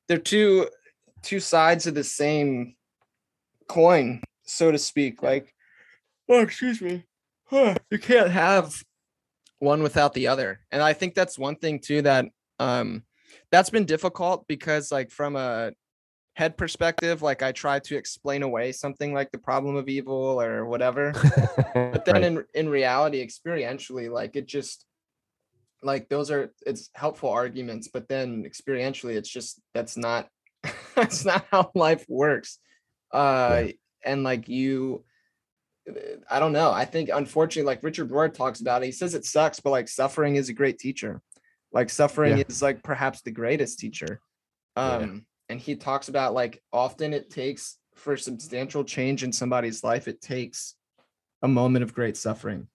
[0.07, 0.68] they're two
[1.22, 2.76] two sides of the same
[3.68, 5.22] coin, so to speak.
[5.22, 5.53] Like,
[6.30, 7.03] oh, excuse me,
[7.45, 8.82] huh, you can't have
[9.60, 12.26] one without the other, and I think that's one thing too that
[12.57, 13.03] um
[13.52, 15.72] that's been difficult because like from a
[16.36, 20.66] head perspective like i try to explain away something like the problem of evil or
[20.66, 21.14] whatever.
[21.74, 22.24] But then right.
[22.24, 24.86] in in reality experientially like it just
[25.84, 30.30] like those are it's helpful arguments but then experientially it's just that's not
[30.95, 32.60] that's not how life works.
[33.12, 33.72] Uh yeah.
[34.06, 35.03] and like you
[36.30, 36.72] i don't know.
[36.72, 38.88] I think unfortunately like richard rohr talks about it.
[38.88, 41.22] He says it sucks but like suffering is a great teacher.
[41.74, 42.44] Like suffering yeah.
[42.48, 44.22] is like perhaps the greatest teacher.
[44.78, 50.07] Um and he talks about like often it takes for substantial change in somebody's life
[50.07, 50.76] it takes
[51.41, 52.67] a moment of great suffering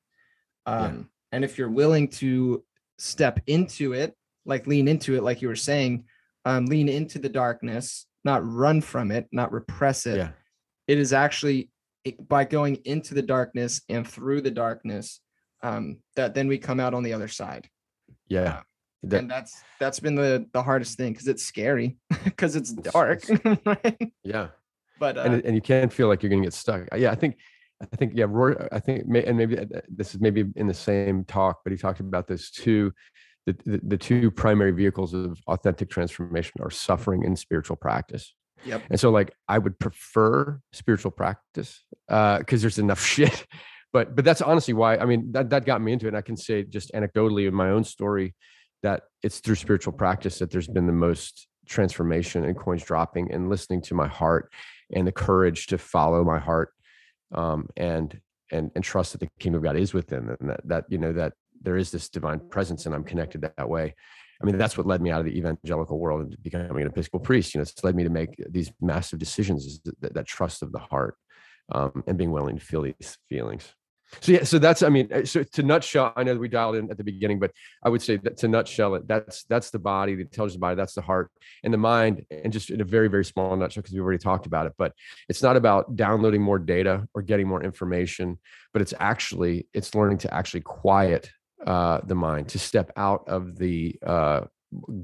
[0.67, 1.03] um, yeah.
[1.33, 2.65] and if you're willing to
[2.99, 4.15] step into it
[4.47, 6.05] like lean into it like you were saying
[6.45, 10.31] um, lean into the darkness not run from it not repress it yeah.
[10.87, 11.71] it is actually
[12.29, 15.21] by going into the darkness and through the darkness
[15.63, 17.69] um, that then we come out on the other side
[18.29, 18.63] yeah
[19.05, 22.73] uh, that, and that's that's been the the hardest thing because it's scary because it's
[22.73, 23.23] dark
[23.65, 24.13] right?
[24.25, 24.49] yeah
[24.99, 27.37] but uh, and, and you can't feel like you're gonna get stuck yeah i think
[27.83, 31.25] i think yeah Rohr i think and maybe uh, this is maybe in the same
[31.25, 32.93] talk but he talked about this too
[33.47, 38.83] the, the, the two primary vehicles of authentic transformation are suffering and spiritual practice Yep.
[38.91, 43.47] And so like I would prefer spiritual practice uh because there's enough shit.
[43.93, 46.11] But but that's honestly why I mean that that got me into it.
[46.11, 48.35] And I can say just anecdotally in my own story,
[48.83, 53.49] that it's through spiritual practice that there's been the most transformation and coins dropping and
[53.49, 54.53] listening to my heart
[54.95, 56.73] and the courage to follow my heart
[57.35, 58.21] um, and
[58.51, 61.13] and and trust that the kingdom of God is within and that that you know
[61.13, 61.33] that
[61.63, 63.95] there is this divine presence and I'm connected that, that way.
[64.43, 67.21] I mean, that's what led me out of the evangelical world and becoming an Episcopal
[67.21, 67.53] priest.
[67.53, 70.73] You know, it's led me to make these massive decisions, is that, that trust of
[70.73, 71.17] the heart
[71.73, 73.75] um, and being willing to feel these feelings.
[74.21, 76.91] So yeah, so that's I mean, uh, so to nutshell, I know we dialed in
[76.91, 80.15] at the beginning, but I would say that to nutshell it, that's that's the body,
[80.17, 81.31] the intelligent body, that's the heart
[81.63, 84.47] and the mind, and just in a very very small nutshell because we've already talked
[84.47, 84.73] about it.
[84.77, 84.93] But
[85.29, 88.39] it's not about downloading more data or getting more information,
[88.73, 91.31] but it's actually it's learning to actually quiet
[91.67, 94.43] uh, the mind, to step out of the uh,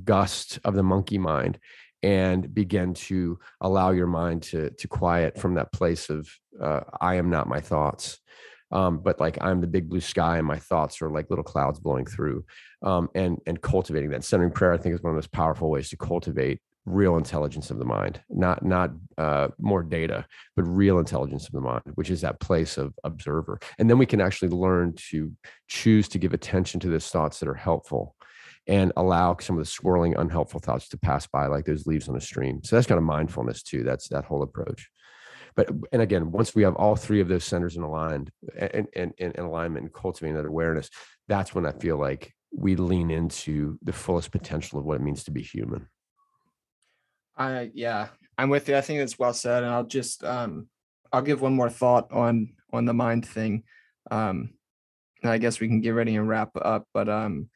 [0.04, 1.58] gust of the monkey mind
[2.02, 6.28] and begin to allow your mind to to quiet from that place of
[6.60, 8.18] uh, I am not my thoughts.
[8.72, 11.78] Um, but like I'm the big blue sky and my thoughts are like little clouds
[11.78, 12.44] blowing through.
[12.82, 14.24] Um, and and cultivating that.
[14.24, 17.70] Centering prayer, I think, is one of the most powerful ways to cultivate real intelligence
[17.70, 20.24] of the mind, not not uh, more data,
[20.54, 23.58] but real intelligence of the mind, which is that place of observer.
[23.78, 25.32] And then we can actually learn to
[25.68, 28.14] choose to give attention to those thoughts that are helpful
[28.68, 32.16] and allow some of the swirling unhelpful thoughts to pass by like those leaves on
[32.16, 32.60] a stream.
[32.64, 33.82] So that's kind of mindfulness too.
[33.82, 34.88] That's that whole approach
[35.56, 39.12] but and again once we have all three of those centers in aligned and in,
[39.18, 40.90] in, in alignment and cultivating that awareness
[41.26, 45.24] that's when i feel like we lean into the fullest potential of what it means
[45.24, 45.88] to be human
[47.36, 48.08] I yeah,
[48.38, 48.76] I'm with you.
[48.76, 50.68] I think it's well said, and I'll just um
[51.12, 53.64] I'll give one more thought on on the mind thing.
[54.10, 54.50] Um,
[55.22, 56.86] and I guess we can get ready and wrap up.
[56.94, 57.48] But um,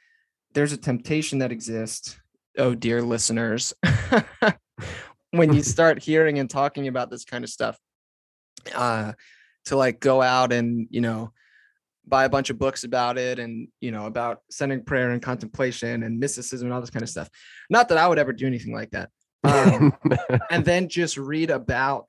[0.52, 2.18] there's a temptation that exists.
[2.58, 3.72] Oh dear listeners,
[5.30, 7.78] when you start hearing and talking about this kind of stuff,
[8.74, 9.12] uh,
[9.66, 11.32] to like go out and you know
[12.06, 16.02] buy a bunch of books about it and you know about centering prayer and contemplation
[16.02, 17.28] and mysticism and all this kind of stuff.
[17.68, 19.10] Not that I would ever do anything like that
[19.44, 19.92] um,
[20.50, 22.06] and then just read about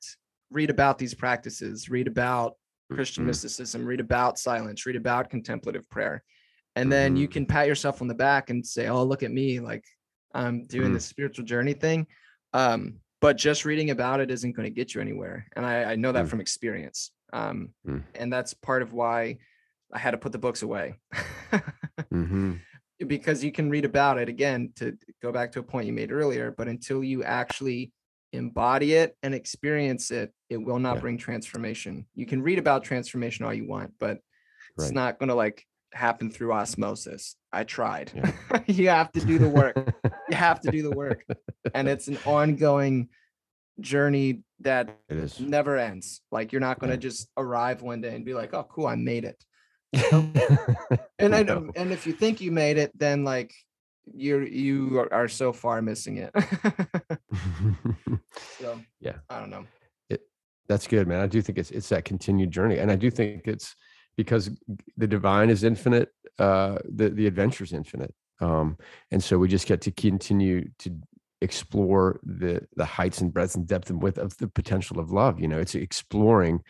[0.52, 2.56] read about these practices read about
[2.92, 3.28] christian mm-hmm.
[3.28, 6.24] mysticism read about silence read about contemplative prayer
[6.76, 7.22] and then mm-hmm.
[7.22, 9.86] you can pat yourself on the back and say oh look at me like
[10.34, 10.94] i'm doing mm-hmm.
[10.96, 12.06] this spiritual journey thing
[12.54, 15.96] um, but just reading about it isn't going to get you anywhere and i, I
[15.96, 16.30] know that mm.
[16.30, 18.04] from experience um, mm.
[18.16, 19.38] and that's part of why
[19.94, 20.96] i had to put the books away
[21.54, 22.54] mm-hmm
[23.08, 26.12] because you can read about it again to go back to a point you made
[26.12, 27.92] earlier but until you actually
[28.34, 31.02] embody it and experience it it will not yeah.
[31.02, 34.20] bring transformation you can read about transformation all you want but
[34.78, 34.86] right.
[34.86, 38.62] it's not going to like happen through osmosis i tried yeah.
[38.68, 39.76] you have to do the work
[40.30, 41.26] you have to do the work
[41.76, 43.10] and it's an ongoing
[43.80, 44.98] journey that
[45.40, 47.10] never ends like you're not going to yeah.
[47.10, 49.44] just arrive one day and be like oh cool i made it
[51.20, 53.54] and I know, and if you think you made it, then like
[54.14, 56.32] you're you are, are so far missing it.
[58.58, 59.66] so yeah, I don't know.
[60.10, 60.22] It
[60.68, 61.20] that's good, man.
[61.20, 63.76] I do think it's it's that continued journey, and I do think it's
[64.18, 64.50] because
[64.98, 66.10] the divine is infinite,
[66.40, 68.78] uh, the the adventure is infinite, um,
[69.12, 70.96] and so we just get to continue to
[71.42, 75.40] explore the the heights and breadth and depth and width of the potential of love.
[75.40, 76.62] You know, it's exploring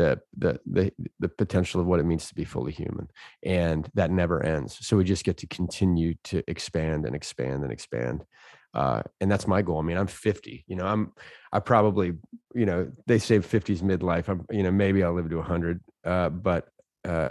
[0.00, 3.08] the the the the potential of what it means to be fully human
[3.42, 7.70] and that never ends so we just get to continue to expand and expand and
[7.70, 8.24] expand
[8.72, 11.12] uh, and that's my goal i mean i'm 50 you know i'm
[11.52, 12.12] i probably
[12.54, 16.30] you know they say 50s midlife i'm you know maybe i'll live to 100 uh,
[16.30, 16.68] but
[17.04, 17.30] uh,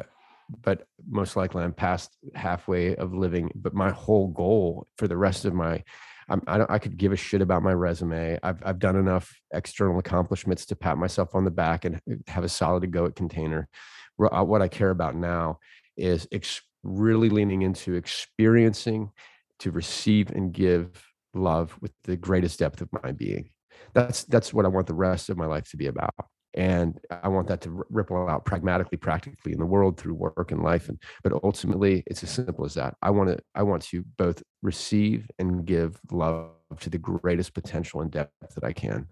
[0.61, 5.45] but most likely i'm past halfway of living but my whole goal for the rest
[5.45, 5.83] of my
[6.29, 8.37] I'm, I, I could give a shit about my resume.
[8.43, 12.49] I've, I've done enough external accomplishments to pat myself on the back and have a
[12.49, 13.67] solid to go at container.
[14.19, 15.59] Uh, what I care about now
[15.97, 19.11] is ex- really leaning into experiencing
[19.59, 23.49] to receive and give love with the greatest depth of my being.
[23.93, 26.13] That's that's what I want the rest of my life to be about
[26.55, 30.63] and i want that to ripple out pragmatically practically in the world through work and
[30.63, 32.95] life and but ultimately it's as simple as that.
[33.01, 38.01] I want to i want to both receive and give love to the greatest potential
[38.01, 39.07] and depth that i can.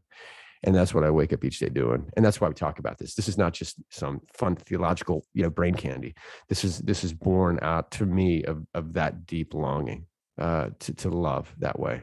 [0.63, 2.09] And that's what i wake up each day doing.
[2.15, 3.13] And that's why we talk about this.
[3.13, 6.15] This is not just some fun theological you know brain candy.
[6.49, 10.07] This is this is born out to me of of that deep longing
[10.39, 12.01] uh to, to love that way.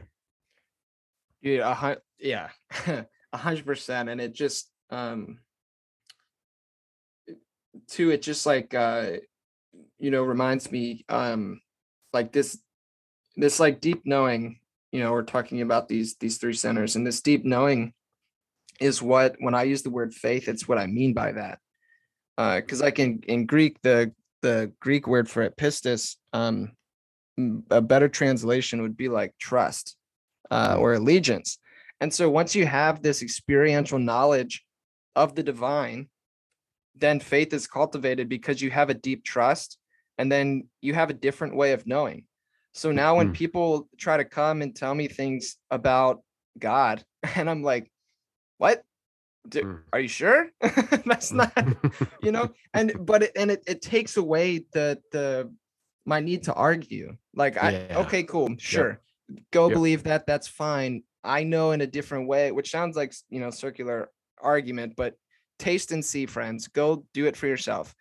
[1.41, 2.49] Yeah yeah
[3.33, 4.09] a hundred percent.
[4.09, 5.39] And it just um
[7.87, 9.11] two it just like uh
[9.99, 11.59] you know reminds me um
[12.13, 12.57] like this
[13.35, 14.59] this like deep knowing
[14.91, 17.93] you know we're talking about these these three centers and this deep knowing
[18.79, 21.59] is what when i use the word faith it's what i mean by that
[22.37, 24.11] uh because like in in greek the
[24.41, 26.71] the greek word for it pistis um
[27.69, 29.97] a better translation would be like trust
[30.51, 31.57] uh or allegiance
[31.99, 34.64] and so once you have this experiential knowledge
[35.15, 36.09] of the divine,
[36.95, 39.77] then faith is cultivated because you have a deep trust
[40.17, 42.25] and then you have a different way of knowing.
[42.73, 43.33] So now when mm.
[43.33, 46.21] people try to come and tell me things about
[46.59, 47.03] God,
[47.35, 47.91] and I'm like,
[48.57, 48.83] what?
[49.49, 49.79] mm.
[49.93, 50.49] Are you sure?
[51.05, 51.53] That's not,
[52.21, 55.51] you know, and but it, and it, it takes away the the
[56.05, 57.17] my need to argue.
[57.33, 57.97] Like I yeah.
[57.99, 59.01] okay, cool, sure.
[59.29, 59.43] Yep.
[59.51, 59.73] Go yep.
[59.73, 61.03] believe that, that's fine.
[61.23, 64.09] I know in a different way, which sounds like you know circular
[64.41, 65.15] argument, but
[65.59, 66.67] taste and see, friends.
[66.67, 67.95] Go do it for yourself.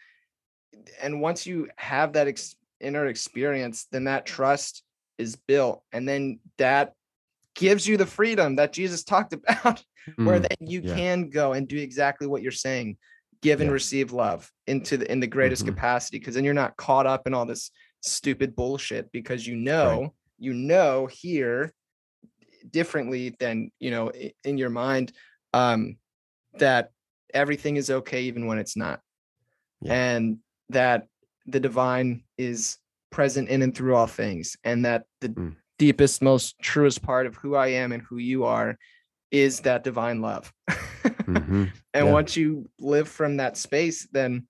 [1.01, 4.83] And once you have that ex- inner experience, then that trust
[5.19, 5.83] is built.
[5.93, 6.95] And then that
[7.55, 9.83] gives you the freedom that Jesus talked about,
[10.17, 10.95] where Mm, then you yeah.
[10.95, 12.97] can go and do exactly what you're saying,
[13.43, 13.75] give and Yeah.
[13.75, 15.69] receive love into the in the greatest Mhm.
[15.69, 17.71] capacity, because then you're not caught up in all this
[18.01, 21.73] stupid bullshit because you know, you know here
[22.71, 24.11] differently than you know
[24.43, 25.13] in your mind
[25.53, 25.97] um
[26.59, 26.91] that
[27.33, 29.01] everything is okay even when it's not
[29.81, 29.95] Yeah.
[29.95, 30.39] and
[30.71, 31.09] that
[31.47, 32.79] the divine is
[33.11, 35.57] present in and through all things and that the Mm.
[35.79, 38.79] deepest most truest part of who i am and who you are
[39.31, 41.71] is that divine love Mhm.
[41.95, 42.13] and Yeah.
[42.13, 44.47] once you live from that space then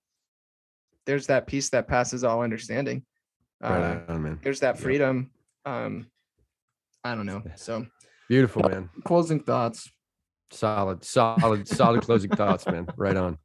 [1.07, 3.05] there's that peace that passes all understanding
[3.63, 4.39] uh, on, man.
[4.43, 4.83] there's that Yeah.
[4.83, 5.31] freedom
[5.65, 6.07] um
[7.03, 7.87] i don't know so
[8.29, 8.89] Beautiful, man.
[9.05, 9.91] closing thoughts
[10.55, 12.87] Solid, solid, solid closing thoughts, man.
[12.97, 13.39] Right on.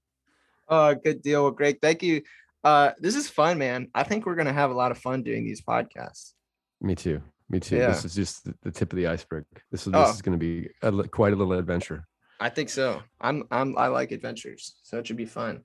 [0.68, 1.44] Oh, good deal.
[1.44, 2.22] Well, Greg, thank you.
[2.64, 3.88] Uh, this is fun, man.
[3.96, 6.34] I think we're gonna have a lot of fun doing these podcasts.
[6.82, 7.22] Me too.
[7.50, 7.78] Me too.
[7.78, 7.88] Yeah.
[7.88, 9.46] This is just the, tip of the iceberg.
[9.72, 10.06] This is Oh.
[10.06, 12.06] this is going to be a, quite a little adventure.
[12.40, 13.02] I think so.
[13.20, 15.62] I'm I'm I like adventures, so it should be fun.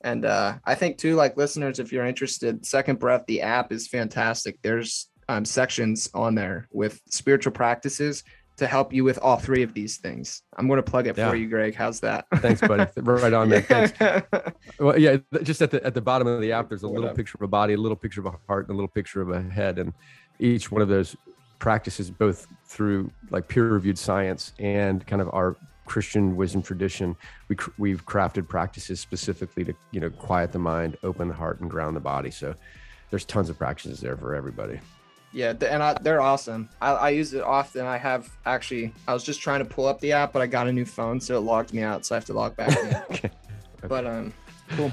[0.00, 3.88] And uh, I think too, like listeners, if you're interested, Second Breath, the app is
[3.88, 4.58] fantastic.
[4.62, 8.24] There's um, sections on there with spiritual practices
[8.58, 10.42] to help you with all three of these things.
[10.56, 11.30] I'm going to plug it Yeah.
[11.30, 11.74] for you, Greg.
[11.74, 12.26] How's that?
[12.36, 12.84] Thanks, buddy.
[13.00, 13.62] right on, man.
[13.62, 13.92] Thanks.
[14.78, 17.36] Well, yeah, just at the at the bottom of the app, there's a little picture
[17.38, 19.40] of a body, a little picture of a heart, and a little picture of a
[19.42, 19.92] head, and
[20.38, 21.16] each one of those
[21.58, 25.56] practices, both through like peer-reviewed science and kind of our
[25.86, 27.16] Christian wisdom tradition,
[27.48, 31.60] we cr- we've crafted practices specifically to you know quiet the mind, open the heart,
[31.60, 32.30] and ground the body.
[32.30, 32.54] So
[33.10, 34.80] there's tons of practices there for everybody.
[35.32, 36.70] Yeah, and I, they're awesome.
[36.80, 37.84] I, I use it often.
[37.84, 38.94] I have actually.
[39.06, 41.20] I was just trying to pull up the app, but I got a new phone,
[41.20, 42.06] so it logged me out.
[42.06, 42.96] So I have to log back in.
[43.10, 43.30] Okay.
[43.86, 44.32] But um,
[44.70, 44.90] cool,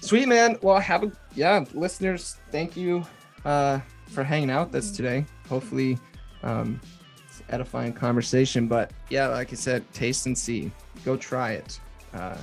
[0.00, 0.56] sweet man.
[0.62, 2.36] Well, I have a yeah, listeners.
[2.50, 3.04] Thank you
[3.44, 5.24] uh for hanging out with us today.
[5.48, 5.98] Hopefully,
[6.42, 6.80] um,
[7.28, 8.66] it's edifying conversation.
[8.68, 10.72] But yeah, like I said, taste and see.
[11.04, 11.78] Go try it.
[12.14, 12.38] Uh,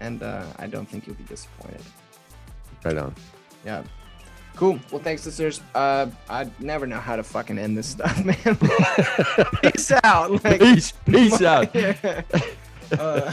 [0.00, 1.82] and uh, I don't think you'll be disappointed.
[2.84, 3.14] Right on.
[3.64, 3.82] Yeah.
[4.56, 4.78] Cool.
[4.90, 5.60] Well, thanks, listeners.
[5.74, 8.36] Uh, I never know how to fucking end this stuff, man.
[9.62, 10.44] Peace out.
[10.44, 11.74] Like, peace, peace out.
[12.98, 13.32] uh,